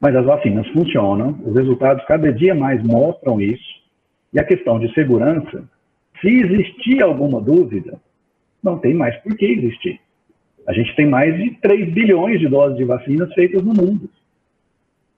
Mas 0.00 0.16
as 0.16 0.24
vacinas 0.24 0.66
funcionam, 0.68 1.38
os 1.44 1.54
resultados 1.54 2.04
cada 2.06 2.32
dia 2.32 2.54
mais 2.54 2.82
mostram 2.82 3.40
isso. 3.40 3.80
E 4.32 4.40
a 4.40 4.44
questão 4.44 4.78
de 4.78 4.92
segurança 4.94 5.68
se 6.20 6.28
existir 6.28 7.02
alguma 7.02 7.40
dúvida, 7.40 7.98
não 8.62 8.78
tem 8.78 8.94
mais 8.94 9.16
por 9.18 9.36
que 9.36 9.46
existir. 9.46 10.00
A 10.66 10.72
gente 10.72 10.94
tem 10.94 11.06
mais 11.06 11.36
de 11.36 11.50
3 11.62 11.92
bilhões 11.92 12.38
de 12.38 12.48
doses 12.48 12.76
de 12.76 12.84
vacinas 12.84 13.32
feitas 13.34 13.62
no 13.62 13.74
mundo. 13.74 14.08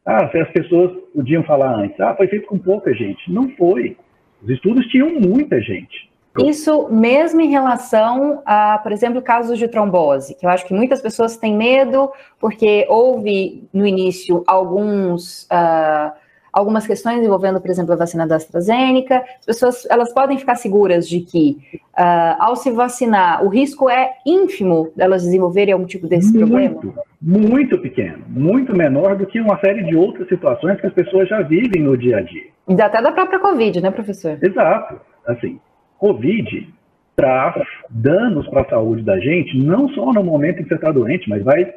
Ah, 0.05 0.28
se 0.30 0.38
as 0.38 0.50
pessoas 0.50 0.92
podiam 1.14 1.42
falar 1.44 1.74
antes, 1.74 1.98
ah, 2.00 2.14
foi 2.16 2.26
feito 2.26 2.46
com 2.46 2.59
pouca 2.59 2.92
gente. 2.94 3.32
Não 3.32 3.48
foi. 3.50 3.96
Os 4.42 4.50
estudos 4.50 4.86
tinham 4.86 5.11
muita 5.20 5.61
gente. 5.61 6.11
Isso 6.38 6.88
mesmo 6.88 7.42
em 7.42 7.50
relação 7.50 8.42
a, 8.46 8.78
por 8.78 8.90
exemplo, 8.90 9.20
casos 9.20 9.59
de 9.59 9.68
trombose, 9.68 10.34
que 10.34 10.46
eu 10.46 10.50
acho 10.50 10.66
que 10.66 10.72
muitas 10.72 11.03
pessoas 11.03 11.36
têm 11.36 11.55
medo, 11.55 12.11
porque 12.40 12.86
houve 12.88 13.68
no 13.72 13.86
início 13.86 14.42
alguns. 14.46 15.44
Uh, 15.44 16.22
algumas 16.53 16.86
questões 16.86 17.24
envolvendo, 17.24 17.61
por 17.61 17.70
exemplo, 17.70 17.92
a 17.92 17.96
vacina 17.96 18.26
da 18.26 18.36
AstraZeneca. 18.36 19.24
As 19.40 19.46
pessoas 19.46 19.86
elas 19.88 20.12
podem 20.12 20.36
ficar 20.36 20.57
seguras 20.57 21.09
de 21.09 21.20
que, 21.20 21.57
uh, 21.98 22.36
ao 22.38 22.57
se 22.57 22.70
vacinar, 22.70 23.44
o 23.44 23.48
risco 23.48 23.88
é 23.88 24.11
ínfimo 24.26 24.92
delas 24.94 25.22
desenvolverem 25.22 25.72
algum 25.72 25.86
tipo 25.86 26.07
desse 26.07 26.32
muito, 26.36 26.46
problema? 26.46 26.94
Muito 27.20 27.78
pequeno, 27.78 28.24
muito 28.28 28.76
menor 28.76 29.16
do 29.16 29.26
que 29.26 29.40
uma 29.40 29.59
série 29.61 29.82
de 29.84 29.96
outras 29.96 30.28
situações 30.28 30.80
que 30.80 30.86
as 30.86 30.92
pessoas 30.92 31.28
já 31.28 31.40
vivem 31.40 31.82
no 31.82 31.96
dia 31.96 32.18
a 32.18 32.20
dia. 32.20 32.53
E 32.68 32.80
até 32.80 33.00
da 33.00 33.12
própria 33.12 33.38
Covid, 33.38 33.80
né, 33.80 33.90
professor? 33.90 34.38
Exato. 34.42 35.00
Assim, 35.26 35.59
Covid 35.98 36.68
traz 37.16 37.55
danos 37.90 38.48
para 38.48 38.62
a 38.62 38.68
saúde 38.68 39.03
da 39.03 39.18
gente, 39.18 39.57
não 39.57 39.88
só 39.90 40.12
no 40.12 40.24
momento 40.24 40.61
em 40.61 40.62
que 40.62 40.68
você 40.68 40.74
está 40.74 40.90
doente, 40.90 41.28
mas 41.28 41.42
vai 41.42 41.72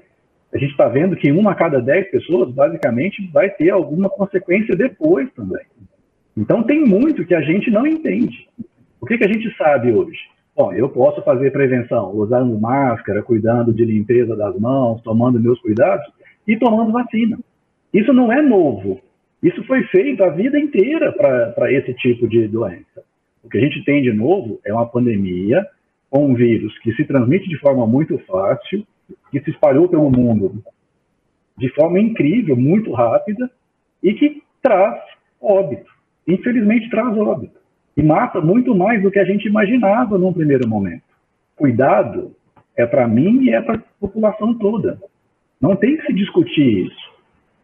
a 0.56 0.58
gente 0.58 0.72
está 0.72 0.88
vendo 0.88 1.18
que 1.18 1.30
uma 1.34 1.52
a 1.52 1.56
cada 1.56 1.82
dez 1.82 2.10
pessoas, 2.10 2.50
basicamente, 2.50 3.30
vai 3.34 3.50
ter 3.50 3.72
alguma 3.72 4.10
consequência 4.10 4.74
depois 4.74 5.30
também. 5.34 5.66
Então, 6.38 6.64
tem 6.64 6.80
muito 6.80 7.26
que 7.26 7.36
a 7.36 7.42
gente 7.42 7.70
não 7.70 7.86
entende. 7.86 8.48
O 9.02 9.06
que, 9.06 9.18
que 9.18 9.26
a 9.26 9.28
gente 9.28 9.54
sabe 9.58 9.92
hoje? 9.92 10.18
Bom, 10.56 10.72
eu 10.72 10.88
posso 10.88 11.22
fazer 11.24 11.52
prevenção 11.52 12.16
usando 12.16 12.58
máscara, 12.58 13.22
cuidando 13.22 13.74
de 13.74 13.84
limpeza 13.84 14.34
das 14.34 14.58
mãos, 14.58 15.02
tomando 15.02 15.42
meus 15.42 15.60
cuidados 15.60 16.06
e 16.48 16.56
tomando 16.56 16.94
vacina. 16.94 17.38
Isso 17.94 18.14
não 18.14 18.32
é 18.32 18.42
novo. 18.42 19.02
Isso 19.44 19.62
foi 19.66 19.84
feito 19.84 20.24
a 20.24 20.30
vida 20.30 20.58
inteira 20.58 21.12
para 21.12 21.70
esse 21.70 21.94
tipo 21.96 22.30
de 22.30 22.48
doença. 22.48 23.04
O 23.44 23.50
que 23.50 23.58
a 23.58 23.62
gente 23.62 23.84
tem 23.84 24.02
de 24.02 24.14
novo 24.14 24.58
é 24.66 24.72
uma 24.72 24.88
pandemia 24.88 25.68
com 26.10 26.28
um 26.28 26.34
vírus 26.34 26.80
que 26.80 26.94
se 26.94 27.04
transmite 27.04 27.50
de 27.50 27.60
forma 27.60 27.86
muito 27.86 28.18
fácil, 28.20 28.88
que 29.32 29.40
se 29.42 29.52
espalhou 29.52 29.88
pelo 29.88 30.10
mundo 30.10 30.64
de 31.58 31.70
forma 31.70 32.00
incrível, 32.00 32.56
muito 32.56 32.92
rápida, 32.92 33.50
e 34.04 34.14
que 34.14 34.44
traz 34.62 35.02
óbito. 35.42 35.90
Infelizmente, 36.28 36.90
traz 36.90 37.18
óbito. 37.18 37.60
E 37.96 38.04
mata 38.04 38.42
muito 38.42 38.76
mais 38.76 39.02
do 39.02 39.10
que 39.10 39.20
a 39.20 39.26
gente 39.26 39.48
imaginava 39.48 40.18
num 40.18 40.34
primeiro 40.34 40.68
momento. 40.68 41.04
Cuidado 41.56 42.36
é 42.76 42.86
para 42.86 43.08
mim 43.08 43.44
e 43.44 43.52
é 43.52 43.62
para 43.62 43.76
a 43.76 43.84
população 44.00 44.54
toda. 44.56 45.00
Não 45.62 45.76
tem 45.76 45.96
que 45.96 46.06
se 46.08 46.14
discutir 46.14 46.88
isso. 46.88 47.16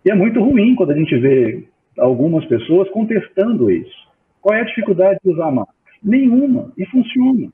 E 0.06 0.12
é 0.12 0.16
muito 0.16 0.42
ruim 0.42 0.74
quando 0.76 0.92
a 0.92 0.98
gente 0.98 1.16
vê 1.18 1.68
algumas 1.98 2.46
pessoas 2.46 2.90
contestando 2.92 3.70
isso. 3.70 4.10
Qual 4.40 4.56
é 4.56 4.62
a 4.62 4.66
dificuldade 4.66 5.20
de 5.24 5.32
usar 5.32 5.52
máscara? 5.52 5.78
Nenhuma. 6.02 6.72
E 6.78 6.86
funciona. 6.86 7.50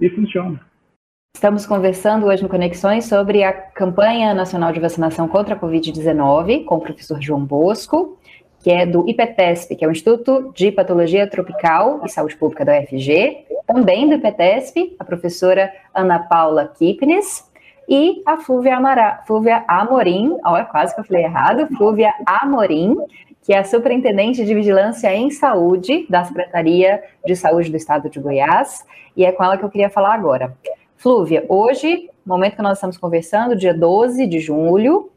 E 0.00 0.08
funciona. 0.08 0.60
Estamos 1.34 1.66
conversando 1.66 2.26
hoje 2.26 2.42
no 2.42 2.48
Conexões 2.48 3.06
sobre 3.06 3.42
a 3.42 3.52
campanha 3.52 4.32
nacional 4.32 4.72
de 4.72 4.80
vacinação 4.80 5.28
contra 5.28 5.54
a 5.54 5.58
Covid-19 5.58 6.64
com 6.64 6.76
o 6.76 6.80
professor 6.80 7.20
João 7.20 7.44
Bosco, 7.44 8.16
que 8.62 8.70
é 8.70 8.86
do 8.86 9.06
IPTESP, 9.06 9.76
que 9.76 9.84
é 9.84 9.88
o 9.88 9.90
Instituto 9.90 10.52
de 10.54 10.70
Patologia 10.70 11.28
Tropical 11.28 12.00
e 12.04 12.08
Saúde 12.08 12.36
Pública 12.36 12.64
da 12.64 12.78
UFG, 12.78 13.46
também 13.66 14.08
do 14.08 14.14
IPTESP, 14.14 14.96
a 14.98 15.04
professora 15.04 15.70
Ana 15.92 16.20
Paula 16.20 16.72
Kipnis, 16.78 17.44
e 17.86 18.22
a 18.24 18.38
Flúvia, 18.38 18.76
Amara, 18.76 19.22
Flúvia 19.26 19.64
Amorim, 19.68 20.38
olha, 20.42 20.64
quase 20.64 20.94
que 20.94 21.00
eu 21.00 21.04
falei 21.04 21.24
errado, 21.24 21.66
Flúvia 21.76 22.14
Amorim, 22.24 22.96
que 23.42 23.52
é 23.52 23.58
a 23.58 23.64
Superintendente 23.64 24.42
de 24.42 24.54
Vigilância 24.54 25.14
em 25.14 25.30
Saúde 25.30 26.06
da 26.08 26.24
Secretaria 26.24 27.02
de 27.26 27.36
Saúde 27.36 27.70
do 27.70 27.76
Estado 27.76 28.08
de 28.08 28.18
Goiás, 28.18 28.86
e 29.14 29.26
é 29.26 29.32
com 29.32 29.44
ela 29.44 29.58
que 29.58 29.64
eu 29.64 29.68
queria 29.68 29.90
falar 29.90 30.14
agora. 30.14 30.56
Flúvia, 31.04 31.44
hoje, 31.50 32.08
momento 32.24 32.56
que 32.56 32.62
nós 32.62 32.78
estamos 32.78 32.96
conversando, 32.96 33.54
dia 33.54 33.74
12 33.74 34.26
de 34.26 34.38
julho, 34.38 35.12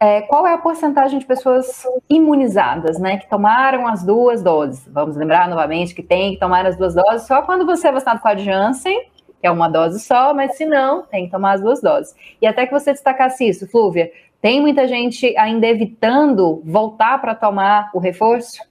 é, 0.00 0.22
qual 0.22 0.44
é 0.44 0.52
a 0.52 0.58
porcentagem 0.58 1.20
de 1.20 1.24
pessoas 1.24 1.84
imunizadas, 2.08 2.98
né, 2.98 3.16
que 3.16 3.30
tomaram 3.30 3.86
as 3.86 4.02
duas 4.02 4.42
doses? 4.42 4.84
Vamos 4.88 5.14
lembrar 5.14 5.48
novamente 5.48 5.94
que 5.94 6.02
tem 6.02 6.32
que 6.32 6.40
tomar 6.40 6.66
as 6.66 6.76
duas 6.76 6.96
doses 6.96 7.28
só 7.28 7.42
quando 7.42 7.64
você 7.64 7.86
é 7.86 7.92
vacinado 7.92 8.18
com 8.18 8.26
a 8.26 8.34
Janssen, 8.34 9.04
que 9.40 9.46
é 9.46 9.50
uma 9.52 9.68
dose 9.68 10.00
só, 10.00 10.34
mas 10.34 10.56
se 10.56 10.66
não, 10.66 11.02
tem 11.02 11.26
que 11.26 11.30
tomar 11.30 11.52
as 11.52 11.60
duas 11.60 11.80
doses. 11.80 12.12
E 12.42 12.46
até 12.48 12.66
que 12.66 12.72
você 12.72 12.90
destacasse 12.90 13.48
isso, 13.48 13.70
Flúvia, 13.70 14.10
tem 14.42 14.60
muita 14.60 14.88
gente 14.88 15.32
ainda 15.38 15.64
evitando 15.64 16.60
voltar 16.64 17.20
para 17.20 17.36
tomar 17.36 17.88
o 17.94 18.00
reforço? 18.00 18.68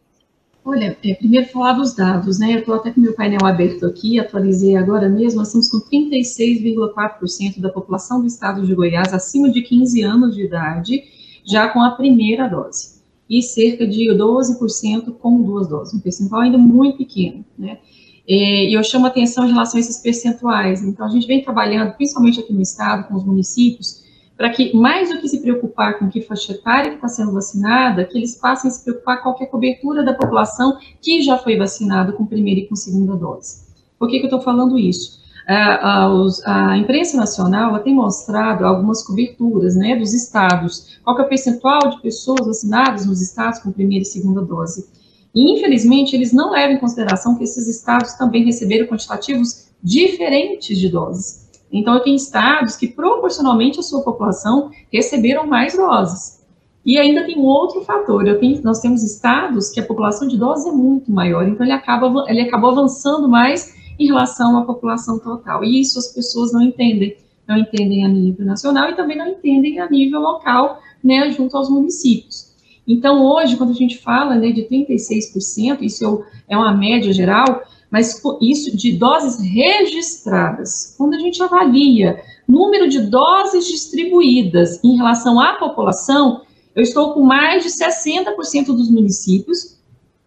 Olha, 0.64 0.98
é, 1.04 1.14
primeiro 1.16 1.48
falar 1.48 1.74
dos 1.74 1.96
dados, 1.96 2.38
né? 2.38 2.54
Eu 2.54 2.60
estou 2.60 2.76
até 2.76 2.92
com 2.92 3.00
meu 3.00 3.14
painel 3.14 3.46
aberto 3.46 3.86
aqui, 3.86 4.20
atualizei 4.20 4.76
agora 4.76 5.08
mesmo, 5.08 5.40
nós 5.40 5.48
estamos 5.48 5.70
com 5.70 5.80
36,4% 5.90 7.60
da 7.60 7.70
população 7.70 8.20
do 8.20 8.28
estado 8.28 8.66
de 8.66 8.76
Goiás 8.76 9.14
acima 9.14 9.50
de 9.50 9.62
15 9.62 10.02
anos 10.02 10.36
de 10.36 10.44
idade, 10.44 11.04
já 11.46 11.70
com 11.70 11.82
a 11.82 11.92
primeira 11.92 12.48
dose, 12.48 13.02
e 13.30 13.42
cerca 13.42 13.88
de 13.88 14.14
12% 14.14 15.14
com 15.14 15.42
duas 15.42 15.68
doses, 15.68 15.94
um 15.94 16.00
percentual 16.00 16.42
ainda 16.42 16.58
muito 16.58 16.98
pequeno, 16.98 17.44
né? 17.58 17.80
É, 18.28 18.70
e 18.70 18.74
eu 18.74 18.84
chamo 18.84 19.08
atenção 19.08 19.46
em 19.48 19.52
relação 19.52 19.78
a 19.78 19.80
esses 19.80 19.98
percentuais. 19.98 20.84
Então, 20.84 21.08
a 21.08 21.10
gente 21.10 21.26
vem 21.26 21.42
trabalhando, 21.42 21.96
principalmente 21.96 22.40
aqui 22.40 22.54
no 22.54 22.62
estado, 22.62 23.08
com 23.08 23.16
os 23.16 23.24
municípios, 23.24 24.04
para 24.40 24.52
que, 24.52 24.74
mais 24.74 25.10
do 25.10 25.20
que 25.20 25.28
se 25.28 25.42
preocupar 25.42 26.00
com 26.00 26.08
que 26.08 26.22
faixa 26.22 26.54
etária 26.54 26.92
que 26.92 26.96
está 26.96 27.10
sendo 27.10 27.34
vacinada, 27.34 28.06
que 28.06 28.18
eles 28.18 28.36
passem 28.36 28.70
a 28.70 28.74
se 28.74 28.86
preocupar 28.86 29.18
com 29.18 29.24
qualquer 29.24 29.48
cobertura 29.48 30.02
da 30.02 30.14
população 30.14 30.78
que 31.02 31.22
já 31.22 31.38
foi 31.38 31.58
vacinada 31.58 32.14
com 32.14 32.26
primeira 32.26 32.62
e 32.62 32.66
com 32.66 32.74
segunda 32.74 33.18
dose. 33.18 33.68
Por 34.00 34.08
que, 34.08 34.18
que 34.18 34.24
eu 34.24 34.28
estou 34.28 34.40
falando 34.40 34.80
isso? 34.80 35.20
A, 35.46 36.78
imprensa 36.78 37.18
nacional 37.18 37.78
tem 37.80 37.94
mostrado 37.94 38.66
algumas 38.66 39.04
coberturas 39.04 39.76
né, 39.76 39.98
dos 39.98 40.14
estados, 40.14 40.98
qual 41.04 41.20
é 41.20 41.24
o 41.24 41.28
percentual 41.28 41.90
de 41.90 42.02
pessoas 42.02 42.48
vacinadas 42.48 43.06
nos 43.06 43.22
estados 43.22 43.60
com 43.60 43.74
primeira 43.74 44.04
e 44.04 44.06
segunda 44.06 44.42
dose. 44.42 44.88
E, 45.36 45.52
infelizmente, 45.52 46.16
eles 46.16 46.32
não 46.32 46.52
levam 46.52 46.78
em 46.78 46.80
consideração 46.80 47.36
que 47.36 47.44
esses 47.44 47.68
estados 47.68 48.14
também 48.14 48.46
receberam 48.46 48.88
quantitativos 48.88 49.68
diferentes 49.84 50.78
de 50.78 50.88
doses. 50.88 51.49
Então, 51.72 51.94
eu 51.94 52.00
tenho 52.02 52.16
estados 52.16 52.76
que, 52.76 52.88
proporcionalmente 52.88 53.80
à 53.80 53.84
sua 53.84 54.02
população, 54.02 54.72
receberam 54.92 55.46
mais 55.46 55.76
doses. 55.76 56.40
E 56.86 56.98
ainda 56.98 57.26
tem 57.26 57.38
um 57.38 57.44
outro 57.44 57.82
fator, 57.82 58.24
tenho, 58.40 58.62
nós 58.64 58.80
temos 58.80 59.04
estados 59.04 59.70
que 59.70 59.80
a 59.80 59.86
população 59.86 60.28
de 60.28 60.38
doses 60.38 60.66
é 60.66 60.72
muito 60.72 61.12
maior, 61.12 61.48
então 61.48 61.66
ele, 61.66 61.74
acaba, 61.74 62.26
ele 62.28 62.42
acabou 62.42 62.72
avançando 62.72 63.28
mais 63.28 63.76
em 64.00 64.08
relação 64.08 64.58
à 64.58 64.64
população 64.64 65.20
total. 65.20 65.64
E 65.64 65.82
isso 65.82 66.00
as 66.00 66.08
pessoas 66.08 66.54
não 66.54 66.62
entendem. 66.62 67.18
Não 67.48 67.58
entendem 67.58 68.06
a 68.06 68.08
nível 68.08 68.46
nacional 68.46 68.90
e 68.90 68.96
também 68.96 69.18
não 69.18 69.28
entendem 69.28 69.80
a 69.80 69.90
nível 69.90 70.22
local, 70.22 70.80
né, 71.04 71.30
junto 71.32 71.58
aos 71.58 71.70
municípios. 71.70 72.50
Então, 72.88 73.24
hoje, 73.24 73.56
quando 73.56 73.72
a 73.72 73.76
gente 73.76 73.98
fala 73.98 74.36
né, 74.36 74.52
de 74.52 74.64
36%, 74.64 75.82
isso 75.82 76.24
é 76.48 76.56
uma 76.56 76.72
média 76.76 77.12
geral, 77.12 77.64
mas 77.90 78.22
isso 78.42 78.76
de 78.76 78.94
doses 78.94 79.40
registradas. 79.42 80.96
Quando 80.98 81.16
a 81.16 81.20
gente 81.20 81.42
avalia 81.42 82.22
número 82.48 82.88
de 82.88 83.02
doses 83.02 83.68
distribuídas 83.68 84.84
em 84.84 84.96
relação 84.96 85.40
à 85.40 85.54
população, 85.54 86.42
eu 86.76 86.84
estou 86.84 87.14
com 87.14 87.22
mais 87.22 87.64
de 87.64 87.70
60% 87.70 88.68
dos 88.68 88.90
municípios 88.90 89.80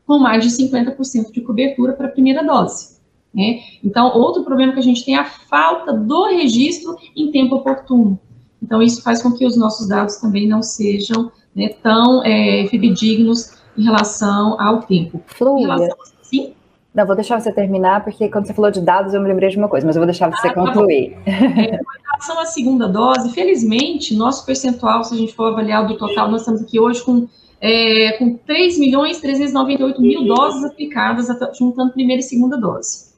com 0.07 0.19
mais 0.19 0.45
de 0.45 0.51
50% 0.51 1.33
de 1.33 1.41
cobertura 1.41 1.93
para 1.93 2.07
a 2.07 2.11
primeira 2.11 2.45
dose. 2.45 2.97
Né? 3.33 3.61
Então, 3.83 4.15
outro 4.17 4.45
problema 4.45 4.73
que 4.73 4.79
a 4.79 4.83
gente 4.83 5.05
tem 5.05 5.15
é 5.15 5.19
a 5.19 5.25
falta 5.25 5.93
do 5.93 6.25
registro 6.27 6.97
em 7.17 7.31
tempo 7.31 7.57
oportuno. 7.57 8.19
Então, 8.63 8.83
isso 8.83 9.03
faz 9.03 9.23
com 9.23 9.33
que 9.33 9.47
os 9.47 9.57
nossos 9.57 9.89
dados 9.89 10.17
também 10.17 10.47
não 10.47 10.63
sejam 10.63 11.33
né, 11.55 11.71
tão 11.83 12.23
é, 12.25 12.67
fidedignos 12.69 13.53
em 13.77 13.85
relação 13.85 14.61
ao 14.61 14.83
tempo. 14.83 15.23
Flúvia, 15.27 15.67
relação, 15.67 15.97
sim? 16.23 16.53
Não, 16.95 17.07
vou 17.07 17.17
deixar 17.17 17.41
você 17.41 17.51
terminar, 17.51 18.05
porque 18.05 18.29
quando 18.29 18.47
você 18.47 18.53
falou 18.53 18.71
de 18.71 18.81
dados, 18.81 19.15
eu 19.15 19.21
me 19.21 19.27
lembrei 19.27 19.49
de 19.49 19.57
uma 19.57 19.69
coisa, 19.69 19.87
mas 19.87 19.97
eu 19.97 20.01
vou 20.01 20.07
deixar 20.07 20.31
você 20.31 20.49
ah, 20.49 20.53
tá 20.53 20.61
concluir. 20.61 21.17
Tá 21.25 21.31
é, 21.31 21.75
em 21.75 22.03
relação 22.05 22.39
à 22.39 22.45
segunda 22.45 22.87
dose, 22.87 23.33
felizmente, 23.33 24.15
nosso 24.15 24.45
percentual, 24.45 25.03
se 25.03 25.15
a 25.15 25.17
gente 25.17 25.33
for 25.35 25.53
avaliar 25.53 25.87
do 25.87 25.97
total, 25.97 26.31
nós 26.31 26.43
estamos 26.43 26.61
aqui 26.61 26.79
hoje 26.79 27.03
com, 27.03 27.27
é, 27.63 28.13
com 28.19 28.37
3 28.37 28.79
milhões 28.79 29.21
398 29.21 30.03
mil 30.03 30.27
doses 30.27 30.65
aplicadas, 30.65 31.29
juntando 31.59 31.93
primeira 31.93 32.21
e 32.21 32.23
segunda 32.23 32.59
dose. 32.59 33.11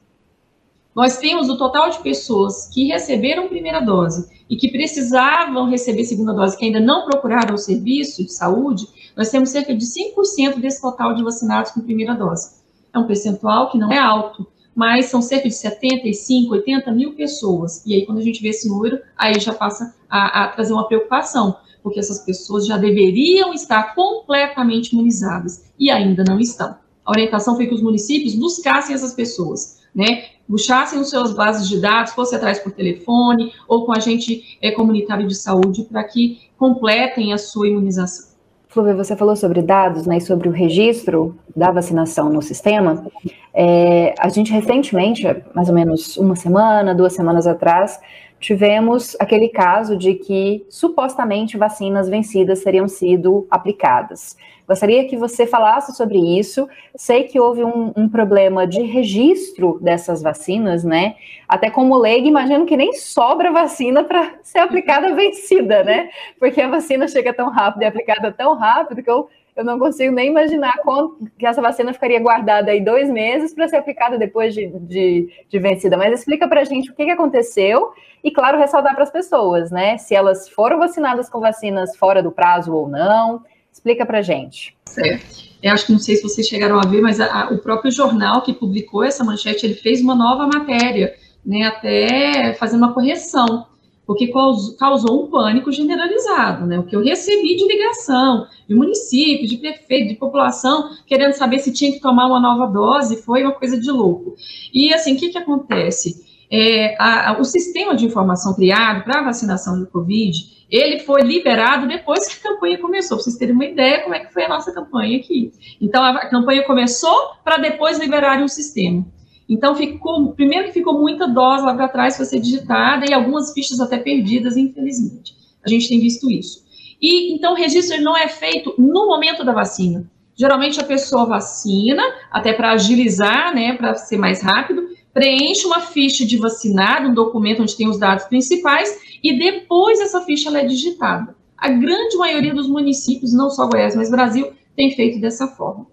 Nós 0.95 1.17
temos 1.17 1.49
o 1.49 1.57
total 1.57 1.89
de 1.89 1.99
pessoas 1.99 2.69
que 2.73 2.85
receberam 2.85 3.49
primeira 3.49 3.81
dose 3.81 4.29
e 4.49 4.55
que 4.55 4.71
precisavam 4.71 5.69
receber 5.69 6.05
segunda 6.05 6.31
dose, 6.31 6.57
que 6.57 6.63
ainda 6.63 6.79
não 6.79 7.03
procuraram 7.03 7.55
o 7.55 7.57
serviço 7.57 8.23
de 8.23 8.31
saúde, 8.31 8.85
nós 9.17 9.29
temos 9.29 9.49
cerca 9.49 9.75
de 9.75 9.83
5% 9.83 10.61
desse 10.61 10.81
total 10.81 11.13
de 11.13 11.21
vacinados 11.21 11.71
com 11.71 11.81
primeira 11.81 12.13
dose 12.13 12.63
é 12.95 12.99
um 12.99 13.05
percentual 13.05 13.69
que 13.69 13.77
não 13.77 13.91
é 13.91 13.97
alto, 13.97 14.47
mas 14.73 15.07
são 15.07 15.21
cerca 15.21 15.47
de 15.47 15.55
75, 15.55 16.53
80 16.53 16.91
mil 16.91 17.13
pessoas. 17.13 17.85
E 17.85 17.93
aí, 17.93 18.05
quando 18.05 18.19
a 18.19 18.21
gente 18.21 18.41
vê 18.41 18.49
esse 18.49 18.67
número, 18.67 18.99
aí 19.17 19.39
já 19.39 19.53
passa 19.53 19.93
a, 20.09 20.43
a 20.43 20.47
trazer 20.47 20.73
uma 20.73 20.87
preocupação, 20.87 21.57
porque 21.83 21.99
essas 21.99 22.19
pessoas 22.19 22.65
já 22.65 22.77
deveriam 22.77 23.53
estar 23.53 23.93
completamente 23.93 24.93
imunizadas 24.93 25.65
e 25.77 25.89
ainda 25.91 26.23
não 26.23 26.39
estão. 26.39 26.75
A 27.05 27.11
orientação 27.11 27.55
foi 27.55 27.67
que 27.67 27.75
os 27.75 27.81
municípios 27.81 28.33
buscassem 28.33 28.95
essas 28.95 29.13
pessoas, 29.13 29.81
né? 29.93 30.25
Buscassem 30.47 30.99
os 30.99 31.09
seus 31.09 31.33
bases 31.33 31.67
de 31.67 31.79
dados, 31.79 32.13
fosse 32.13 32.35
atrás 32.35 32.59
por 32.59 32.71
telefone 32.71 33.51
ou 33.67 33.85
com 33.85 33.91
a 33.91 33.99
gente 33.99 34.57
é, 34.61 34.71
comunitário 34.71 35.27
de 35.27 35.35
saúde 35.35 35.83
para 35.83 36.03
que 36.03 36.39
completem 36.57 37.33
a 37.33 37.37
sua 37.37 37.67
imunização. 37.67 38.34
Flúvia, 38.75 38.93
você 38.93 39.15
falou 39.15 39.37
sobre 39.37 39.61
dados 39.61 40.05
né, 40.05 40.17
e 40.17 40.21
sobre 40.21 40.49
o 40.49 40.51
registro 40.51 41.39
da 41.55 41.71
vacinação 41.71 42.29
no 42.29 42.41
sistema. 42.41 43.05
É, 43.53 44.13
a 44.19 44.27
gente 44.27 44.51
recentemente, 44.51 45.23
mais 45.53 45.69
ou 45.69 45.73
menos 45.73 46.17
uma 46.17 46.35
semana, 46.35 46.93
duas 46.93 47.13
semanas 47.13 47.47
atrás, 47.47 47.97
tivemos 48.39 49.15
aquele 49.19 49.49
caso 49.49 49.97
de 49.97 50.15
que 50.15 50.65
supostamente 50.69 51.57
vacinas 51.57 52.09
vencidas 52.09 52.59
seriam 52.59 52.87
sido 52.87 53.47
aplicadas. 53.49 54.35
Gostaria 54.67 55.07
que 55.07 55.15
você 55.15 55.45
falasse 55.45 55.95
sobre 55.95 56.17
isso. 56.17 56.67
Sei 56.95 57.23
que 57.23 57.39
houve 57.39 57.63
um, 57.63 57.93
um 57.95 58.09
problema 58.09 58.65
de 58.65 58.81
registro 58.81 59.77
dessas 59.79 60.23
vacinas, 60.23 60.83
né? 60.83 61.15
Até 61.47 61.69
como 61.69 61.97
leigo, 61.97 62.27
imagino 62.27 62.65
que 62.65 62.75
nem 62.75 62.93
sobra 62.93 63.51
vacina 63.51 64.03
para 64.03 64.33
ser 64.41 64.59
aplicada 64.59 65.13
vencida, 65.13 65.83
né? 65.83 66.09
Porque 66.39 66.61
a 66.61 66.69
vacina 66.69 67.07
chega 67.07 67.31
tão 67.31 67.49
rápido 67.49 67.83
e 67.83 67.85
é 67.85 67.87
aplicada 67.87 68.31
tão 68.31 68.55
rápido 68.55 69.03
que 69.03 69.09
eu 69.09 69.29
eu 69.55 69.63
não 69.63 69.79
consigo 69.79 70.13
nem 70.13 70.29
imaginar 70.29 70.79
quando, 70.83 71.17
que 71.39 71.45
essa 71.45 71.61
vacina 71.61 71.93
ficaria 71.93 72.19
guardada 72.19 72.71
aí 72.71 72.83
dois 72.83 73.09
meses 73.09 73.53
para 73.53 73.67
ser 73.67 73.77
aplicada 73.77 74.17
depois 74.17 74.53
de, 74.53 74.67
de, 74.67 75.29
de 75.49 75.59
vencida. 75.59 75.95
Mas 75.95 76.19
explica 76.19 76.47
para 76.47 76.61
a 76.61 76.63
gente 76.65 76.91
o 76.91 76.93
que, 76.93 77.05
que 77.05 77.11
aconteceu 77.11 77.93
e, 78.21 78.31
claro, 78.31 78.57
ressaltar 78.57 78.93
para 78.93 79.03
as 79.03 79.11
pessoas, 79.11 79.71
né? 79.71 79.97
Se 79.97 80.13
elas 80.13 80.49
foram 80.49 80.77
vacinadas 80.77 81.29
com 81.29 81.39
vacinas 81.39 81.95
fora 81.95 82.21
do 82.21 82.31
prazo 82.31 82.73
ou 82.73 82.89
não. 82.89 83.43
Explica 83.71 84.05
para 84.05 84.21
gente. 84.21 84.75
Certo. 84.85 85.55
Eu 85.61 85.73
acho 85.73 85.85
que 85.85 85.91
não 85.93 85.99
sei 85.99 86.15
se 86.15 86.23
vocês 86.23 86.47
chegaram 86.47 86.79
a 86.79 86.85
ver, 86.85 87.01
mas 87.01 87.19
a, 87.19 87.43
a, 87.43 87.49
o 87.51 87.57
próprio 87.57 87.91
jornal 87.91 88.41
que 88.41 88.53
publicou 88.53 89.03
essa 89.03 89.23
manchete, 89.23 89.65
ele 89.65 89.73
fez 89.73 90.01
uma 90.01 90.15
nova 90.15 90.47
matéria, 90.47 91.13
né, 91.45 91.63
até 91.63 92.53
fazendo 92.53 92.83
uma 92.83 92.93
correção 92.93 93.67
porque 94.05 94.31
causou 94.77 95.25
um 95.25 95.29
pânico 95.29 95.71
generalizado, 95.71 96.65
né? 96.65 96.79
O 96.79 96.83
que 96.83 96.95
eu 96.95 97.03
recebi 97.03 97.55
de 97.55 97.67
ligação 97.67 98.47
de 98.67 98.75
município, 98.75 99.47
de 99.47 99.57
prefeito, 99.57 100.09
de 100.09 100.15
população, 100.15 100.89
querendo 101.05 101.33
saber 101.33 101.59
se 101.59 101.73
tinha 101.73 101.91
que 101.91 101.99
tomar 101.99 102.27
uma 102.27 102.39
nova 102.39 102.71
dose, 102.71 103.21
foi 103.23 103.43
uma 103.43 103.53
coisa 103.53 103.79
de 103.79 103.91
louco. 103.91 104.35
E 104.73 104.93
assim, 104.93 105.15
o 105.15 105.17
que, 105.17 105.29
que 105.29 105.37
acontece? 105.37 106.23
É, 106.51 106.95
a, 106.99 107.31
a, 107.31 107.39
o 107.39 107.43
sistema 107.43 107.95
de 107.95 108.05
informação 108.05 108.53
criado 108.53 109.03
para 109.03 109.19
a 109.19 109.23
vacinação 109.23 109.79
do 109.79 109.87
Covid, 109.87 110.37
Ele 110.69 110.99
foi 110.99 111.21
liberado 111.21 111.87
depois 111.87 112.27
que 112.27 112.39
a 112.39 112.51
campanha 112.51 112.77
começou, 112.77 113.17
para 113.17 113.23
vocês 113.23 113.37
terem 113.37 113.55
uma 113.55 113.65
ideia 113.65 114.03
como 114.03 114.13
é 114.13 114.19
que 114.19 114.31
foi 114.31 114.43
a 114.45 114.49
nossa 114.49 114.71
campanha 114.71 115.17
aqui. 115.17 115.51
Então, 115.81 116.03
a 116.03 116.27
campanha 116.27 116.63
começou 116.63 117.31
para 117.43 117.57
depois 117.57 117.97
liberarem 117.97 118.45
o 118.45 118.49
sistema. 118.49 119.05
Então, 119.47 119.75
ficou, 119.75 120.33
primeiro 120.33 120.65
que 120.65 120.73
ficou 120.73 120.99
muita 120.99 121.27
dose 121.27 121.63
lá 121.63 121.73
para 121.75 121.87
trás 121.87 122.15
para 122.15 122.25
ser 122.25 122.39
digitada 122.39 123.05
e 123.07 123.13
algumas 123.13 123.53
fichas 123.53 123.79
até 123.79 123.97
perdidas, 123.97 124.57
infelizmente. 124.57 125.35
A 125.63 125.69
gente 125.69 125.87
tem 125.87 125.99
visto 125.99 126.29
isso. 126.29 126.63
E, 127.01 127.33
então, 127.33 127.53
o 127.53 127.55
registro 127.55 128.01
não 128.01 128.17
é 128.17 128.27
feito 128.27 128.73
no 128.77 129.05
momento 129.05 129.43
da 129.43 129.53
vacina. 129.53 130.09
Geralmente, 130.35 130.79
a 130.79 130.83
pessoa 130.83 131.25
vacina, 131.25 132.03
até 132.31 132.53
para 132.53 132.71
agilizar, 132.71 133.53
né, 133.53 133.73
para 133.73 133.95
ser 133.95 134.17
mais 134.17 134.41
rápido, 134.41 134.89
preenche 135.13 135.65
uma 135.65 135.79
ficha 135.79 136.25
de 136.25 136.37
vacinado, 136.37 137.07
um 137.07 137.13
documento 137.13 137.61
onde 137.61 137.77
tem 137.77 137.87
os 137.87 137.97
dados 137.97 138.25
principais, 138.25 138.99
e 139.23 139.37
depois 139.37 140.01
essa 140.01 140.21
ficha 140.21 140.55
é 140.57 140.65
digitada. 140.65 141.35
A 141.57 141.69
grande 141.69 142.17
maioria 142.17 142.53
dos 142.53 142.67
municípios, 142.67 143.33
não 143.33 143.49
só 143.49 143.67
Goiás, 143.67 143.95
mas 143.95 144.11
Brasil, 144.11 144.51
tem 144.75 144.91
feito 144.91 145.21
dessa 145.21 145.47
forma. 145.47 145.87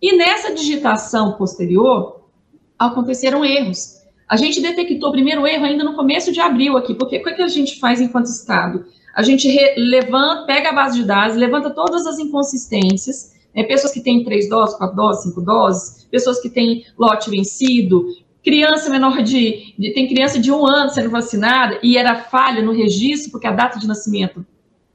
E 0.00 0.16
nessa 0.16 0.54
digitação 0.54 1.32
posterior, 1.32 2.21
aconteceram 2.88 3.44
erros. 3.44 4.02
A 4.28 4.36
gente 4.36 4.60
detectou 4.60 5.10
o 5.10 5.12
primeiro 5.12 5.46
erro 5.46 5.64
ainda 5.64 5.84
no 5.84 5.94
começo 5.94 6.32
de 6.32 6.40
abril 6.40 6.76
aqui, 6.76 6.94
porque 6.94 7.18
o 7.18 7.22
que, 7.22 7.30
é 7.30 7.32
que 7.34 7.42
a 7.42 7.48
gente 7.48 7.78
faz 7.78 8.00
enquanto 8.00 8.26
Estado? 8.26 8.86
A 9.14 9.22
gente 9.22 9.46
levanta, 9.76 10.46
pega 10.46 10.70
a 10.70 10.72
base 10.72 10.98
de 11.00 11.04
dados, 11.04 11.36
levanta 11.36 11.70
todas 11.70 12.06
as 12.06 12.18
inconsistências, 12.18 13.34
né, 13.54 13.62
pessoas 13.64 13.92
que 13.92 14.00
têm 14.00 14.24
três 14.24 14.48
doses, 14.48 14.76
quatro 14.76 14.96
doses, 14.96 15.24
cinco 15.24 15.42
doses, 15.42 16.08
pessoas 16.10 16.40
que 16.40 16.48
têm 16.48 16.86
lote 16.98 17.28
vencido, 17.28 18.06
criança 18.42 18.90
menor 18.90 19.22
de, 19.22 19.74
de, 19.78 19.92
tem 19.92 20.08
criança 20.08 20.38
de 20.38 20.50
um 20.50 20.66
ano 20.66 20.90
sendo 20.90 21.10
vacinada 21.10 21.78
e 21.82 21.96
era 21.96 22.16
falha 22.16 22.62
no 22.62 22.72
registro 22.72 23.30
porque 23.30 23.46
a 23.46 23.52
data 23.52 23.78
de 23.78 23.86
nascimento 23.86 24.44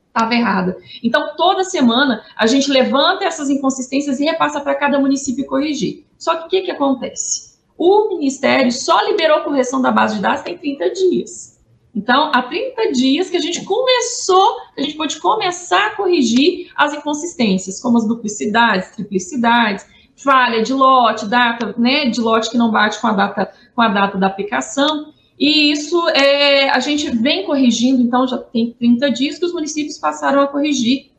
estava 0.08 0.34
errada. 0.34 0.78
Então 1.04 1.36
toda 1.38 1.64
semana 1.64 2.24
a 2.36 2.48
gente 2.48 2.72
levanta 2.72 3.24
essas 3.24 3.50
inconsistências 3.50 4.20
e 4.20 4.26
repassa 4.26 4.60
para 4.60 4.76
cada 4.76 5.00
município 5.00 5.46
corrigir. 5.46 6.06
Só 6.18 6.36
que 6.36 6.46
o 6.46 6.50
que, 6.50 6.62
que 6.62 6.72
acontece? 6.72 7.57
O 7.78 8.10
Ministério 8.10 8.72
só 8.72 9.02
liberou 9.06 9.42
correção 9.42 9.82
da 9.82 9.92
base 9.92 10.16
de 10.16 10.22
dados 10.22 10.42
tem 10.42 10.58
30 10.58 10.90
dias. 10.90 11.58
Então, 11.94 12.32
há 12.34 12.44
30 12.44 12.92
dias 12.92 13.30
que 13.30 13.38
a 13.38 13.40
gente 13.40 13.64
começou, 13.64 14.58
a 14.78 14.82
gente 14.82 14.96
pode 14.96 15.20
começar 15.20 15.88
a 15.88 15.96
corrigir 15.96 16.72
as 16.76 16.94
inconsistências, 16.94 17.82
como 17.82 17.98
as 17.98 18.08
duplicidades, 18.08 18.92
triplicidades, 18.92 19.86
falha 20.16 20.62
de 20.62 20.74
lote, 20.74 21.26
data, 21.26 21.74
né, 21.78 22.10
de 22.10 22.22
lote 22.22 22.52
que 22.52 22.58
não 22.58 22.72
bate 22.72 23.00
com 23.02 23.08
a 23.08 23.14
data, 23.14 23.52
com 23.76 23.82
a 23.82 23.88
data 23.88 24.18
da 24.18 24.28
aplicação. 24.28 25.14
E 25.40 25.72
isso 25.72 26.08
é, 26.10 26.70
a 26.70 26.80
gente 26.80 27.10
vem 27.10 27.46
corrigindo, 27.46 28.02
então 28.02 28.28
já 28.28 28.38
tem 28.38 28.74
30 28.74 29.12
dias 29.12 29.40
que 29.40 29.46
os 29.46 29.54
municípios 29.54 29.98
passaram 29.98 30.42
a 30.42 30.48
corrigir 30.48 31.12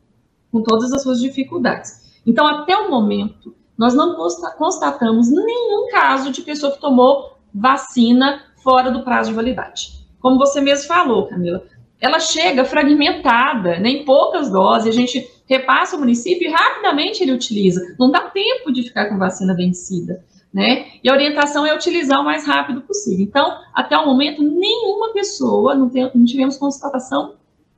com 0.51 0.61
todas 0.61 0.91
as 0.91 1.03
suas 1.03 1.19
dificuldades. 1.19 2.21
Então, 2.25 2.45
até 2.45 2.77
o 2.77 2.89
momento, 2.89 3.53
nós 3.79 3.93
não 3.95 4.13
constatamos 4.57 5.31
nenhum 5.31 5.87
caso 5.89 6.31
de 6.31 6.41
pessoa 6.41 6.73
que 6.73 6.81
tomou 6.81 7.37
vacina 7.55 8.43
fora 8.61 8.91
do 8.91 9.03
prazo 9.03 9.29
de 9.29 9.35
validade. 9.37 9.93
Como 10.19 10.37
você 10.37 10.59
mesmo 10.59 10.85
falou, 10.85 11.27
Camila, 11.27 11.63
ela 12.01 12.19
chega 12.19 12.65
fragmentada, 12.65 13.79
né, 13.79 13.89
em 13.89 14.03
poucas 14.03 14.51
doses, 14.51 14.89
a 14.89 14.91
gente 14.91 15.25
repassa 15.47 15.95
o 15.95 15.99
município 15.99 16.45
e 16.45 16.51
rapidamente 16.51 17.23
ele 17.23 17.31
utiliza. 17.31 17.95
Não 17.97 18.11
dá 18.11 18.19
tempo 18.19 18.69
de 18.69 18.83
ficar 18.83 19.07
com 19.07 19.17
vacina 19.17 19.55
vencida, 19.55 20.25
né? 20.53 20.87
E 21.01 21.09
a 21.09 21.13
orientação 21.13 21.65
é 21.65 21.73
utilizar 21.73 22.19
o 22.19 22.25
mais 22.25 22.45
rápido 22.45 22.81
possível. 22.81 23.25
Então, 23.25 23.59
até 23.73 23.97
o 23.97 24.05
momento, 24.05 24.43
nenhuma 24.43 25.13
pessoa, 25.13 25.73
não, 25.73 25.89
tem, 25.89 26.11
não 26.13 26.25
tivemos 26.25 26.57
constatação 26.57 27.35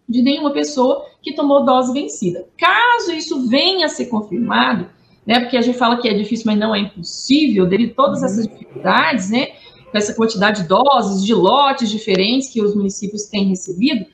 de 0.09 0.21
nenhuma 0.21 0.51
pessoa 0.51 1.05
que 1.21 1.33
tomou 1.33 1.63
dose 1.63 1.93
vencida. 1.93 2.47
Caso 2.57 3.13
isso 3.13 3.47
venha 3.47 3.85
a 3.85 3.89
ser 3.89 4.07
confirmado, 4.07 4.89
né, 5.25 5.39
porque 5.39 5.57
a 5.57 5.61
gente 5.61 5.77
fala 5.77 6.01
que 6.01 6.07
é 6.07 6.13
difícil, 6.13 6.45
mas 6.47 6.57
não 6.57 6.73
é 6.73 6.79
impossível, 6.79 7.65
devido 7.65 7.91
a 7.91 7.95
todas 7.95 8.23
essas 8.23 8.47
dificuldades, 8.47 9.29
né, 9.29 9.47
com 9.91 9.97
essa 9.97 10.13
quantidade 10.13 10.63
de 10.63 10.67
doses, 10.67 11.23
de 11.25 11.33
lotes 11.33 11.89
diferentes 11.89 12.49
que 12.49 12.61
os 12.61 12.75
municípios 12.75 13.23
têm 13.25 13.45
recebido, 13.45 14.05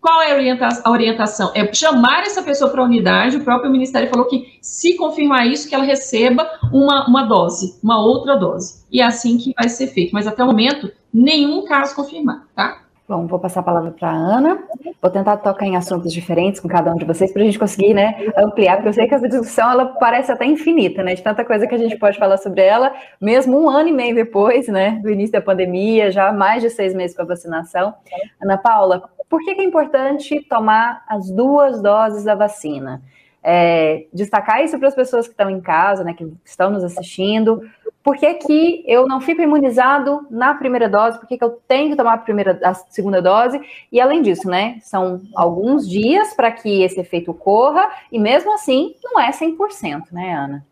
qual 0.00 0.22
é 0.22 0.32
a 0.32 0.90
orientação? 0.90 1.52
É 1.54 1.72
chamar 1.74 2.22
essa 2.22 2.42
pessoa 2.42 2.70
para 2.70 2.80
a 2.80 2.84
unidade. 2.84 3.36
O 3.36 3.44
próprio 3.44 3.70
Ministério 3.70 4.08
falou 4.08 4.24
que, 4.24 4.58
se 4.62 4.96
confirmar 4.96 5.46
isso, 5.46 5.68
que 5.68 5.74
ela 5.74 5.84
receba 5.84 6.48
uma, 6.72 7.06
uma 7.06 7.24
dose, 7.24 7.78
uma 7.82 8.02
outra 8.02 8.34
dose. 8.34 8.82
E 8.90 9.02
é 9.02 9.04
assim 9.04 9.36
que 9.36 9.52
vai 9.54 9.68
ser 9.68 9.88
feito. 9.88 10.12
Mas 10.12 10.26
até 10.26 10.42
o 10.42 10.46
momento, 10.46 10.90
nenhum 11.12 11.66
caso 11.66 11.94
confirmado, 11.94 12.44
tá? 12.56 12.82
Bom, 13.10 13.26
vou 13.26 13.40
passar 13.40 13.58
a 13.58 13.62
palavra 13.64 13.90
para 13.90 14.08
a 14.08 14.14
Ana. 14.14 14.62
Vou 15.02 15.10
tentar 15.10 15.36
tocar 15.38 15.66
em 15.66 15.74
assuntos 15.74 16.12
diferentes 16.12 16.60
com 16.60 16.68
cada 16.68 16.92
um 16.92 16.96
de 16.96 17.04
vocês 17.04 17.32
para 17.32 17.42
a 17.42 17.44
gente 17.44 17.58
conseguir, 17.58 17.92
né, 17.92 18.14
ampliar, 18.36 18.76
porque 18.76 18.90
eu 18.90 18.92
sei 18.92 19.08
que 19.08 19.14
essa 19.16 19.28
discussão 19.28 19.68
ela 19.68 19.86
parece 19.98 20.30
até 20.30 20.44
infinita, 20.44 21.02
né, 21.02 21.16
de 21.16 21.20
tanta 21.20 21.44
coisa 21.44 21.66
que 21.66 21.74
a 21.74 21.78
gente 21.78 21.96
pode 21.98 22.16
falar 22.16 22.36
sobre 22.36 22.62
ela, 22.62 22.94
mesmo 23.20 23.60
um 23.60 23.68
ano 23.68 23.88
e 23.88 23.92
meio 23.92 24.14
depois, 24.14 24.68
né, 24.68 25.00
do 25.02 25.10
início 25.10 25.32
da 25.32 25.40
pandemia, 25.40 26.12
já 26.12 26.32
mais 26.32 26.62
de 26.62 26.70
seis 26.70 26.94
meses 26.94 27.16
com 27.16 27.22
a 27.22 27.24
vacinação. 27.24 27.92
Ana 28.40 28.56
Paula, 28.56 29.02
por 29.28 29.40
que, 29.40 29.50
é 29.50 29.64
importante 29.64 30.46
tomar 30.48 31.02
as 31.08 31.32
duas 31.32 31.82
doses 31.82 32.22
da 32.22 32.36
vacina? 32.36 33.02
É, 33.42 34.06
destacar 34.12 34.62
isso 34.62 34.78
para 34.78 34.88
as 34.88 34.94
pessoas 34.94 35.26
que 35.26 35.32
estão 35.32 35.48
em 35.48 35.60
casa, 35.60 36.04
né, 36.04 36.12
que 36.12 36.30
estão 36.44 36.70
nos 36.70 36.84
assistindo, 36.84 37.62
por 38.02 38.16
que, 38.16 38.34
que 38.34 38.84
eu 38.86 39.06
não 39.06 39.20
fico 39.20 39.42
imunizado 39.42 40.26
na 40.30 40.54
primeira 40.54 40.88
dose? 40.88 41.18
Por 41.18 41.28
que, 41.28 41.36
que 41.36 41.44
eu 41.44 41.60
tenho 41.68 41.90
que 41.90 41.96
tomar 41.96 42.14
a, 42.14 42.18
primeira, 42.18 42.58
a 42.64 42.72
segunda 42.72 43.20
dose? 43.20 43.60
E 43.92 44.00
além 44.00 44.22
disso, 44.22 44.48
né? 44.48 44.78
São 44.82 45.20
alguns 45.34 45.88
dias 45.88 46.32
para 46.32 46.50
que 46.50 46.82
esse 46.82 46.98
efeito 46.98 47.30
ocorra, 47.30 47.90
e 48.10 48.18
mesmo 48.18 48.54
assim, 48.54 48.94
não 49.04 49.20
é 49.20 49.30
100%, 49.30 50.04
né, 50.12 50.34
Ana? 50.34 50.66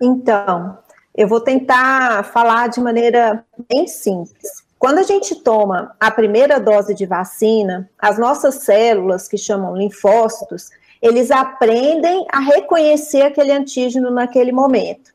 Então, 0.00 0.78
eu 1.16 1.26
vou 1.26 1.40
tentar 1.40 2.24
falar 2.24 2.68
de 2.68 2.80
maneira 2.80 3.44
bem 3.68 3.86
simples. 3.86 4.62
Quando 4.78 4.98
a 4.98 5.02
gente 5.02 5.34
toma 5.36 5.94
a 5.98 6.10
primeira 6.10 6.58
dose 6.58 6.94
de 6.94 7.04
vacina, 7.04 7.88
as 7.98 8.18
nossas 8.18 8.56
células, 8.56 9.28
que 9.28 9.36
chamam 9.36 9.76
linfócitos, 9.76 10.70
eles 11.00 11.30
aprendem 11.30 12.26
a 12.30 12.40
reconhecer 12.40 13.22
aquele 13.22 13.52
antígeno 13.52 14.10
naquele 14.10 14.52
momento. 14.52 15.10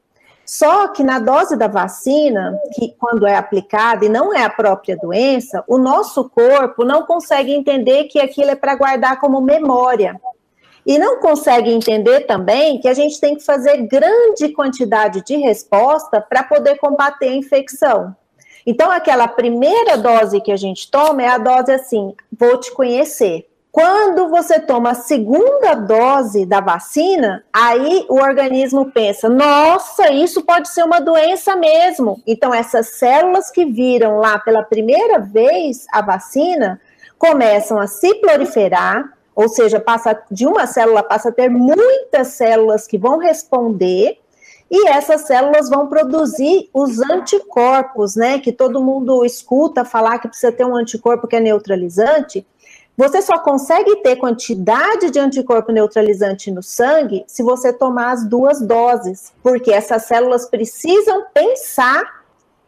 Só 0.46 0.90
que 0.90 1.04
na 1.04 1.18
dose 1.18 1.56
da 1.56 1.68
vacina, 1.68 2.60
que 2.76 2.96
quando 3.00 3.26
é 3.26 3.36
aplicada 3.36 4.06
e 4.06 4.10
não 4.10 4.32
é 4.32 4.44
a 4.44 4.50
própria 4.50 4.96
doença, 4.96 5.64
o 5.68 5.80
nosso 5.80 6.30
corpo 6.30 6.86
não 6.86 7.04
consegue 7.04 7.52
entender 7.52 8.06
que 8.06 8.20
aquilo 8.20 8.52
é 8.52 8.56
para 8.56 8.76
guardar 8.76 9.20
como 9.20 9.42
memória. 9.42 10.20
E 10.86 11.00
não 11.00 11.20
consegue 11.20 11.72
entender 11.72 12.22
também 12.22 12.80
que 12.80 12.88
a 12.88 12.94
gente 12.94 13.20
tem 13.20 13.36
que 13.36 13.44
fazer 13.44 13.88
grande 13.88 14.50
quantidade 14.50 15.24
de 15.26 15.36
resposta 15.36 16.22
para 16.22 16.44
poder 16.44 16.78
combater 16.78 17.30
a 17.30 17.36
infecção. 17.36 18.16
Então, 18.68 18.92
aquela 18.92 19.28
primeira 19.28 19.98
dose 19.98 20.42
que 20.42 20.52
a 20.52 20.58
gente 20.58 20.90
toma 20.92 21.24
é 21.24 21.28
a 21.28 21.40
dose 21.40 21.72
assim: 21.72 22.14
vou 22.32 22.60
te 22.60 22.72
conhecer. 22.72 23.48
Quando 23.76 24.30
você 24.30 24.58
toma 24.58 24.92
a 24.92 24.96
segunda 24.96 25.76
dose 25.76 26.46
da 26.46 26.62
vacina, 26.62 27.44
aí 27.52 28.06
o 28.08 28.22
organismo 28.22 28.90
pensa: 28.90 29.28
nossa, 29.28 30.14
isso 30.14 30.44
pode 30.44 30.70
ser 30.70 30.86
uma 30.86 31.02
doença 31.02 31.58
mesmo. 31.58 32.22
Então, 32.26 32.54
essas 32.54 32.92
células 32.92 33.52
que 33.52 33.66
viram 33.66 34.16
lá 34.16 34.40
pela 34.40 34.64
primeira 34.64 35.20
vez 35.20 35.86
a 35.92 36.02
vacina 36.02 36.80
começam 37.18 37.78
a 37.78 37.86
se 37.86 38.16
proliferar, 38.16 39.12
ou 39.36 39.50
seja, 39.50 39.78
passa 39.78 40.18
de 40.32 40.48
uma 40.48 40.66
célula 40.66 41.04
passa 41.04 41.28
a 41.28 41.34
ter 41.34 41.50
muitas 41.50 42.28
células 42.28 42.88
que 42.88 42.98
vão 42.98 43.18
responder 43.18 44.18
e 44.72 44.88
essas 44.88 45.22
células 45.22 45.70
vão 45.70 45.88
produzir 45.88 46.70
os 46.74 47.00
anticorpos, 47.00 48.16
né? 48.16 48.40
Que 48.40 48.52
todo 48.52 48.82
mundo 48.82 49.24
escuta 49.24 49.86
falar 49.86 50.18
que 50.20 50.28
precisa 50.28 50.52
ter 50.52 50.66
um 50.66 50.76
anticorpo 50.76 51.28
que 51.28 51.36
é 51.36 51.40
neutralizante. 51.40 52.46
Você 52.98 53.22
só 53.22 53.38
consegue 53.40 53.98
ter 53.98 54.16
quantidade 54.16 55.12
de 55.12 55.20
anticorpo 55.20 55.72
neutralizante 55.72 56.50
no 56.50 56.64
sangue 56.64 57.26
se 57.28 57.44
você 57.44 57.74
tomar 57.74 58.12
as 58.12 58.26
duas 58.26 58.62
doses, 58.62 59.34
porque 59.44 59.72
essas 59.72 60.04
células 60.04 60.50
precisam 60.50 61.26
pensar 61.34 62.24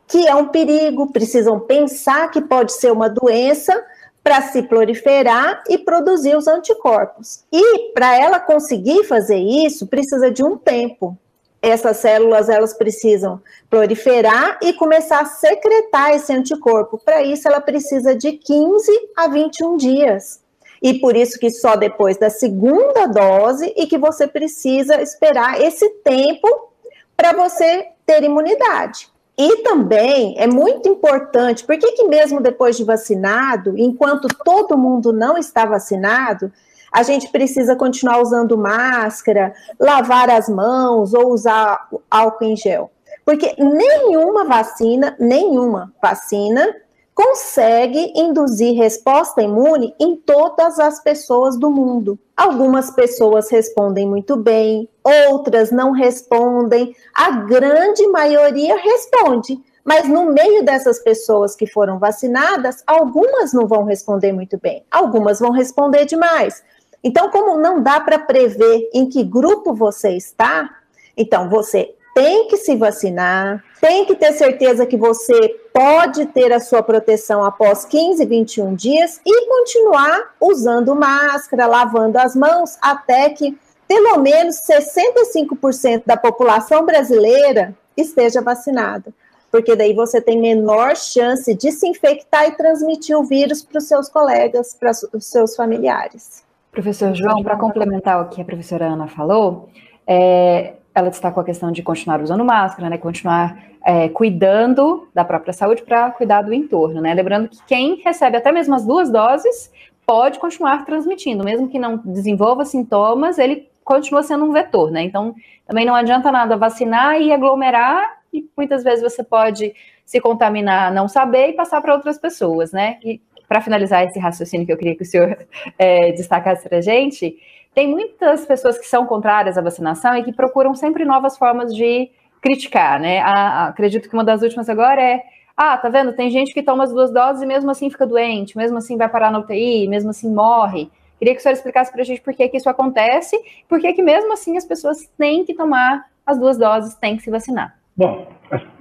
que 0.06 0.28
é 0.28 0.36
um 0.36 0.48
perigo, 0.48 1.12
precisam 1.12 1.60
pensar 1.60 2.30
que 2.30 2.42
pode 2.42 2.74
ser 2.74 2.92
uma 2.92 3.10
doença 3.10 3.86
para 4.22 4.42
se 4.42 4.64
proliferar 4.64 5.64
e 5.70 5.78
produzir 5.78 6.36
os 6.36 6.48
anticorpos. 6.48 7.46
E 7.50 7.94
para 7.94 8.14
ela 8.18 8.42
conseguir 8.42 9.06
fazer 9.06 9.38
isso, 9.38 9.88
precisa 9.88 10.30
de 10.30 10.44
um 10.44 10.58
tempo 10.58 11.18
essas 11.62 11.98
células 11.98 12.50
elas 12.50 12.74
precisam 12.74 13.42
proliferar 13.70 14.60
e 14.62 14.74
começar 14.74 15.22
a 15.22 15.26
secretar 15.26 16.12
esse 16.12 16.32
anticorpo. 16.32 16.98
Para 16.98 17.24
isso, 17.24 17.48
ela 17.48 17.60
precisa 17.60 18.16
de 18.16 18.34
15 18.34 18.92
a 19.16 19.28
21 19.28 19.78
dias. 19.78 20.42
E 20.82 21.00
por 21.00 21.16
isso 21.16 21.40
que 21.40 21.50
só 21.50 21.76
depois 21.76 22.18
da 22.18 22.30
segunda 22.30 23.08
dose 23.08 23.74
e 23.76 23.88
que 23.88 23.98
você 23.98 24.28
precisa 24.28 25.02
esperar 25.02 25.60
esse 25.60 25.90
tempo 26.04 26.72
para 27.16 27.34
você 27.34 27.88
ter 28.06 28.24
imunidade. 28.24 29.10
E 29.38 29.58
também 29.58 30.36
é 30.38 30.48
muito 30.48 30.90
importante, 30.90 31.64
por 31.64 31.78
que 31.78 32.04
mesmo 32.06 32.42
depois 32.42 32.76
de 32.76 32.84
vacinado, 32.84 33.78
enquanto 33.78 34.28
todo 34.44 34.78
mundo 34.78 35.14
não 35.14 35.38
está 35.38 35.64
vacinado, 35.64 36.52
a 36.98 37.04
gente 37.04 37.30
precisa 37.30 37.76
continuar 37.76 38.20
usando 38.24 38.58
máscara, 38.58 39.54
lavar 39.80 40.32
as 40.32 40.50
mãos 40.50 41.14
ou 41.14 41.32
usar 41.32 41.88
álcool 42.10 42.44
em 42.44 42.56
gel? 42.56 42.90
Porque 43.24 43.54
nenhuma 43.56 44.46
vacina, 44.46 45.16
nenhuma 45.20 45.94
vacina 46.02 46.76
consegue 47.14 48.14
induzir 48.16 48.76
resposta 48.76 49.44
imune 49.44 49.94
em 50.00 50.16
todas 50.16 50.80
as 50.80 51.00
pessoas 51.00 51.56
do 51.56 51.70
mundo. 51.70 52.18
Algumas 52.36 52.90
pessoas 52.90 53.52
respondem 53.52 54.08
muito 54.08 54.36
bem, 54.36 54.90
outras 55.04 55.70
não 55.70 55.92
respondem, 55.92 56.96
a 57.14 57.30
grande 57.30 58.08
maioria 58.08 58.76
responde. 58.76 59.62
Mas 59.86 60.10
no 60.10 60.26
meio 60.26 60.66
dessas 60.66 61.00
pessoas 61.00 61.56
que 61.56 61.68
foram 61.68 62.00
vacinadas, 62.00 62.84
algumas 62.88 63.54
não 63.54 63.68
vão 63.68 63.84
responder 63.84 64.34
muito 64.34 64.58
bem, 64.58 64.84
algumas 64.92 65.40
vão 65.40 65.52
responder 65.52 66.06
demais. 66.06 66.64
Então, 67.04 67.30
como 67.30 67.58
não 67.58 67.82
dá 67.82 68.00
para 68.00 68.20
prever 68.20 68.90
em 68.94 69.08
que 69.08 69.24
grupo 69.24 69.74
você 69.74 70.12
está, 70.12 70.70
então 71.16 71.50
você 71.50 71.94
tem 72.18 72.48
que 72.48 72.58
se 72.58 72.76
vacinar, 72.76 73.64
tem 73.80 74.04
que 74.04 74.16
ter 74.16 74.34
certeza 74.34 74.88
que 74.88 74.98
você 74.98 75.50
pode 75.72 76.26
ter 76.26 76.52
a 76.52 76.60
sua 76.60 76.82
proteção 76.82 77.44
após 77.44 77.86
15, 77.86 78.26
21 78.26 78.74
dias 78.74 79.22
e 79.24 79.48
continuar 79.48 80.36
usando 80.42 80.96
máscara, 80.96 81.68
lavando 81.68 82.18
as 82.18 82.36
mãos, 82.36 82.76
até 82.82 83.30
que 83.30 83.56
pelo 83.88 84.18
menos 84.18 84.58
65% 84.68 86.04
da 86.08 86.18
população 86.18 86.84
brasileira 86.84 87.76
esteja 87.96 88.42
vacinada. 88.42 89.14
Porque 89.52 89.76
daí 89.76 89.94
você 89.94 90.20
tem 90.20 90.42
menor 90.42 90.96
chance 90.98 91.54
de 91.54 91.72
se 91.72 91.88
infectar 91.88 92.48
e 92.48 92.58
transmitir 92.58 93.16
o 93.16 93.24
vírus 93.24 93.64
para 93.64 93.78
os 93.78 93.88
seus 93.88 94.10
colegas, 94.10 94.76
para 94.78 94.90
os 95.14 95.26
seus 95.28 95.56
familiares. 95.56 96.47
Professor 96.78 97.16
João, 97.16 97.42
para 97.42 97.56
complementar 97.56 98.22
o 98.22 98.30
que 98.30 98.40
a 98.40 98.46
professora 98.46 98.86
Ana 98.86 99.08
falou, 99.08 99.68
é, 100.06 100.76
ela 100.94 101.10
destacou 101.10 101.42
a 101.42 101.44
questão 101.44 101.72
de 101.72 101.82
continuar 101.82 102.22
usando 102.22 102.46
máscara, 102.46 102.88
né, 102.88 103.00
continuar 103.00 103.58
é, 103.84 104.10
cuidando 104.10 105.08
da 105.12 105.26
própria 105.26 105.54
saúde 105.54 105.82
para 105.82 106.12
cuidar 106.12 106.44
do 106.44 106.54
entorno, 106.54 107.02
né? 107.02 107.16
Lembrando 107.16 107.50
que 107.50 107.58
quem 107.66 107.96
recebe 108.04 108.38
até 108.38 108.52
mesmo 108.52 108.76
as 108.76 108.86
duas 108.86 109.10
doses 109.10 109.72
pode 110.06 110.38
continuar 110.38 110.86
transmitindo, 110.86 111.44
mesmo 111.44 111.68
que 111.68 111.80
não 111.80 111.98
desenvolva 111.98 112.64
sintomas, 112.64 113.40
ele 113.40 113.68
continua 113.84 114.22
sendo 114.22 114.46
um 114.46 114.52
vetor, 114.52 114.92
né? 114.92 115.02
Então, 115.02 115.34
também 115.66 115.84
não 115.84 115.96
adianta 115.96 116.32
nada 116.32 116.56
vacinar 116.56 117.20
e 117.20 117.34
aglomerar, 117.34 118.20
e 118.32 118.48
muitas 118.56 118.84
vezes 118.84 119.02
você 119.02 119.24
pode 119.24 119.74
se 120.06 120.22
contaminar, 120.22 120.94
não 120.94 121.08
saber 121.08 121.50
e 121.50 121.54
passar 121.54 121.82
para 121.82 121.96
outras 121.96 122.20
pessoas, 122.20 122.72
né? 122.72 123.00
E 123.04 123.20
para 123.48 123.62
finalizar 123.62 124.04
esse 124.04 124.20
raciocínio 124.20 124.66
que 124.66 124.74
eu 124.74 124.78
queria 124.78 124.96
que 124.96 125.04
o 125.04 125.06
senhor 125.06 125.38
é, 125.78 126.12
destacasse 126.18 126.68
para 126.68 126.80
a 126.80 126.82
gente, 126.82 127.36
tem 127.74 127.88
muitas 127.88 128.46
pessoas 128.46 128.78
que 128.78 128.86
são 128.86 129.06
contrárias 129.06 129.58
à 129.58 129.62
vacinação 129.62 130.16
e 130.18 130.24
que 130.24 130.34
procuram 130.34 130.74
sempre 130.74 131.06
novas 131.06 131.38
formas 131.38 131.74
de 131.74 132.10
criticar, 132.42 133.00
né? 133.00 133.20
A, 133.20 133.68
acredito 133.68 134.10
que 134.10 134.14
uma 134.14 134.24
das 134.24 134.42
últimas 134.42 134.70
agora 134.70 135.02
é 135.02 135.22
ah, 135.56 135.76
tá 135.76 135.90
vendo? 135.90 136.14
Tem 136.14 136.30
gente 136.30 136.54
que 136.54 136.62
toma 136.62 136.84
as 136.84 136.94
duas 136.94 137.12
doses 137.12 137.42
e 137.42 137.46
mesmo 137.48 137.72
assim 137.72 137.90
fica 137.90 138.06
doente, 138.06 138.56
mesmo 138.56 138.78
assim 138.78 138.96
vai 138.96 139.10
parar 139.10 139.32
na 139.32 139.40
UTI, 139.40 139.88
mesmo 139.88 140.12
assim 140.12 140.32
morre. 140.32 140.88
Queria 141.18 141.34
que 141.34 141.40
o 141.40 141.44
senhor 141.44 141.54
explicasse 141.54 141.92
para 141.92 142.02
a 142.02 142.06
gente 142.06 142.22
por 142.22 142.32
que, 142.34 142.48
que 142.48 142.58
isso 142.58 142.70
acontece, 142.70 143.36
por 143.68 143.80
que, 143.80 143.92
que 143.94 144.04
mesmo 144.04 144.32
assim 144.34 144.56
as 144.56 144.66
pessoas 144.66 145.08
têm 145.18 145.44
que 145.44 145.56
tomar 145.56 146.06
as 146.24 146.38
duas 146.38 146.60
doses, 146.60 146.94
têm 146.96 147.18
que 147.18 147.24
se 147.24 147.32
vacinar. 147.32 147.76
Bom, 147.96 148.28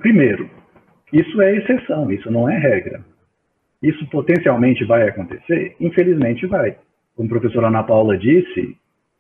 primeiro, 0.00 0.50
isso 1.10 1.40
é 1.40 1.56
exceção, 1.56 2.12
isso 2.12 2.30
não 2.30 2.46
é 2.46 2.58
regra. 2.58 3.02
Isso 3.82 4.06
potencialmente 4.08 4.84
vai 4.84 5.08
acontecer? 5.08 5.76
Infelizmente 5.80 6.46
vai. 6.46 6.76
Como 7.14 7.26
a 7.28 7.30
professora 7.30 7.68
Ana 7.68 7.82
Paula 7.82 8.16
disse, 8.16 8.76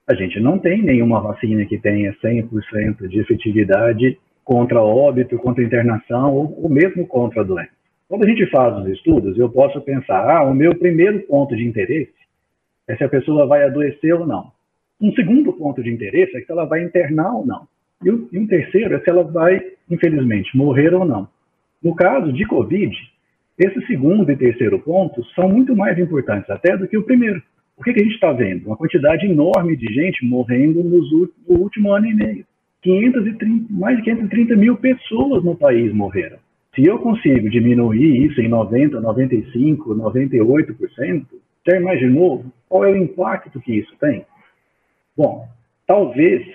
a 0.06 0.14
gente 0.14 0.38
não 0.40 0.58
tem 0.58 0.82
nenhuma 0.82 1.20
vacina 1.20 1.64
que 1.66 1.78
tenha 1.78 2.14
100% 2.22 3.08
de 3.08 3.20
efetividade 3.20 4.18
contra 4.44 4.80
óbito, 4.80 5.36
contra 5.38 5.64
internação 5.64 6.32
ou, 6.32 6.62
ou 6.62 6.68
mesmo 6.68 7.06
contra 7.06 7.40
a 7.40 7.44
doença. 7.44 7.76
Quando 8.08 8.24
a 8.24 8.28
gente 8.28 8.48
faz 8.50 8.76
os 8.78 8.86
estudos, 8.86 9.36
eu 9.36 9.50
posso 9.50 9.80
pensar, 9.80 10.30
ah, 10.30 10.44
o 10.44 10.54
meu 10.54 10.76
primeiro 10.78 11.20
ponto 11.26 11.56
de 11.56 11.66
interesse 11.66 12.14
é 12.86 12.96
se 12.96 13.02
a 13.02 13.08
pessoa 13.08 13.46
vai 13.46 13.64
adoecer 13.64 14.14
ou 14.14 14.24
não. 14.24 14.52
Um 15.00 15.12
segundo 15.12 15.52
ponto 15.52 15.82
de 15.82 15.90
interesse 15.90 16.36
é 16.36 16.40
se 16.40 16.50
ela 16.50 16.64
vai 16.64 16.84
internar 16.84 17.34
ou 17.34 17.44
não. 17.44 17.66
E, 18.04 18.10
um 18.10 18.46
terceiro 18.46 18.94
é 18.94 19.00
se 19.00 19.10
ela 19.10 19.24
vai, 19.24 19.60
infelizmente, 19.90 20.56
morrer 20.56 20.94
ou 20.94 21.04
não. 21.04 21.28
No 21.82 21.94
caso 21.96 22.32
de 22.32 22.46
Covid, 22.46 22.94
esse 23.58 23.86
segundo 23.86 24.30
e 24.30 24.36
terceiro 24.36 24.78
pontos 24.78 25.26
são 25.34 25.48
muito 25.48 25.74
mais 25.74 25.98
importantes 25.98 26.48
até 26.50 26.76
do 26.76 26.86
que 26.86 26.96
o 26.96 27.02
primeiro. 27.02 27.42
O 27.76 27.82
que, 27.82 27.92
que 27.92 28.00
a 28.00 28.04
gente 28.04 28.14
está 28.14 28.32
vendo? 28.32 28.66
Uma 28.66 28.76
quantidade 28.76 29.26
enorme 29.26 29.76
de 29.76 29.92
gente 29.92 30.24
morrendo 30.24 30.82
nos, 30.82 31.10
no 31.48 31.58
último 31.58 31.92
ano 31.92 32.06
e 32.06 32.14
meio. 32.14 32.44
530, 32.82 33.66
mais 33.72 33.96
de 33.96 34.04
530 34.04 34.56
mil 34.56 34.76
pessoas 34.76 35.42
no 35.42 35.56
país 35.56 35.92
morreram. 35.92 36.38
Se 36.74 36.84
eu 36.84 36.98
consigo 36.98 37.48
diminuir 37.48 38.26
isso 38.26 38.40
em 38.40 38.48
90, 38.48 39.00
95, 39.00 39.94
98%, 39.94 41.26
já 41.66 41.76
imaginou 41.76 42.44
qual 42.68 42.84
é 42.84 42.92
o 42.92 42.96
impacto 42.96 43.60
que 43.60 43.78
isso 43.78 43.94
tem? 43.98 44.24
Bom, 45.16 45.46
talvez 45.86 46.46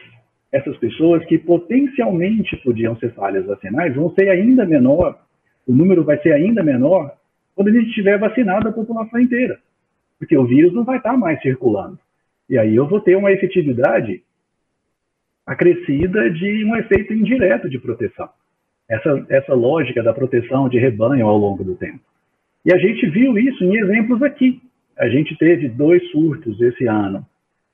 essas 0.51 0.77
pessoas 0.77 1.25
que 1.25 1.37
potencialmente 1.37 2.55
podiam 2.57 2.95
ser 2.97 3.13
falhas 3.13 3.45
vacinais 3.45 3.95
vão 3.95 4.13
ser 4.13 4.29
ainda 4.29 4.65
menor, 4.65 5.19
o 5.68 5.74
número 5.74 6.03
vai 6.03 6.18
ser 6.22 6.34
ainda 6.34 6.64
menor 6.64 7.16
quando 7.55 7.70
a 7.70 7.72
gente 7.72 7.91
tiver 7.91 8.18
vacinado 8.18 8.68
a 8.68 8.72
população 8.72 9.20
inteira 9.20 9.59
porque 10.22 10.38
o 10.38 10.45
vírus 10.45 10.72
não 10.72 10.84
vai 10.84 10.97
estar 10.97 11.18
mais 11.18 11.41
circulando. 11.41 11.97
E 12.47 12.55
aí 12.55 12.76
eu 12.76 12.88
vou 12.88 13.01
ter 13.01 13.18
uma 13.18 13.32
efetividade 13.32 14.22
acrescida 15.43 16.30
de 16.30 16.64
um 16.64 16.76
efeito 16.76 17.12
indireto 17.12 17.68
de 17.68 17.80
proteção. 17.80 18.30
Essa, 18.88 19.26
essa 19.30 19.55
lógica 19.55 20.03
da 20.03 20.14
proteção 20.14 20.70
de 20.70 20.78
rebanho 20.78 21.26
ao 21.26 21.36
longo 21.36 21.64
do 21.64 21.74
tempo. 21.74 22.01
E 22.64 22.72
a 22.72 22.78
gente 22.78 23.09
viu 23.09 23.36
isso 23.36 23.64
em 23.64 23.76
exemplos 23.78 24.22
aqui. 24.22 24.62
A 24.95 25.09
gente 25.09 25.36
teve 25.38 25.68
dois 25.68 26.07
surtos 26.12 26.62
esse 26.62 26.86
ano 26.86 27.26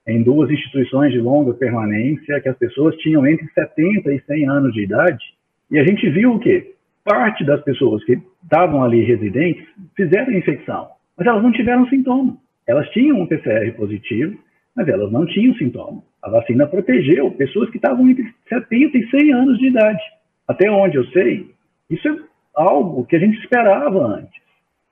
em 0.07 0.23
duas 0.23 0.49
instituições 0.49 1.11
de 1.11 1.19
longa 1.19 1.53
permanência 1.53 2.39
que 2.39 2.47
as 2.47 2.57
pessoas 2.57 2.95
tinham 2.99 3.27
entre 3.27 3.45
70 3.49 4.13
e 4.13 4.21
100 4.21 4.47
anos 4.47 4.73
de 4.73 4.83
idade. 4.83 5.33
E 5.69 5.77
a 5.77 5.83
gente 5.83 6.09
viu 6.09 6.35
o 6.35 6.39
quê? 6.39 6.75
Parte 7.07 7.45
das 7.45 7.61
pessoas 7.63 8.03
que 8.03 8.21
estavam 8.43 8.83
ali 8.83 9.03
residentes 9.03 9.65
fizeram 9.95 10.33
infecção 10.33 10.89
mas 11.17 11.25
elas 11.25 11.41
não 11.41 11.51
tiveram 11.51 11.89
sintoma. 11.89 12.37
Elas 12.67 12.87
tinham 12.89 13.19
um 13.19 13.25
PCR 13.25 13.71
positivo, 13.75 14.37
mas 14.75 14.87
elas 14.87 15.11
não 15.11 15.25
tinham 15.25 15.55
sintoma. 15.55 16.03
A 16.21 16.29
vacina 16.29 16.67
protegeu 16.67 17.31
pessoas 17.31 17.69
que 17.71 17.77
estavam 17.77 18.07
entre 18.07 18.31
70 18.47 18.97
e 18.97 19.09
100 19.09 19.33
anos 19.33 19.57
de 19.57 19.67
idade. 19.67 20.01
Até 20.47 20.69
onde 20.69 20.97
eu 20.97 21.05
sei, 21.07 21.49
isso 21.89 22.07
é 22.07 22.15
algo 22.53 23.05
que 23.05 23.15
a 23.15 23.19
gente 23.19 23.39
esperava 23.39 24.05
antes. 24.05 24.41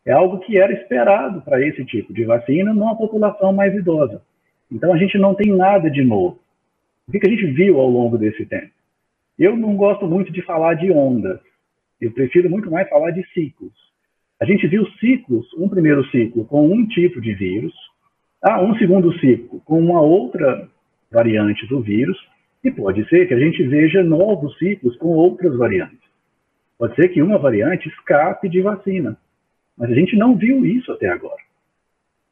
É 0.05 0.11
algo 0.11 0.39
que 0.39 0.57
era 0.57 0.74
esperado 0.74 1.41
para 1.41 1.61
esse 1.66 1.86
tipo 1.86 2.13
de 2.13 2.26
vacina 2.26 2.74
numa 2.74 2.97
população 2.97 3.53
mais 3.53 3.74
idosa. 3.76 4.22
Então 4.72 4.93
a 4.93 4.97
gente 4.97 5.18
não 5.18 5.36
tem 5.36 5.51
nada 5.55 5.89
de 5.89 6.03
novo. 6.03 6.39
O 7.07 7.11
que 7.11 7.26
a 7.26 7.30
gente 7.30 7.45
viu 7.47 7.80
ao 7.80 7.89
longo 7.89 8.18
desse 8.18 8.45
tempo? 8.45 8.72
Eu 9.38 9.55
não 9.55 9.76
gosto 9.76 10.07
muito 10.07 10.32
de 10.32 10.41
falar 10.41 10.76
de 10.76 10.91
ondas. 10.91 11.39
Eu 12.00 12.12
prefiro 12.12 12.50
muito 12.50 12.70
mais 12.70 12.88
falar 12.89 13.12
de 13.12 13.26
ciclos. 13.34 13.74
A 14.41 14.46
gente 14.46 14.68
viu 14.68 14.86
ciclos, 15.00 15.48
um 15.58 15.70
primeiro 15.70 16.06
ciclo 16.10 16.46
com 16.46 16.70
um 16.70 16.86
tipo 16.88 17.22
de 17.22 17.34
vírus, 17.34 17.74
ah, 18.41 18.62
um 18.62 18.76
segundo 18.76 19.18
ciclo 19.20 19.62
com 19.62 19.80
uma 19.80 20.02
outra 20.02 20.70
variante 21.10 21.66
do 21.68 21.82
vírus, 21.82 22.18
e 22.64 22.72
pode 22.72 23.08
ser 23.08 23.28
que 23.28 23.34
a 23.34 23.39
gente 23.39 23.64
veja 23.64 24.04
novos 24.04 24.58
ciclos 24.58 24.98
com 24.98 25.10
outras 25.10 25.56
variantes. 25.56 26.00
Pode 26.78 26.96
ser 26.96 27.10
que 27.10 27.22
uma 27.22 27.38
variante 27.38 27.88
escape 27.88 28.50
de 28.50 28.62
vacina, 28.62 29.18
mas 29.78 29.89
a 29.89 29.93
gente 29.93 30.18
não 30.18 30.36
viu 30.36 30.66
isso 30.66 30.91
até 30.91 31.08
agora. 31.08 31.41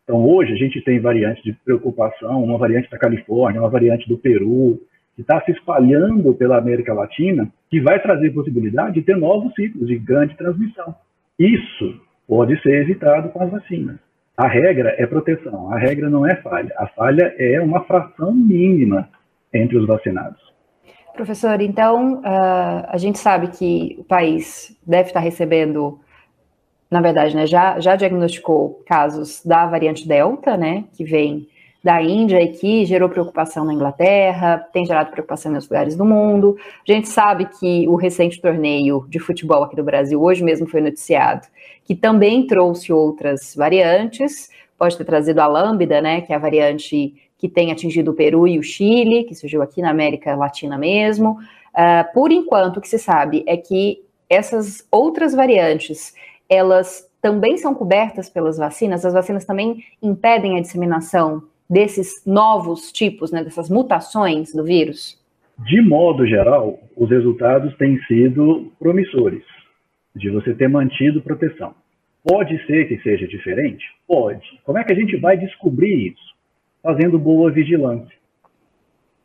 Então, 0.04 0.22
hoje, 0.28 0.52
a 0.52 0.58
gente 0.58 0.82
tem 0.82 1.00
variantes 1.00 1.42
de 1.44 1.54
preocupação, 1.54 2.44
uma 2.44 2.58
variante 2.58 2.90
da 2.90 2.98
Califórnia, 2.98 3.62
uma 3.62 3.70
variante 3.70 4.08
do 4.10 4.18
Peru, 4.18 4.82
que 5.16 5.22
está 5.22 5.42
se 5.42 5.52
espalhando 5.52 6.34
pela 6.34 6.58
América 6.58 6.94
Latina, 6.94 7.48
que 7.70 7.80
vai 7.80 8.02
trazer 8.02 8.32
possibilidade 8.32 8.96
de 8.96 9.02
ter 9.04 9.16
novos 9.16 9.54
ciclos 9.54 9.88
de 9.88 9.98
grande 9.98 10.36
transmissão. 10.36 10.96
Isso 11.38 12.02
pode 12.28 12.60
ser 12.62 12.82
evitado 12.82 13.30
com 13.30 13.44
as 13.44 13.52
vacinas. 13.52 13.98
A 14.36 14.48
regra 14.48 14.96
é 14.98 15.06
proteção, 15.06 15.72
a 15.72 15.78
regra 15.78 16.10
não 16.10 16.26
é 16.26 16.36
falha. 16.38 16.74
A 16.78 16.88
falha 16.88 17.34
é 17.38 17.62
uma 17.62 17.84
fração 17.84 18.34
mínima 18.34 19.08
entre 19.54 19.78
os 19.78 19.86
vacinados. 19.86 20.42
Professor, 21.14 21.62
então 21.62 22.16
uh, 22.22 22.88
a 22.88 22.98
gente 22.98 23.20
sabe 23.20 23.50
que 23.50 23.96
o 24.00 24.04
país 24.04 24.76
deve 24.86 25.10
estar 25.10 25.20
recebendo, 25.20 26.00
na 26.90 27.00
verdade, 27.02 27.36
né, 27.36 27.46
já, 27.46 27.80
já 27.80 27.96
diagnosticou 27.96 28.82
casos 28.88 29.46
da 29.46 29.68
variante 29.68 30.08
Delta, 30.08 30.58
né, 30.58 30.86
que 30.94 31.04
vem 31.04 31.48
da 31.84 32.02
Índia 32.02 32.42
e 32.42 32.48
que 32.48 32.86
gerou 32.86 33.10
preocupação 33.10 33.66
na 33.66 33.74
Inglaterra, 33.74 34.66
tem 34.72 34.86
gerado 34.86 35.12
preocupação 35.12 35.52
em 35.52 35.56
outros 35.56 35.70
lugares 35.70 35.96
do 35.98 36.06
mundo. 36.06 36.56
A 36.88 36.92
gente 36.92 37.10
sabe 37.10 37.46
que 37.60 37.86
o 37.90 37.96
recente 37.96 38.40
torneio 38.40 39.06
de 39.10 39.20
futebol 39.20 39.64
aqui 39.64 39.76
do 39.76 39.84
Brasil, 39.84 40.22
hoje 40.22 40.44
mesmo 40.44 40.66
foi 40.66 40.80
noticiado, 40.80 41.46
que 41.84 41.94
também 41.94 42.48
trouxe 42.48 42.94
outras 42.94 43.54
variantes, 43.54 44.50
pode 44.78 44.98
ter 44.98 45.04
trazido 45.04 45.42
a 45.42 45.48
lambda, 45.48 46.00
né, 46.02 46.22
que 46.22 46.32
é 46.32 46.36
a 46.38 46.40
variante 46.40 47.16
que 47.38 47.50
tem 47.50 47.74
atingido 47.74 48.12
o 48.12 48.14
Peru 48.14 48.48
e 48.48 48.58
o 48.58 48.64
Chile, 48.64 49.26
que 49.26 49.36
surgiu 49.36 49.62
aqui 49.62 49.82
na 49.82 49.90
América 49.90 50.34
Latina 50.36 50.78
mesmo. 50.78 51.32
Uh, 51.74 52.14
por 52.14 52.32
enquanto, 52.32 52.78
o 52.78 52.82
que 52.82 52.88
se 52.88 52.98
sabe 52.98 53.44
é 53.46 53.58
que 53.58 54.02
essas 54.30 54.88
outras 54.90 55.36
variantes, 55.36 56.14
elas 56.48 57.06
também 57.22 57.58
são 57.58 57.76
cobertas 57.76 58.30
pelas 58.30 58.58
vacinas, 58.58 59.06
as 59.06 59.14
vacinas 59.14 59.44
também 59.44 59.84
impedem 60.02 60.58
a 60.58 60.62
disseminação 60.62 61.44
desses 61.74 62.24
novos 62.26 62.92
tipos, 62.92 63.32
né, 63.32 63.44
dessas 63.44 63.70
mutações 63.70 64.54
do 64.54 64.64
vírus? 64.64 65.20
De 65.60 65.82
modo 65.82 66.26
geral, 66.26 66.80
os 66.96 67.10
resultados 67.10 67.76
têm 67.78 68.00
sido 68.04 68.72
promissores, 68.80 69.44
de 70.16 70.30
você 70.30 70.54
ter 70.54 70.70
mantido 70.70 71.22
proteção. 71.22 71.74
Pode 72.24 72.64
ser 72.66 72.88
que 72.88 73.02
seja 73.02 73.28
diferente? 73.28 73.84
Pode. 74.08 74.60
Como 74.64 74.78
é 74.78 74.84
que 74.84 74.94
a 74.94 74.96
gente 74.96 75.18
vai 75.18 75.36
descobrir 75.36 76.12
isso? 76.12 76.34
Fazendo 76.82 77.20
boa 77.20 77.52
vigilância. 77.52 78.16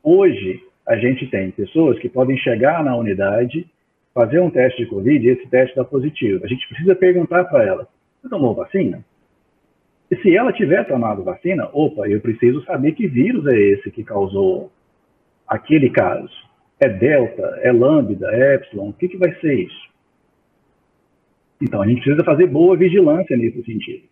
Hoje, 0.03 0.61
a 0.87 0.97
gente 0.97 1.27
tem 1.27 1.51
pessoas 1.51 1.99
que 1.99 2.09
podem 2.09 2.37
chegar 2.39 2.83
na 2.83 2.97
unidade, 2.97 3.67
fazer 4.15 4.41
um 4.41 4.51
teste 4.51 4.83
de 4.83 4.89
Covid 4.89 5.27
e 5.27 5.31
esse 5.31 5.47
teste 5.49 5.77
dá 5.77 5.85
positivo. 5.85 6.45
A 6.45 6.49
gente 6.49 6.67
precisa 6.69 6.95
perguntar 6.95 7.45
para 7.45 7.65
ela: 7.65 7.89
você 8.21 8.29
tomou 8.29 8.55
vacina? 8.55 9.05
E 10.11 10.17
se 10.17 10.35
ela 10.35 10.53
tiver 10.53 10.85
tomado 10.85 11.23
vacina, 11.23 11.69
opa, 11.73 12.09
eu 12.09 12.21
preciso 12.21 12.65
saber 12.65 12.93
que 12.93 13.07
vírus 13.07 13.47
é 13.47 13.57
esse 13.57 13.91
que 13.91 14.03
causou 14.03 14.73
aquele 15.47 15.91
caso. 15.91 16.33
É 16.81 16.89
delta, 16.89 17.43
é 17.63 17.73
lambda, 17.73 18.31
é 18.33 18.55
epsilon, 18.55 18.91
o 18.91 18.93
que, 18.93 19.09
que 19.09 19.17
vai 19.17 19.35
ser 19.41 19.55
isso? 19.55 19.89
Então, 21.61 21.83
a 21.83 21.87
gente 21.87 22.01
precisa 22.03 22.25
fazer 22.25 22.47
boa 22.47 22.77
vigilância 22.77 23.37
nesse 23.37 23.63
sentido. 23.65 24.05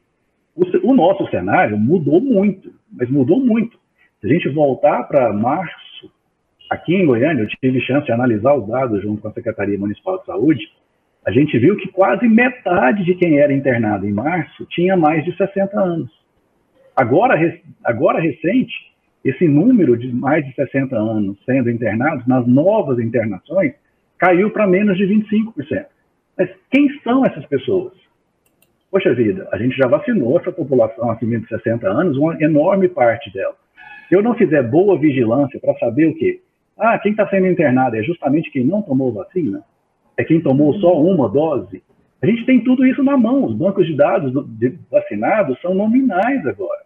O, 0.55 0.91
o 0.91 0.95
nosso 0.95 1.27
cenário 1.31 1.79
mudou 1.79 2.21
muito, 2.21 2.73
mas 2.91 3.09
mudou 3.09 3.39
muito. 3.39 3.79
Se 4.21 4.27
a 4.27 4.33
gente 4.33 4.49
voltar 4.49 5.05
para 5.05 5.33
março, 5.33 6.11
aqui 6.69 6.95
em 6.95 7.07
Goiânia, 7.07 7.43
eu 7.43 7.49
tive 7.49 7.81
chance 7.83 8.07
de 8.07 8.13
analisar 8.13 8.55
os 8.55 8.67
dados 8.67 9.01
junto 9.03 9.23
com 9.23 9.29
a 9.29 9.33
Secretaria 9.33 9.79
Municipal 9.79 10.19
de 10.19 10.27
Saúde, 10.27 10.67
a 11.27 11.33
gente 11.33 11.59
viu 11.59 11.77
que 11.77 11.89
quase 11.89 12.29
metade 12.29 13.05
de 13.05 13.17
quem 13.17 13.41
era 13.41 13.53
internado 13.53 14.07
em 14.07 14.13
março 14.13 14.65
tinha 14.67 14.97
mais 14.97 15.25
de 15.25 15.37
60 15.37 15.79
anos. 15.79 16.11
Agora, 16.95 17.35
agora 17.85 18.21
recente, 18.21 18.73
esse 19.25 19.49
número 19.49 19.97
de 19.97 20.15
mais 20.15 20.47
de 20.47 20.55
60 20.55 20.97
anos 20.97 21.37
sendo 21.45 21.69
internados 21.69 22.25
nas 22.29 22.47
novas 22.47 23.01
internações 23.01 23.75
caiu 24.17 24.51
para 24.51 24.69
menos 24.69 24.97
de 24.97 25.05
25%. 25.05 25.87
Mas 26.39 26.49
quem 26.71 26.89
são 27.01 27.27
essas 27.27 27.45
pessoas? 27.47 27.93
Poxa 28.89 29.13
vida, 29.13 29.49
a 29.51 29.59
gente 29.59 29.77
já 29.77 29.89
vacinou 29.89 30.39
essa 30.39 30.53
população 30.53 31.11
acima 31.11 31.41
de 31.41 31.49
60 31.49 31.89
anos, 31.89 32.17
uma 32.17 32.41
enorme 32.41 32.89
parte 32.89 33.33
dela. 33.33 33.57
Se 34.09 34.17
eu 34.17 34.23
não 34.23 34.35
fizer 34.35 34.63
boa 34.63 34.97
vigilância 34.97 35.59
para 35.59 35.77
saber 35.79 36.07
o 36.07 36.15
quê? 36.15 36.41
Ah, 36.79 36.97
quem 37.01 37.11
está 37.11 37.29
sendo 37.29 37.49
internado 37.49 37.97
é 37.97 38.03
justamente 38.05 38.51
quem 38.53 38.65
não 38.65 38.81
tomou 38.81 39.13
vacina? 39.13 39.65
É 40.17 40.25
quem 40.25 40.41
tomou 40.41 40.75
só 40.75 41.01
uma 41.01 41.29
dose. 41.29 41.83
A 42.23 42.27
gente 42.27 42.47
tem 42.47 42.65
tudo 42.65 42.87
isso 42.87 43.03
na 43.03 43.17
mão. 43.17 43.45
Os 43.45 43.55
bancos 43.55 43.87
de 43.87 43.95
dados 43.95 44.33
de 44.59 44.75
vacinados 44.91 45.61
são 45.61 45.75
nominais 45.75 46.47
agora. 46.47 46.85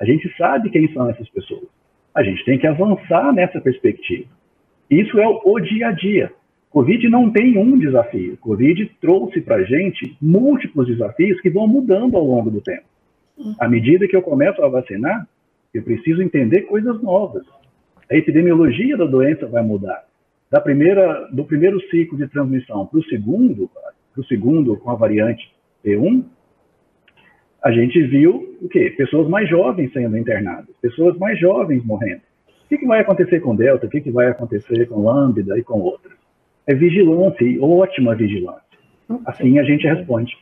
A 0.00 0.04
gente 0.04 0.34
sabe 0.36 0.70
quem 0.70 0.90
são 0.92 1.08
essas 1.10 1.28
pessoas. 1.28 1.68
A 2.14 2.22
gente 2.22 2.44
tem 2.44 2.58
que 2.58 2.66
avançar 2.66 3.32
nessa 3.32 3.60
perspectiva. 3.60 4.28
Isso 4.90 5.20
é 5.20 5.26
o, 5.28 5.60
dia 5.60 5.88
a 5.88 5.92
dia. 5.92 6.32
Covid 6.70 7.08
não 7.08 7.30
tem 7.30 7.58
um 7.58 7.78
desafio. 7.78 8.36
Covid 8.38 8.90
trouxe 9.00 9.40
para 9.40 9.56
a 9.56 9.62
gente 9.62 10.16
múltiplos 10.20 10.86
desafios 10.86 11.40
que 11.40 11.50
vão 11.50 11.68
mudando 11.68 12.16
ao 12.16 12.24
longo 12.24 12.50
do 12.50 12.60
tempo. 12.60 12.84
À 13.58 13.68
medida 13.68 14.08
que 14.08 14.16
eu 14.16 14.22
começo 14.22 14.62
a 14.62 14.68
vacinar, 14.68 15.28
eu 15.72 15.82
preciso 15.82 16.22
entender 16.22 16.62
coisas 16.62 17.00
novas. 17.02 17.44
A 18.10 18.16
epidemiologia 18.16 18.96
da 18.96 19.04
doença 19.04 19.46
vai 19.46 19.62
mudar 19.62 20.09
da 20.50 20.60
primeira, 20.60 21.28
do 21.32 21.44
primeiro 21.44 21.80
ciclo 21.88 22.18
de 22.18 22.26
transmissão 22.28 22.86
para 22.86 22.98
o 22.98 23.04
segundo, 23.04 23.70
para 24.12 24.20
o 24.20 24.24
segundo 24.24 24.76
com 24.76 24.90
a 24.90 24.94
variante 24.94 25.52
P1, 25.84 26.24
a 27.62 27.70
gente 27.70 28.02
viu 28.02 28.56
o 28.60 28.68
quê? 28.68 28.92
Pessoas 28.96 29.28
mais 29.28 29.48
jovens 29.48 29.92
sendo 29.92 30.16
internadas, 30.16 30.74
pessoas 30.80 31.16
mais 31.18 31.38
jovens 31.38 31.84
morrendo. 31.84 32.22
O 32.64 32.68
que, 32.68 32.78
que 32.78 32.86
vai 32.86 33.00
acontecer 33.00 33.40
com 33.40 33.54
Delta? 33.54 33.86
O 33.86 33.90
que, 33.90 34.00
que 34.00 34.10
vai 34.10 34.28
acontecer 34.28 34.86
com 34.88 35.04
Lambda 35.04 35.58
e 35.58 35.62
com 35.62 35.80
outras? 35.80 36.14
É 36.66 36.74
vigilância 36.74 37.44
e 37.44 37.58
ótima 37.60 38.14
vigilância. 38.14 38.62
Assim 39.26 39.58
a 39.58 39.64
gente 39.64 39.86
responde. 39.86 40.36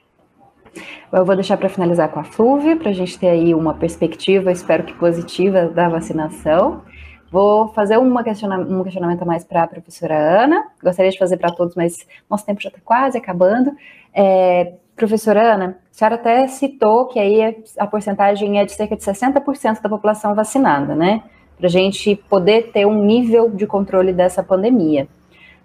Eu 1.13 1.25
vou 1.25 1.35
deixar 1.35 1.57
para 1.57 1.71
finalizar 1.71 2.11
com 2.11 2.21
a 2.21 2.25
Flúvia, 2.25 2.77
para 2.77 2.91
a 2.91 2.93
gente 2.93 3.19
ter 3.19 3.29
aí 3.29 3.55
uma 3.55 3.75
perspectiva, 3.75 4.53
espero 4.53 4.85
que 4.85 4.93
positiva, 4.95 5.67
da 5.69 5.89
vacinação. 5.89 6.83
Vou 7.31 7.69
fazer 7.69 7.99
uma 7.99 8.25
questiona 8.25 8.59
um 8.59 8.83
questionamento 8.83 9.23
a 9.23 9.25
mais 9.27 9.45
para 9.45 9.65
a 9.65 9.67
professora 9.67 10.17
Ana. 10.17 10.65
Gostaria 10.83 11.11
de 11.11 11.19
fazer 11.19 11.37
para 11.37 11.53
todos, 11.53 11.75
mas 11.75 12.07
nosso 12.29 12.47
tempo 12.47 12.61
já 12.61 12.69
está 12.71 12.81
quase 12.83 13.19
acabando. 13.19 13.73
É, 14.15 14.73
professora 14.97 15.55
Ana, 15.55 15.79
a 15.91 15.95
senhora 15.95 16.15
até 16.15 16.49
citou 16.49 17.07
que 17.07 17.19
aí 17.19 17.63
a 17.77 17.87
porcentagem 17.87 18.59
é 18.59 18.65
de 18.65 18.73
cerca 18.73 18.97
de 18.97 19.03
60% 19.03 19.83
da 19.83 19.89
população 19.89 20.35
vacinada, 20.35 20.95
né? 20.95 21.23
Para 21.57 21.67
a 21.67 21.71
gente 21.71 22.17
poder 22.17 22.71
ter 22.73 22.87
um 22.87 23.05
nível 23.05 23.51
de 23.51 23.67
controle 23.67 24.13
dessa 24.13 24.43
pandemia. 24.43 25.07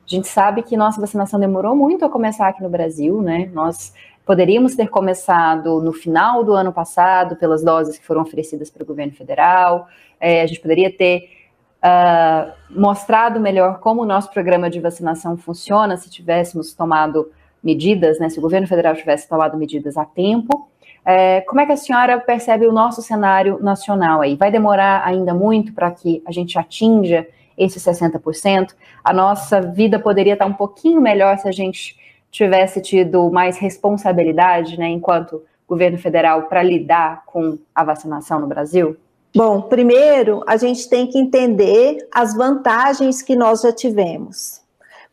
A 0.05 0.09
gente 0.09 0.28
sabe 0.28 0.64
que 0.64 0.76
nossa 0.76 0.99
vacinação 0.99 1.39
demorou 1.39 1.76
muito 1.76 2.03
a 2.03 2.09
começar 2.09 2.49
aqui 2.49 2.61
no 2.61 2.70
Brasil, 2.70 3.22
né? 3.22 3.49
Nós 3.53 3.93
poderíamos 4.26 4.76
ter 4.76 4.89
começado 4.89 5.82
no 5.82 5.93
final 5.93 6.43
do 6.43 6.53
ano 6.53 6.74
passado, 6.74 7.38
pelas 7.38 7.64
doses 7.64 7.97
que 7.97 8.05
foram 8.05 8.22
oferecidas 8.22 8.70
pelo 8.70 8.86
governo 8.86 9.14
federal, 9.14 9.88
é, 10.20 10.41
a 10.41 10.47
gente 10.47 10.59
poderia 10.59 10.91
ter 10.91 11.43
uh, 11.84 12.52
mostrado 12.70 13.40
melhor 13.40 13.80
como 13.80 14.02
o 14.02 14.06
nosso 14.06 14.32
programa 14.32 14.70
de 14.70 14.80
vacinação 14.80 15.36
funciona 15.38 15.98
se 15.98 16.10
tivéssemos 16.10 16.74
tomado 16.74 17.30
medidas, 17.62 18.20
né, 18.20 18.30
se 18.30 18.40
o 18.40 18.42
governo 18.42 18.68
federal 18.68 18.96
tivesse 18.96 19.28
tomado 19.28 19.58
medidas 19.58 19.98
a 19.98 20.06
tempo. 20.06 20.70
É, 21.06 21.42
como 21.42 21.60
é 21.60 21.66
que 21.66 21.72
a 21.72 21.78
senhora 21.78 22.20
percebe 22.20 22.66
o 22.66 22.72
nosso 22.72 23.02
cenário 23.02 23.60
nacional 23.62 24.22
aí? 24.22 24.36
Vai 24.36 24.52
demorar 24.52 25.06
ainda 25.06 25.34
muito 25.34 25.74
para 25.74 25.92
que 25.92 26.22
a 26.26 26.32
gente 26.32 26.58
atinja 26.58 27.28
esses 27.58 27.84
60%? 27.84 28.74
A 29.04 29.14
nossa 29.14 29.62
vida 29.62 30.00
poderia 30.00 30.34
estar 30.34 30.46
um 30.46 30.54
pouquinho 30.54 31.02
melhor 31.02 31.38
se 31.38 31.48
a 31.48 31.52
gente 31.52 31.98
tivesse 32.32 32.82
tido 32.82 33.30
mais 33.32 33.58
responsabilidade, 33.58 34.78
né, 34.78 34.88
enquanto 34.88 35.44
governo 35.68 35.98
federal, 35.98 36.44
para 36.44 36.64
lidar 36.64 37.24
com 37.26 37.58
a 37.74 37.84
vacinação 37.84 38.40
no 38.40 38.48
Brasil? 38.48 38.98
Bom, 39.36 39.64
primeiro 39.64 40.44
a 40.46 40.58
gente 40.58 40.88
tem 40.88 41.08
que 41.08 41.18
entender 41.18 42.08
as 42.14 42.36
vantagens 42.36 43.22
que 43.22 43.36
nós 43.36 43.62
já 43.62 43.72
tivemos. 43.72 44.62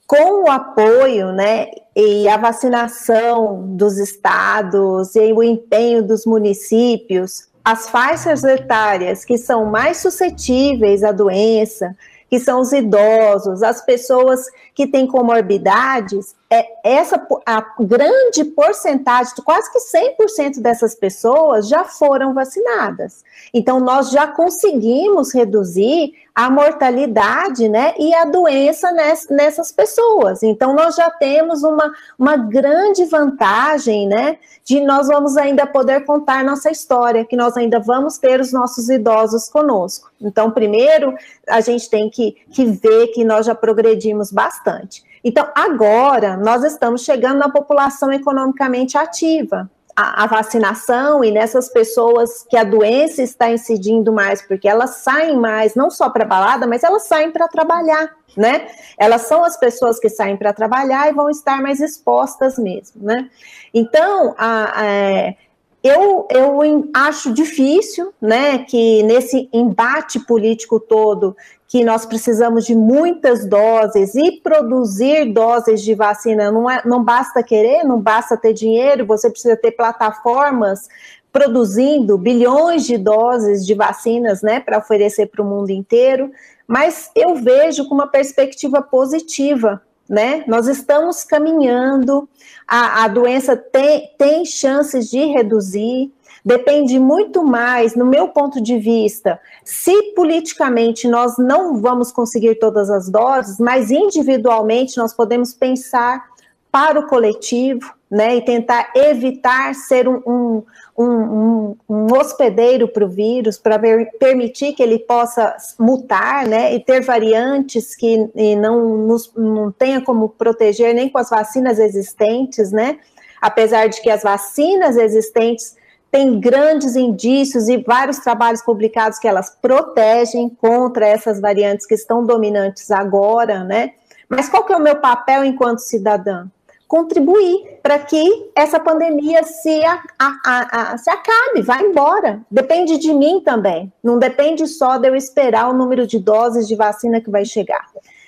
Com 0.07 0.45
o 0.45 0.51
apoio, 0.51 1.33
né, 1.33 1.69
e 1.97 2.29
a 2.29 2.37
vacinação 2.37 3.77
dos 3.77 3.97
estados 3.97 5.15
e 5.15 5.33
o 5.33 5.43
empenho 5.43 6.03
dos 6.03 6.27
municípios, 6.27 7.49
as 7.65 7.89
faixas 7.89 8.45
etárias 8.45 9.25
que 9.25 9.39
são 9.39 9.67
mais 9.67 9.99
suscetíveis 9.99 11.03
à 11.03 11.13
doença, 11.13 11.97
que 12.31 12.39
são 12.39 12.61
os 12.61 12.73
idosos, 12.73 13.61
as 13.61 13.85
pessoas 13.85 14.47
que 14.73 14.87
têm 14.87 15.05
comorbidades, 15.05 16.37
é, 16.49 16.65
essa 16.85 17.21
a 17.45 17.75
grande 17.81 18.45
porcentagem, 18.45 19.35
quase 19.45 19.71
que 19.73 19.81
100% 19.81 20.61
dessas 20.61 20.95
pessoas 20.95 21.69
já 21.69 21.85
foram 21.85 22.33
vacinadas. 22.33 23.25
Então, 23.53 23.81
nós 23.81 24.11
já 24.11 24.29
conseguimos 24.29 25.35
reduzir 25.35 26.13
a 26.41 26.49
mortalidade 26.49 27.69
né, 27.69 27.93
e 27.99 28.15
a 28.15 28.25
doença 28.25 28.91
nessas 28.93 29.71
pessoas. 29.71 30.43
Então, 30.43 30.75
nós 30.75 30.95
já 30.95 31.11
temos 31.11 31.63
uma, 31.63 31.93
uma 32.19 32.35
grande 32.35 33.05
vantagem 33.05 34.09
né, 34.09 34.39
de 34.65 34.81
nós 34.81 35.09
vamos 35.09 35.37
ainda 35.37 35.67
poder 35.67 36.07
contar 36.07 36.43
nossa 36.43 36.71
história, 36.71 37.27
que 37.27 37.37
nós 37.37 37.59
ainda 37.59 37.79
vamos 37.79 38.17
ter 38.17 38.41
os 38.41 38.55
nossos 38.55 38.89
idosos 38.89 39.51
conosco. 39.51 40.11
Então, 40.19 40.51
primeiro, 40.51 41.15
a 41.47 41.61
gente 41.61 41.91
tem 41.91 42.09
que, 42.09 42.35
que 42.51 42.65
ver 42.65 43.09
que 43.09 43.23
nós 43.23 43.45
já 43.45 43.55
progredimos 43.55 44.33
bastante. 44.33 45.05
Então, 45.23 45.47
agora, 45.55 46.39
nós 46.39 46.65
estamos 46.65 47.05
chegando 47.05 47.39
na 47.39 47.51
população 47.51 48.11
economicamente 48.11 48.97
ativa. 48.97 49.71
A, 50.01 50.25
a, 50.25 50.27
vacinação 50.27 51.23
e 51.23 51.31
nessas 51.31 51.69
pessoas 51.69 52.47
que 52.49 52.57
a 52.57 52.65
doença 52.65 53.23
está 53.23 53.51
incidindo 53.51 54.11
mais, 54.13 54.41
porque 54.41 54.67
elas 54.67 54.97
saem 54.97 55.37
mais, 55.37 55.75
não 55.75 55.91
só 55.91 56.09
para 56.09 56.25
balada, 56.25 56.67
mas 56.67 56.83
elas 56.83 57.03
saem 57.03 57.31
para 57.31 57.47
trabalhar, 57.49 58.11
né? 58.37 58.69
Elas 58.97 59.23
são 59.23 59.45
as 59.45 59.59
pessoas 59.59 60.01
que 60.01 60.09
saem 60.09 60.37
para 60.37 60.55
trabalhar 60.55 61.09
e 61.09 61.13
vão 61.13 61.29
estar 61.29 61.61
mais 61.61 61.81
expostas 61.81 62.59
mesmo, 62.59 63.05
né? 63.05 63.29
Então, 63.75 64.35
a, 64.39 64.81
a, 64.81 64.87
é, 64.87 65.37
eu, 65.83 66.27
eu 66.31 66.91
acho 66.95 67.33
difícil, 67.33 68.13
né, 68.21 68.59
que 68.59 69.03
nesse 69.03 69.49
embate 69.53 70.21
político 70.21 70.79
todo, 70.79 71.37
que 71.71 71.85
nós 71.85 72.05
precisamos 72.05 72.67
de 72.67 72.75
muitas 72.75 73.47
doses 73.47 74.17
e 74.17 74.41
produzir 74.43 75.33
doses 75.33 75.81
de 75.83 75.95
vacina, 75.95 76.51
não, 76.51 76.69
é, 76.69 76.83
não 76.85 77.05
basta 77.05 77.45
querer, 77.45 77.85
não 77.85 78.01
basta 78.01 78.37
ter 78.37 78.53
dinheiro, 78.53 79.07
você 79.07 79.31
precisa 79.31 79.57
ter 79.57 79.71
plataformas 79.71 80.89
produzindo 81.33 82.19
bilhões 82.19 82.85
de 82.85 82.99
doses 82.99 83.65
de 83.65 83.73
vacinas, 83.75 84.43
né, 84.43 84.59
para 84.59 84.79
oferecer 84.79 85.27
para 85.27 85.43
o 85.43 85.47
mundo 85.47 85.71
inteiro, 85.71 86.33
mas 86.67 87.09
eu 87.15 87.37
vejo 87.37 87.89
com 87.89 87.95
uma 87.95 88.09
perspectiva 88.09 88.83
positiva, 88.83 89.81
né? 90.09 90.43
Nós 90.49 90.67
estamos 90.67 91.23
caminhando, 91.23 92.29
a, 92.67 93.05
a 93.05 93.09
doença 93.09 93.57
tem, 93.57 94.11
tem 94.19 94.45
chances 94.45 95.09
de 95.09 95.25
reduzir, 95.27 96.13
depende 96.45 96.99
muito 96.99 97.45
mais, 97.45 97.95
no 97.95 98.07
meu 98.07 98.29
ponto 98.29 98.61
de 98.61 98.79
vista, 98.79 99.41
se 99.65 100.15
politicamente 100.15 101.09
nós 101.09 101.37
não 101.39 101.81
vamos 101.81 102.11
conseguir 102.11 102.57
todas 102.57 102.91
as 102.91 103.09
doses, 103.09 103.59
mas 103.59 103.91
individualmente 103.91 104.97
nós 104.97 105.13
podemos 105.13 105.53
pensar 105.53 106.25
para 106.73 107.01
o 107.01 107.07
coletivo, 107.07 107.93
né, 108.11 108.37
e 108.37 108.45
tentar 108.45 108.91
evitar 108.95 109.73
ser 109.73 110.09
um, 110.09 110.21
um, 110.27 110.63
um, 110.99 111.77
um 111.89 112.07
hospedeiro 112.13 112.89
para 112.89 113.05
o 113.05 113.09
vírus, 113.09 113.57
para 113.57 113.79
permitir 114.19 114.73
que 114.73 114.83
ele 114.83 114.99
possa 114.99 115.57
mutar, 115.79 116.45
né, 116.47 116.75
e 116.75 116.81
ter 116.81 117.03
variantes 117.03 117.95
que 117.95 118.29
não, 118.57 118.97
nos, 118.97 119.33
não 119.37 119.71
tenha 119.71 120.01
como 120.01 120.29
proteger 120.29 120.93
nem 120.93 121.09
com 121.09 121.19
as 121.19 121.31
vacinas 121.31 121.79
existentes, 121.79 122.73
né, 122.73 122.99
apesar 123.41 123.89
de 123.89 124.03
que 124.03 124.11
as 124.11 124.25
vacinas 124.25 124.97
existentes 124.97 125.77
têm 126.11 126.41
grandes 126.41 126.97
indícios 126.97 127.69
e 127.69 127.77
vários 127.79 128.19
trabalhos 128.19 128.63
publicados 128.63 129.19
que 129.19 129.29
elas 129.29 129.57
protegem 129.63 130.49
contra 130.49 131.07
essas 131.07 131.41
variantes 131.41 131.87
que 131.87 131.95
estão 131.95 132.25
dominantes 132.25 132.91
agora, 132.91 133.65
né, 133.65 133.93
mas 134.29 134.49
qual 134.49 134.65
que 134.65 134.73
é 134.73 134.77
o 134.77 134.83
meu 134.83 134.97
papel 134.97 135.45
enquanto 135.45 135.79
cidadã? 135.79 136.47
contribuir 136.91 137.79
para 137.85 138.01
que 138.01 138.51
essa 138.53 138.81
pandemia 138.81 139.45
se, 139.45 139.85
a, 139.85 140.03
a, 140.19 140.93
a, 140.93 140.99
se 140.99 141.09
acabe, 141.09 141.63
vá 141.63 141.81
embora. 141.81 142.41
Depende 142.51 142.99
de 142.99 143.15
mim 143.15 143.41
também. 143.45 143.93
Não 144.03 144.19
depende 144.19 144.67
só 144.67 144.99
de 144.99 145.07
eu 145.07 145.15
esperar 145.15 145.71
o 145.71 145.73
número 145.73 146.05
de 146.05 146.19
doses 146.19 146.67
de 146.67 146.75
vacina 146.75 147.21
que 147.21 147.31
vai 147.31 147.45
chegar. 147.45 147.87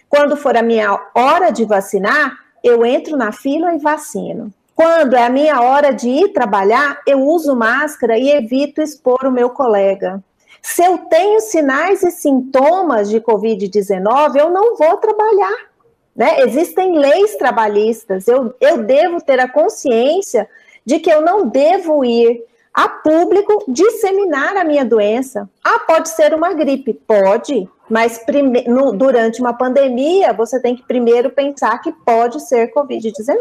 Quando 0.09 0.37
for 0.37 0.57
a 0.57 0.63
minha 0.63 0.97
hora 1.13 1.51
de 1.51 1.65
vacinar, 1.65 2.39
eu 2.63 2.87
entro 2.87 3.17
na 3.17 3.33
fila 3.33 3.75
e 3.75 3.79
vacino. 3.79 4.55
Quando 4.75 5.15
é 5.15 5.25
a 5.25 5.31
minha 5.31 5.61
hora 5.61 5.93
de 5.93 6.09
ir 6.09 6.33
trabalhar, 6.33 7.01
eu 7.07 7.21
uso 7.21 7.55
máscara 7.55 8.19
e 8.19 8.31
evito 8.31 8.81
expor 8.81 9.27
o 9.27 9.33
meu 9.33 9.51
colega. 9.51 10.23
Se 10.61 10.85
eu 10.85 10.99
tenho 10.99 11.41
sinais 11.41 12.03
e 12.03 12.11
sintomas 12.11 13.11
de 13.11 13.21
Covid-19, 13.21 14.37
eu 14.37 14.51
não 14.51 14.77
vou 14.77 14.97
trabalhar 14.97 15.73
né? 16.15 16.41
Existem 16.41 16.99
leis 16.99 17.37
trabalhistas, 17.37 18.29
eu, 18.29 18.55
eu 18.61 18.83
devo 18.83 19.21
ter 19.21 19.41
a 19.41 19.49
consciência 19.49 20.49
de 20.85 20.99
que 20.99 21.11
eu 21.11 21.23
não 21.23 21.49
devo 21.49 22.05
ir 22.05 22.45
a 22.73 22.89
público 22.89 23.65
disseminar 23.69 24.57
a 24.57 24.65
minha 24.65 24.85
doença. 24.85 25.49
Ah, 25.63 25.81
pode 25.81 26.09
ser 26.09 26.33
uma 26.35 26.55
gripe? 26.55 26.95
Pode, 26.95 27.69
mas 27.89 28.25
no, 28.67 28.93
durante 28.93 29.41
uma 29.41 29.53
pandemia 29.53 30.33
você 30.33 30.61
tem 30.61 30.75
que 30.75 30.83
primeiro 30.83 31.31
pensar 31.31 31.79
que 31.81 31.93
pode 31.93 32.41
ser 32.41 32.73
Covid-19. 32.73 33.37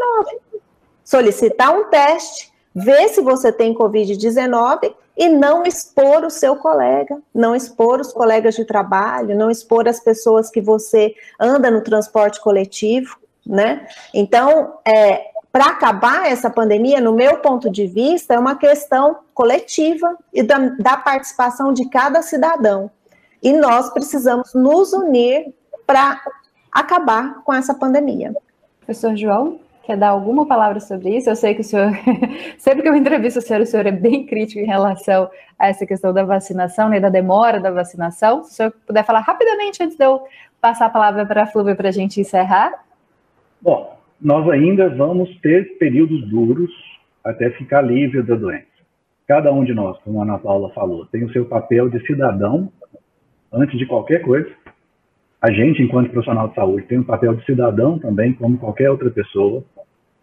Solicitar 1.04 1.76
um 1.76 1.84
teste, 1.90 2.52
ver 2.74 3.08
se 3.08 3.20
você 3.20 3.52
tem 3.52 3.74
Covid-19 3.74 4.94
e 5.16 5.28
não 5.28 5.62
expor 5.64 6.24
o 6.24 6.30
seu 6.30 6.56
colega, 6.56 7.20
não 7.34 7.54
expor 7.54 8.00
os 8.00 8.12
colegas 8.12 8.54
de 8.54 8.64
trabalho, 8.64 9.36
não 9.36 9.50
expor 9.50 9.86
as 9.86 10.00
pessoas 10.00 10.50
que 10.50 10.60
você 10.60 11.14
anda 11.38 11.70
no 11.70 11.82
transporte 11.82 12.40
coletivo, 12.40 13.16
né? 13.44 13.86
Então, 14.14 14.78
é, 14.86 15.32
para 15.52 15.66
acabar 15.66 16.30
essa 16.30 16.48
pandemia, 16.48 17.00
no 17.00 17.12
meu 17.12 17.38
ponto 17.38 17.68
de 17.68 17.86
vista, 17.86 18.32
é 18.32 18.38
uma 18.38 18.56
questão 18.56 19.18
coletiva 19.34 20.16
e 20.32 20.42
da, 20.42 20.58
da 20.78 20.96
participação 20.96 21.74
de 21.74 21.88
cada 21.90 22.22
cidadão. 22.22 22.90
E 23.42 23.52
nós 23.52 23.90
precisamos 23.90 24.54
nos 24.54 24.94
unir 24.94 25.52
para 25.86 26.22
acabar 26.70 27.42
com 27.44 27.52
essa 27.52 27.74
pandemia. 27.74 28.34
Professor 28.78 29.14
João? 29.14 29.60
Quer 29.82 29.96
dar 29.96 30.10
alguma 30.10 30.46
palavra 30.46 30.78
sobre 30.78 31.16
isso? 31.16 31.28
Eu 31.28 31.34
sei 31.34 31.54
que 31.54 31.60
o 31.60 31.64
senhor, 31.64 31.90
sempre 32.56 32.82
que 32.82 32.88
eu 32.88 32.94
entrevisto 32.94 33.40
o 33.40 33.42
senhor, 33.42 33.62
o 33.62 33.66
senhor 33.66 33.86
é 33.86 33.90
bem 33.90 34.24
crítico 34.24 34.60
em 34.60 34.66
relação 34.66 35.28
a 35.58 35.68
essa 35.68 35.84
questão 35.84 36.12
da 36.12 36.22
vacinação, 36.22 36.88
né, 36.88 37.00
da 37.00 37.08
demora 37.08 37.60
da 37.60 37.70
vacinação. 37.70 38.44
Se 38.44 38.50
o 38.50 38.54
senhor 38.54 38.72
puder 38.86 39.04
falar 39.04 39.20
rapidamente 39.20 39.82
antes 39.82 39.96
de 39.96 40.04
eu 40.04 40.22
passar 40.60 40.86
a 40.86 40.90
palavra 40.90 41.26
para 41.26 41.42
a 41.42 41.46
Flúvia 41.46 41.74
para 41.74 41.88
a 41.88 41.92
gente 41.92 42.20
encerrar. 42.20 42.84
Bom, 43.60 43.96
nós 44.20 44.48
ainda 44.48 44.88
vamos 44.88 45.34
ter 45.40 45.76
períodos 45.78 46.28
duros 46.28 46.70
até 47.24 47.50
ficar 47.50 47.82
livre 47.82 48.22
da 48.22 48.36
doença. 48.36 48.66
Cada 49.26 49.52
um 49.52 49.64
de 49.64 49.74
nós, 49.74 49.98
como 50.04 50.20
a 50.20 50.22
Ana 50.22 50.38
Paula 50.38 50.70
falou, 50.70 51.06
tem 51.06 51.24
o 51.24 51.32
seu 51.32 51.44
papel 51.44 51.88
de 51.88 52.04
cidadão 52.06 52.70
antes 53.52 53.76
de 53.76 53.86
qualquer 53.86 54.22
coisa 54.22 54.48
a 55.42 55.50
gente, 55.50 55.82
enquanto 55.82 56.10
profissional 56.10 56.48
de 56.48 56.54
saúde, 56.54 56.86
tem 56.86 57.00
um 57.00 57.04
papel 57.04 57.34
de 57.34 57.44
cidadão 57.44 57.98
também, 57.98 58.32
como 58.32 58.56
qualquer 58.56 58.88
outra 58.88 59.10
pessoa. 59.10 59.64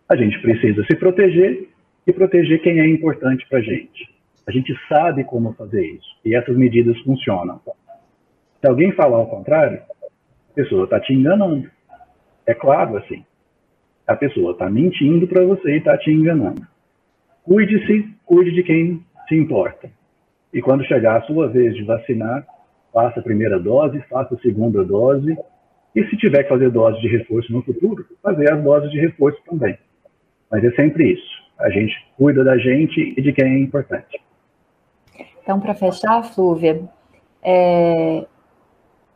A 0.07 0.15
gente 0.15 0.41
precisa 0.41 0.81
se 0.85 0.95
proteger 0.95 1.67
e 2.07 2.13
proteger 2.13 2.61
quem 2.61 2.79
é 2.79 2.87
importante 2.87 3.45
para 3.49 3.59
a 3.59 3.61
gente. 3.61 4.09
A 4.47 4.51
gente 4.51 4.73
sabe 4.87 5.25
como 5.25 5.53
fazer 5.55 5.85
isso 5.85 6.07
e 6.23 6.33
essas 6.33 6.55
medidas 6.55 6.97
funcionam. 7.01 7.59
Se 8.61 8.69
alguém 8.69 8.93
falar 8.93 9.17
ao 9.17 9.27
contrário, 9.27 9.81
a 10.51 10.53
pessoa 10.55 10.85
está 10.85 11.01
te 11.01 11.13
enganando. 11.13 11.69
É 12.47 12.53
claro 12.53 12.95
assim. 12.95 13.25
A 14.07 14.15
pessoa 14.15 14.53
está 14.53 14.69
mentindo 14.69 15.27
para 15.27 15.43
você 15.43 15.73
e 15.73 15.77
está 15.79 15.97
te 15.97 16.11
enganando. 16.11 16.65
Cuide-se, 17.43 18.07
cuide 18.25 18.53
de 18.53 18.63
quem 18.63 19.03
se 19.27 19.35
importa. 19.35 19.89
E 20.53 20.61
quando 20.61 20.85
chegar 20.85 21.17
a 21.17 21.21
sua 21.23 21.49
vez 21.49 21.75
de 21.75 21.83
vacinar, 21.83 22.47
faça 22.93 23.19
a 23.19 23.23
primeira 23.23 23.59
dose, 23.59 24.01
faça 24.09 24.35
a 24.35 24.39
segunda 24.39 24.83
dose, 24.83 25.37
e 25.95 26.03
se 26.05 26.17
tiver 26.17 26.43
que 26.43 26.49
fazer 26.49 26.69
dose 26.69 26.99
de 27.01 27.07
reforço 27.07 27.51
no 27.51 27.61
futuro, 27.61 28.05
fazer 28.21 28.51
as 28.51 28.63
doses 28.63 28.91
de 28.91 28.99
reforço 28.99 29.39
também. 29.49 29.77
Mas 30.51 30.63
é 30.63 30.71
sempre 30.71 31.13
isso. 31.13 31.39
A 31.59 31.69
gente 31.69 31.93
cuida 32.17 32.43
da 32.43 32.57
gente 32.57 33.13
e 33.17 33.21
de 33.21 33.33
quem 33.33 33.45
é 33.45 33.59
importante. 33.59 34.21
Então, 35.41 35.59
para 35.59 35.73
fechar, 35.73 36.23
Flúvia, 36.23 36.81
é, 37.43 38.25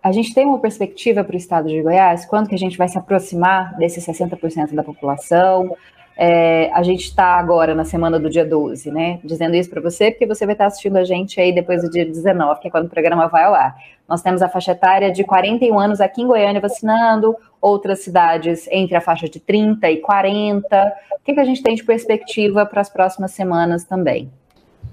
a 0.01 0.11
gente 0.11 0.33
tem 0.33 0.45
uma 0.45 0.59
perspectiva 0.59 1.23
para 1.23 1.33
o 1.33 1.37
estado 1.37 1.69
de 1.69 1.81
Goiás? 1.81 2.25
Quando 2.25 2.49
que 2.49 2.55
a 2.55 2.57
gente 2.57 2.77
vai 2.77 2.87
se 2.87 2.97
aproximar 2.97 3.77
desses 3.77 4.05
60% 4.05 4.73
da 4.73 4.83
população? 4.83 5.75
É, 6.15 6.71
a 6.73 6.83
gente 6.83 7.05
está 7.05 7.37
agora 7.37 7.73
na 7.73 7.83
semana 7.83 8.19
do 8.19 8.29
dia 8.29 8.45
12, 8.45 8.91
né? 8.91 9.19
Dizendo 9.23 9.55
isso 9.55 9.69
para 9.69 9.81
você, 9.81 10.11
porque 10.11 10.27
você 10.27 10.45
vai 10.45 10.53
estar 10.53 10.67
assistindo 10.67 10.97
a 10.97 11.03
gente 11.03 11.39
aí 11.41 11.53
depois 11.53 11.81
do 11.81 11.89
dia 11.89 12.05
19, 12.05 12.61
que 12.61 12.67
é 12.67 12.71
quando 12.71 12.85
o 12.85 12.89
programa 12.89 13.27
vai 13.27 13.43
ao 13.43 13.53
ar. 13.53 13.75
Nós 14.07 14.21
temos 14.21 14.41
a 14.41 14.49
faixa 14.49 14.73
etária 14.73 15.11
de 15.11 15.23
41 15.23 15.79
anos 15.79 16.01
aqui 16.01 16.21
em 16.21 16.27
Goiânia 16.27 16.61
vacinando, 16.61 17.35
outras 17.59 17.99
cidades 17.99 18.67
entre 18.71 18.95
a 18.95 19.01
faixa 19.01 19.27
de 19.27 19.39
30 19.39 19.89
e 19.89 19.97
40. 19.97 20.93
O 21.19 21.23
que, 21.23 21.33
que 21.33 21.39
a 21.39 21.45
gente 21.45 21.63
tem 21.63 21.73
de 21.73 21.83
perspectiva 21.83 22.65
para 22.65 22.81
as 22.81 22.89
próximas 22.89 23.31
semanas 23.31 23.83
também? 23.83 24.29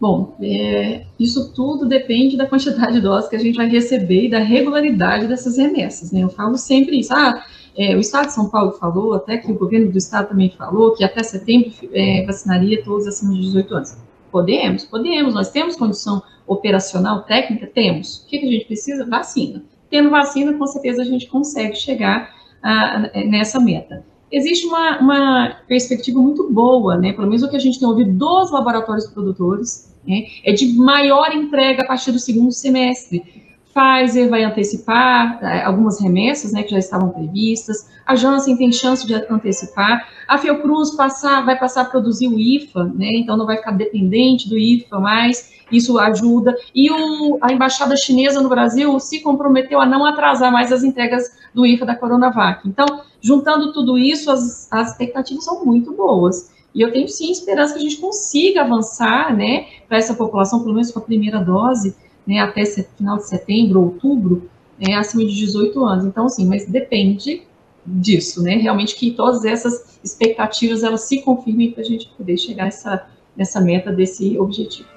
Bom, 0.01 0.35
é, 0.41 1.03
isso 1.19 1.53
tudo 1.53 1.87
depende 1.87 2.37
da 2.37 2.47
quantidade 2.47 2.95
de 2.95 3.01
doses 3.03 3.29
que 3.29 3.37
a 3.37 3.41
gente 3.41 3.57
vai 3.57 3.69
receber 3.69 4.27
e 4.27 4.31
da 4.31 4.39
regularidade 4.39 5.27
dessas 5.27 5.59
remessas. 5.59 6.11
Né? 6.11 6.23
Eu 6.23 6.31
falo 6.31 6.57
sempre 6.57 6.99
isso. 6.99 7.13
Ah, 7.13 7.45
é, 7.77 7.95
o 7.95 8.01
Estado 8.01 8.27
de 8.27 8.35
São 8.35 8.49
Paulo 8.49 8.73
falou, 8.73 9.15
até 9.15 9.39
que 9.39 9.51
o 9.51 9.55
governo 9.55 9.91
do 9.91 9.99
Estado 9.99 10.29
também 10.29 10.51
falou, 10.51 10.95
que 10.95 11.05
até 11.05 11.23
setembro 11.23 11.73
é, 11.93 12.25
vacinaria 12.27 12.83
todos 12.83 13.07
acima 13.07 13.35
de 13.35 13.41
18 13.41 13.75
anos. 13.75 13.97
Podemos, 14.31 14.85
podemos, 14.85 15.35
nós 15.35 15.51
temos 15.51 15.77
condição 15.77 16.23
operacional, 16.47 17.23
técnica? 17.23 17.67
Temos. 17.67 18.19
O 18.19 18.27
que, 18.27 18.39
que 18.39 18.47
a 18.47 18.51
gente 18.51 18.65
precisa? 18.67 19.07
Vacina. 19.07 19.63
Tendo 19.89 20.11
vacina, 20.11 20.53
com 20.53 20.67
certeza 20.67 21.03
a 21.03 21.05
gente 21.05 21.27
consegue 21.27 21.75
chegar 21.77 22.35
a, 22.63 22.97
a, 22.97 23.25
nessa 23.25 23.59
meta. 23.59 24.05
Existe 24.31 24.67
uma, 24.67 24.99
uma, 25.01 25.57
perspectiva 25.67 26.21
muito 26.21 26.53
boa, 26.53 26.97
né, 26.97 27.13
pelo 27.13 27.27
menos 27.27 27.43
o 27.43 27.51
que 27.51 27.57
a 27.57 27.61
gente 27.61 27.81
tem 27.81 27.89
ouvido 27.89 28.13
dos 28.13 28.53
laboratórios 28.53 29.09
produtores, 29.09 29.93
né, 30.07 30.23
é 30.45 30.53
de 30.53 30.73
maior 30.75 31.35
entrega 31.35 31.83
a 31.83 31.87
partir 31.87 32.13
do 32.13 32.19
segundo 32.21 32.53
semestre. 32.53 33.25
Pfizer 33.73 34.29
vai 34.29 34.43
antecipar 34.43 35.39
é, 35.43 35.63
algumas 35.63 36.01
remessas, 36.01 36.53
né, 36.53 36.63
que 36.63 36.71
já 36.71 36.79
estavam 36.79 37.11
previstas. 37.11 37.89
A 38.05 38.17
Janssen 38.17 38.57
tem 38.57 38.73
chance 38.73 39.07
de 39.07 39.15
antecipar. 39.15 40.09
A 40.27 40.39
Fiocruz 40.39 40.91
passar, 40.93 41.45
vai 41.45 41.59
passar 41.59 41.83
a 41.83 41.85
produzir 41.85 42.29
o 42.29 42.39
IFA, 42.39 42.85
né, 42.85 43.13
então 43.15 43.37
não 43.37 43.47
vai 43.47 43.59
ficar 43.59 43.73
dependente 43.73 44.49
do 44.49 44.59
IFA 44.59 44.99
mais. 44.99 45.53
Isso 45.71 45.99
ajuda. 45.99 46.57
E 46.75 46.91
o, 46.91 47.39
a 47.41 47.53
embaixada 47.53 47.97
chinesa 47.97 48.41
no 48.41 48.49
Brasil 48.49 48.99
se 48.99 49.21
comprometeu 49.21 49.81
a 49.81 49.87
não 49.87 50.05
atrasar 50.05 50.51
mais 50.51 50.73
as 50.73 50.83
entregas 50.83 51.31
do 51.55 51.65
IFA 51.65 51.87
da 51.87 51.95
Coronavac. 51.95 52.69
Então, 52.69 52.87
juntando 53.21 53.73
tudo 53.73 53.97
isso, 53.97 54.31
as, 54.33 54.71
as 54.73 54.91
expectativas 54.91 55.45
são 55.45 55.65
muito 55.65 55.93
boas. 55.93 56.51
E 56.75 56.81
eu 56.81 56.93
tenho 56.93 57.09
sim 57.09 57.31
esperança 57.31 57.75
que 57.75 57.81
a 57.81 57.83
gente 57.83 57.99
consiga 57.99 58.63
avançar, 58.63 59.37
né, 59.37 59.67
para 59.89 59.99
essa 59.99 60.15
população, 60.15 60.61
pelo 60.61 60.75
menos 60.75 60.91
com 60.91 60.99
a 60.99 61.03
primeira 61.03 61.39
dose, 61.39 61.97
né, 62.27 62.39
até 62.39 62.65
final 62.65 63.17
de 63.17 63.27
setembro, 63.27 63.83
outubro, 63.83 64.49
né, 64.79 64.95
acima 64.95 65.25
de 65.25 65.35
18 65.35 65.85
anos. 65.85 66.05
Então, 66.05 66.29
sim, 66.29 66.47
mas 66.47 66.67
depende 66.67 67.43
disso, 67.87 68.43
né, 68.43 68.57
realmente 68.57 68.95
que 68.95 69.11
todas 69.13 69.45
essas 69.45 69.99
expectativas, 70.05 70.83
elas 70.83 71.03
se 71.03 71.23
confirmem 71.23 71.73
para 71.73 71.83
a 71.83 71.87
gente 71.87 72.09
poder 72.17 72.37
chegar 72.37 72.65
nessa, 72.65 73.07
nessa 73.37 73.61
meta 73.61 73.91
desse 73.93 74.39
objetivo. 74.39 74.89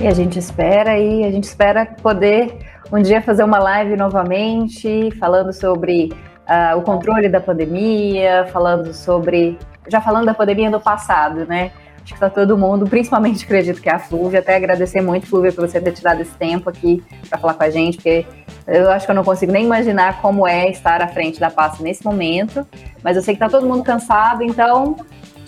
E 0.00 0.06
a 0.06 0.12
gente 0.12 0.36
espera 0.36 0.98
e 0.98 1.24
a 1.24 1.30
gente 1.30 1.44
espera 1.44 1.86
poder 1.86 2.58
um 2.92 3.00
dia 3.00 3.22
fazer 3.22 3.44
uma 3.44 3.58
live 3.58 3.96
novamente, 3.96 5.10
falando 5.12 5.52
sobre 5.52 6.12
uh, 6.42 6.76
o 6.76 6.82
controle 6.82 7.28
da 7.28 7.40
pandemia, 7.40 8.46
falando 8.52 8.92
sobre. 8.92 9.58
Já 9.88 10.00
falando 10.00 10.26
da 10.26 10.34
pandemia 10.34 10.70
do 10.70 10.80
passado, 10.80 11.46
né? 11.46 11.72
Acho 12.02 12.14
que 12.14 12.14
está 12.14 12.28
todo 12.28 12.58
mundo, 12.58 12.84
principalmente 12.86 13.44
acredito 13.44 13.80
que 13.80 13.88
é 13.88 13.92
a 13.92 13.98
Flúvia, 13.98 14.40
até 14.40 14.56
agradecer 14.56 15.00
muito, 15.00 15.26
Flúvia, 15.26 15.52
por 15.52 15.68
você 15.68 15.80
ter 15.80 15.92
tirado 15.92 16.20
esse 16.20 16.34
tempo 16.34 16.68
aqui 16.68 17.02
para 17.28 17.38
falar 17.38 17.54
com 17.54 17.62
a 17.62 17.70
gente, 17.70 17.96
porque 17.96 18.26
eu 18.66 18.90
acho 18.90 19.06
que 19.06 19.10
eu 19.12 19.14
não 19.14 19.22
consigo 19.22 19.52
nem 19.52 19.64
imaginar 19.64 20.20
como 20.20 20.46
é 20.46 20.68
estar 20.68 21.00
à 21.00 21.06
frente 21.06 21.38
da 21.38 21.48
pasta 21.48 21.82
nesse 21.82 22.04
momento, 22.04 22.66
mas 23.04 23.16
eu 23.16 23.22
sei 23.22 23.34
que 23.36 23.44
está 23.44 23.48
todo 23.48 23.68
mundo 23.68 23.84
cansado, 23.84 24.42
então 24.42 24.96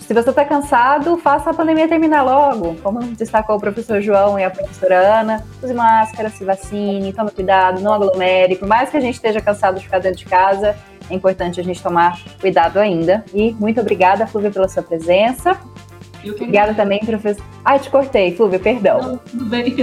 se 0.05 0.13
você 0.13 0.29
está 0.29 0.45
cansado, 0.45 1.17
faça 1.17 1.49
a 1.49 1.53
pandemia 1.53 1.87
terminar 1.87 2.21
logo. 2.21 2.75
Como 2.83 3.01
destacou 3.01 3.55
o 3.55 3.59
professor 3.59 3.99
João 4.01 4.37
e 4.37 4.43
a 4.43 4.51
professora 4.51 5.19
Ana, 5.21 5.43
use 5.63 5.73
máscara, 5.73 6.29
se 6.29 6.45
vacine, 6.45 7.11
tome 7.11 7.31
cuidado, 7.31 7.81
não 7.81 7.91
aglomere. 7.91 8.55
Por 8.55 8.67
mais 8.67 8.91
que 8.91 8.97
a 8.97 8.99
gente 8.99 9.15
esteja 9.15 9.41
cansado 9.41 9.79
de 9.79 9.83
ficar 9.83 9.97
dentro 9.97 10.19
de 10.19 10.25
casa, 10.25 10.75
é 11.09 11.13
importante 11.15 11.59
a 11.59 11.63
gente 11.63 11.81
tomar 11.81 12.19
cuidado 12.39 12.77
ainda. 12.77 13.25
E 13.33 13.53
muito 13.53 13.81
obrigada, 13.81 14.27
Flúvia, 14.27 14.51
pela 14.51 14.69
sua 14.69 14.83
presença. 14.83 15.57
Obrigada 16.31 16.73
também, 16.73 16.99
professor. 16.99 17.43
Ai, 17.65 17.79
te 17.79 17.89
cortei, 17.89 18.35
Flúvia, 18.35 18.59
perdão. 18.59 19.01
Não, 19.01 19.17
tudo 19.17 19.45
bem. 19.45 19.75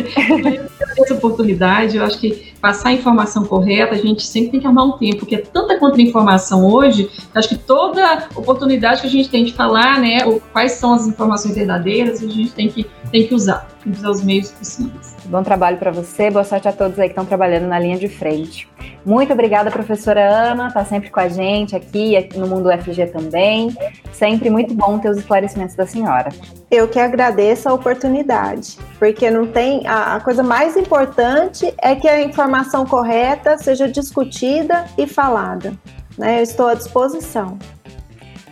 essa 1.00 1.14
oportunidade, 1.14 1.96
eu 1.96 2.04
acho 2.04 2.18
que 2.18 2.52
passar 2.60 2.90
a 2.90 2.92
informação 2.92 3.44
correta, 3.44 3.94
a 3.94 3.98
gente 3.98 4.24
sempre 4.24 4.52
tem 4.52 4.60
que 4.60 4.66
armar 4.68 4.86
um 4.86 4.92
tempo, 4.92 5.18
porque 5.18 5.34
é 5.34 5.38
tanta 5.38 5.76
contra-informação 5.78 6.64
hoje, 6.64 7.10
acho 7.34 7.48
que 7.48 7.58
toda 7.58 8.28
oportunidade 8.36 9.00
que 9.00 9.08
a 9.08 9.10
gente 9.10 9.28
tem 9.28 9.44
de 9.44 9.52
falar, 9.52 9.98
né, 9.98 10.20
quais 10.52 10.72
são 10.72 10.94
as 10.94 11.08
informações 11.08 11.56
verdadeiras, 11.56 12.22
a 12.22 12.28
gente 12.28 12.52
tem 12.52 12.68
que, 12.68 12.86
tem 13.10 13.26
que 13.26 13.34
usar, 13.34 13.68
tem 13.82 13.92
que 13.92 13.98
usar 13.98 14.10
os 14.10 14.22
meios 14.22 14.52
possíveis. 14.52 15.16
Bom 15.24 15.42
trabalho 15.42 15.78
para 15.78 15.90
você, 15.90 16.30
boa 16.30 16.44
sorte 16.44 16.68
a 16.68 16.72
todos 16.72 16.98
aí 17.00 17.08
que 17.08 17.12
estão 17.12 17.24
trabalhando 17.24 17.66
na 17.66 17.80
linha 17.80 17.98
de 17.98 18.08
frente. 18.08 18.68
Muito 19.04 19.32
obrigada, 19.32 19.70
professora 19.70 20.52
Ana, 20.52 20.68
está 20.68 20.84
sempre 20.84 21.10
com 21.10 21.18
a 21.18 21.28
gente 21.28 21.74
aqui, 21.74 22.16
aqui 22.16 22.38
no 22.38 22.46
Mundo 22.46 22.68
UFG 22.68 23.06
também. 23.06 23.76
Sempre 24.12 24.50
muito 24.50 24.72
bom 24.72 25.00
ter 25.00 25.10
os 25.10 25.16
esclarecimentos 25.16 25.74
da 25.74 25.86
senhora. 25.86 26.28
Eu 26.72 26.88
que 26.88 26.98
agradeço 26.98 27.68
a 27.68 27.74
oportunidade, 27.74 28.78
porque 28.98 29.30
não 29.30 29.46
tem 29.46 29.86
a, 29.86 30.16
a 30.16 30.20
coisa 30.20 30.42
mais 30.42 30.74
importante 30.74 31.70
é 31.76 31.94
que 31.94 32.08
a 32.08 32.22
informação 32.22 32.86
correta 32.86 33.58
seja 33.58 33.86
discutida 33.86 34.86
e 34.96 35.06
falada. 35.06 35.74
Né? 36.16 36.38
Eu 36.38 36.42
estou 36.42 36.68
à 36.68 36.74
disposição. 36.74 37.58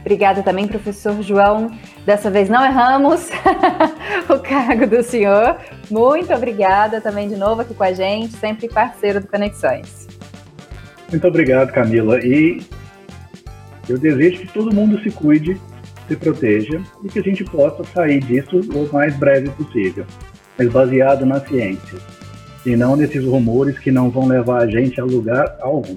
Obrigada 0.00 0.42
também, 0.42 0.68
professor 0.68 1.22
João. 1.22 1.74
Dessa 2.04 2.30
vez 2.30 2.50
não 2.50 2.62
erramos 2.62 3.30
o 4.28 4.38
cargo 4.38 4.86
do 4.86 5.02
senhor. 5.02 5.56
Muito 5.90 6.34
obrigada 6.34 7.00
também 7.00 7.26
de 7.26 7.36
novo 7.36 7.62
aqui 7.62 7.72
com 7.72 7.84
a 7.84 7.94
gente, 7.94 8.36
sempre 8.36 8.68
parceiro 8.68 9.22
do 9.22 9.28
Conexões. 9.28 10.06
Muito 11.10 11.26
obrigado, 11.26 11.72
Camila. 11.72 12.18
E 12.22 12.62
eu 13.88 13.96
desejo 13.96 14.40
que 14.40 14.52
todo 14.52 14.74
mundo 14.74 15.02
se 15.02 15.10
cuide, 15.10 15.58
se 16.10 16.16
proteja 16.16 16.82
e 17.04 17.08
que 17.08 17.20
a 17.20 17.22
gente 17.22 17.44
possa 17.44 17.84
sair 17.84 18.20
disso 18.20 18.60
o 18.74 18.92
mais 18.92 19.16
breve 19.16 19.48
possível, 19.50 20.04
mas 20.58 20.68
baseado 20.68 21.24
na 21.24 21.38
ciência, 21.40 21.98
e 22.66 22.74
não 22.74 22.96
nesses 22.96 23.24
rumores 23.24 23.78
que 23.78 23.92
não 23.92 24.10
vão 24.10 24.26
levar 24.26 24.62
a 24.62 24.66
gente 24.66 25.00
a 25.00 25.04
lugar 25.04 25.56
algum. 25.60 25.96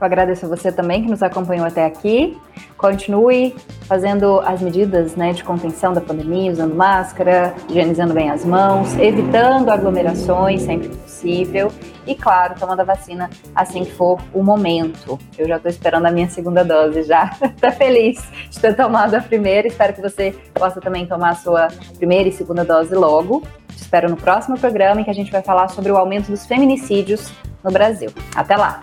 Eu 0.00 0.06
agradeço 0.06 0.46
a 0.46 0.48
você 0.48 0.70
também 0.70 1.02
que 1.02 1.10
nos 1.10 1.22
acompanhou 1.22 1.66
até 1.66 1.84
aqui. 1.84 2.38
Continue 2.76 3.56
fazendo 3.82 4.40
as 4.40 4.60
medidas 4.60 5.16
né, 5.16 5.32
de 5.32 5.42
contenção 5.42 5.92
da 5.92 6.00
pandemia, 6.00 6.52
usando 6.52 6.74
máscara, 6.74 7.54
higienizando 7.68 8.14
bem 8.14 8.30
as 8.30 8.44
mãos, 8.44 8.96
evitando 8.96 9.70
aglomerações 9.70 10.62
sempre 10.62 10.88
que 10.88 10.96
possível 10.96 11.72
e, 12.06 12.14
claro, 12.14 12.54
tomando 12.58 12.80
a 12.80 12.84
vacina 12.84 13.28
assim 13.54 13.84
que 13.84 13.92
for 13.92 14.20
o 14.32 14.42
momento. 14.42 15.18
Eu 15.36 15.48
já 15.48 15.56
estou 15.56 15.70
esperando 15.70 16.06
a 16.06 16.10
minha 16.10 16.28
segunda 16.28 16.64
dose 16.64 17.02
já. 17.02 17.36
Estou 17.42 17.72
feliz 17.76 18.22
de 18.50 18.60
ter 18.60 18.74
tomado 18.74 19.14
a 19.14 19.20
primeira. 19.20 19.66
Espero 19.66 19.92
que 19.92 20.00
você 20.00 20.34
possa 20.54 20.80
também 20.80 21.06
tomar 21.06 21.30
a 21.30 21.34
sua 21.34 21.68
primeira 21.96 22.28
e 22.28 22.32
segunda 22.32 22.64
dose 22.64 22.94
logo. 22.94 23.42
Te 23.68 23.82
espero 23.82 24.08
no 24.08 24.16
próximo 24.16 24.58
programa 24.58 25.00
em 25.00 25.04
que 25.04 25.10
a 25.10 25.14
gente 25.14 25.30
vai 25.30 25.42
falar 25.42 25.68
sobre 25.68 25.90
o 25.90 25.96
aumento 25.96 26.30
dos 26.30 26.46
feminicídios 26.46 27.32
no 27.62 27.70
Brasil. 27.70 28.10
Até 28.34 28.56
lá! 28.56 28.80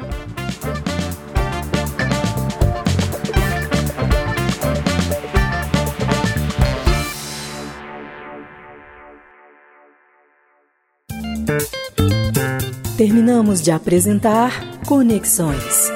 Terminamos 12.98 13.62
de 13.62 13.72
apresentar 13.72 14.80
Conexões. 14.88 15.92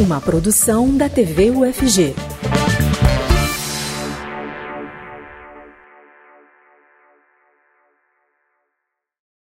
Uma 0.00 0.20
produção 0.20 0.96
da 0.96 1.08
TV 1.08 1.48
UFG. 1.48 2.12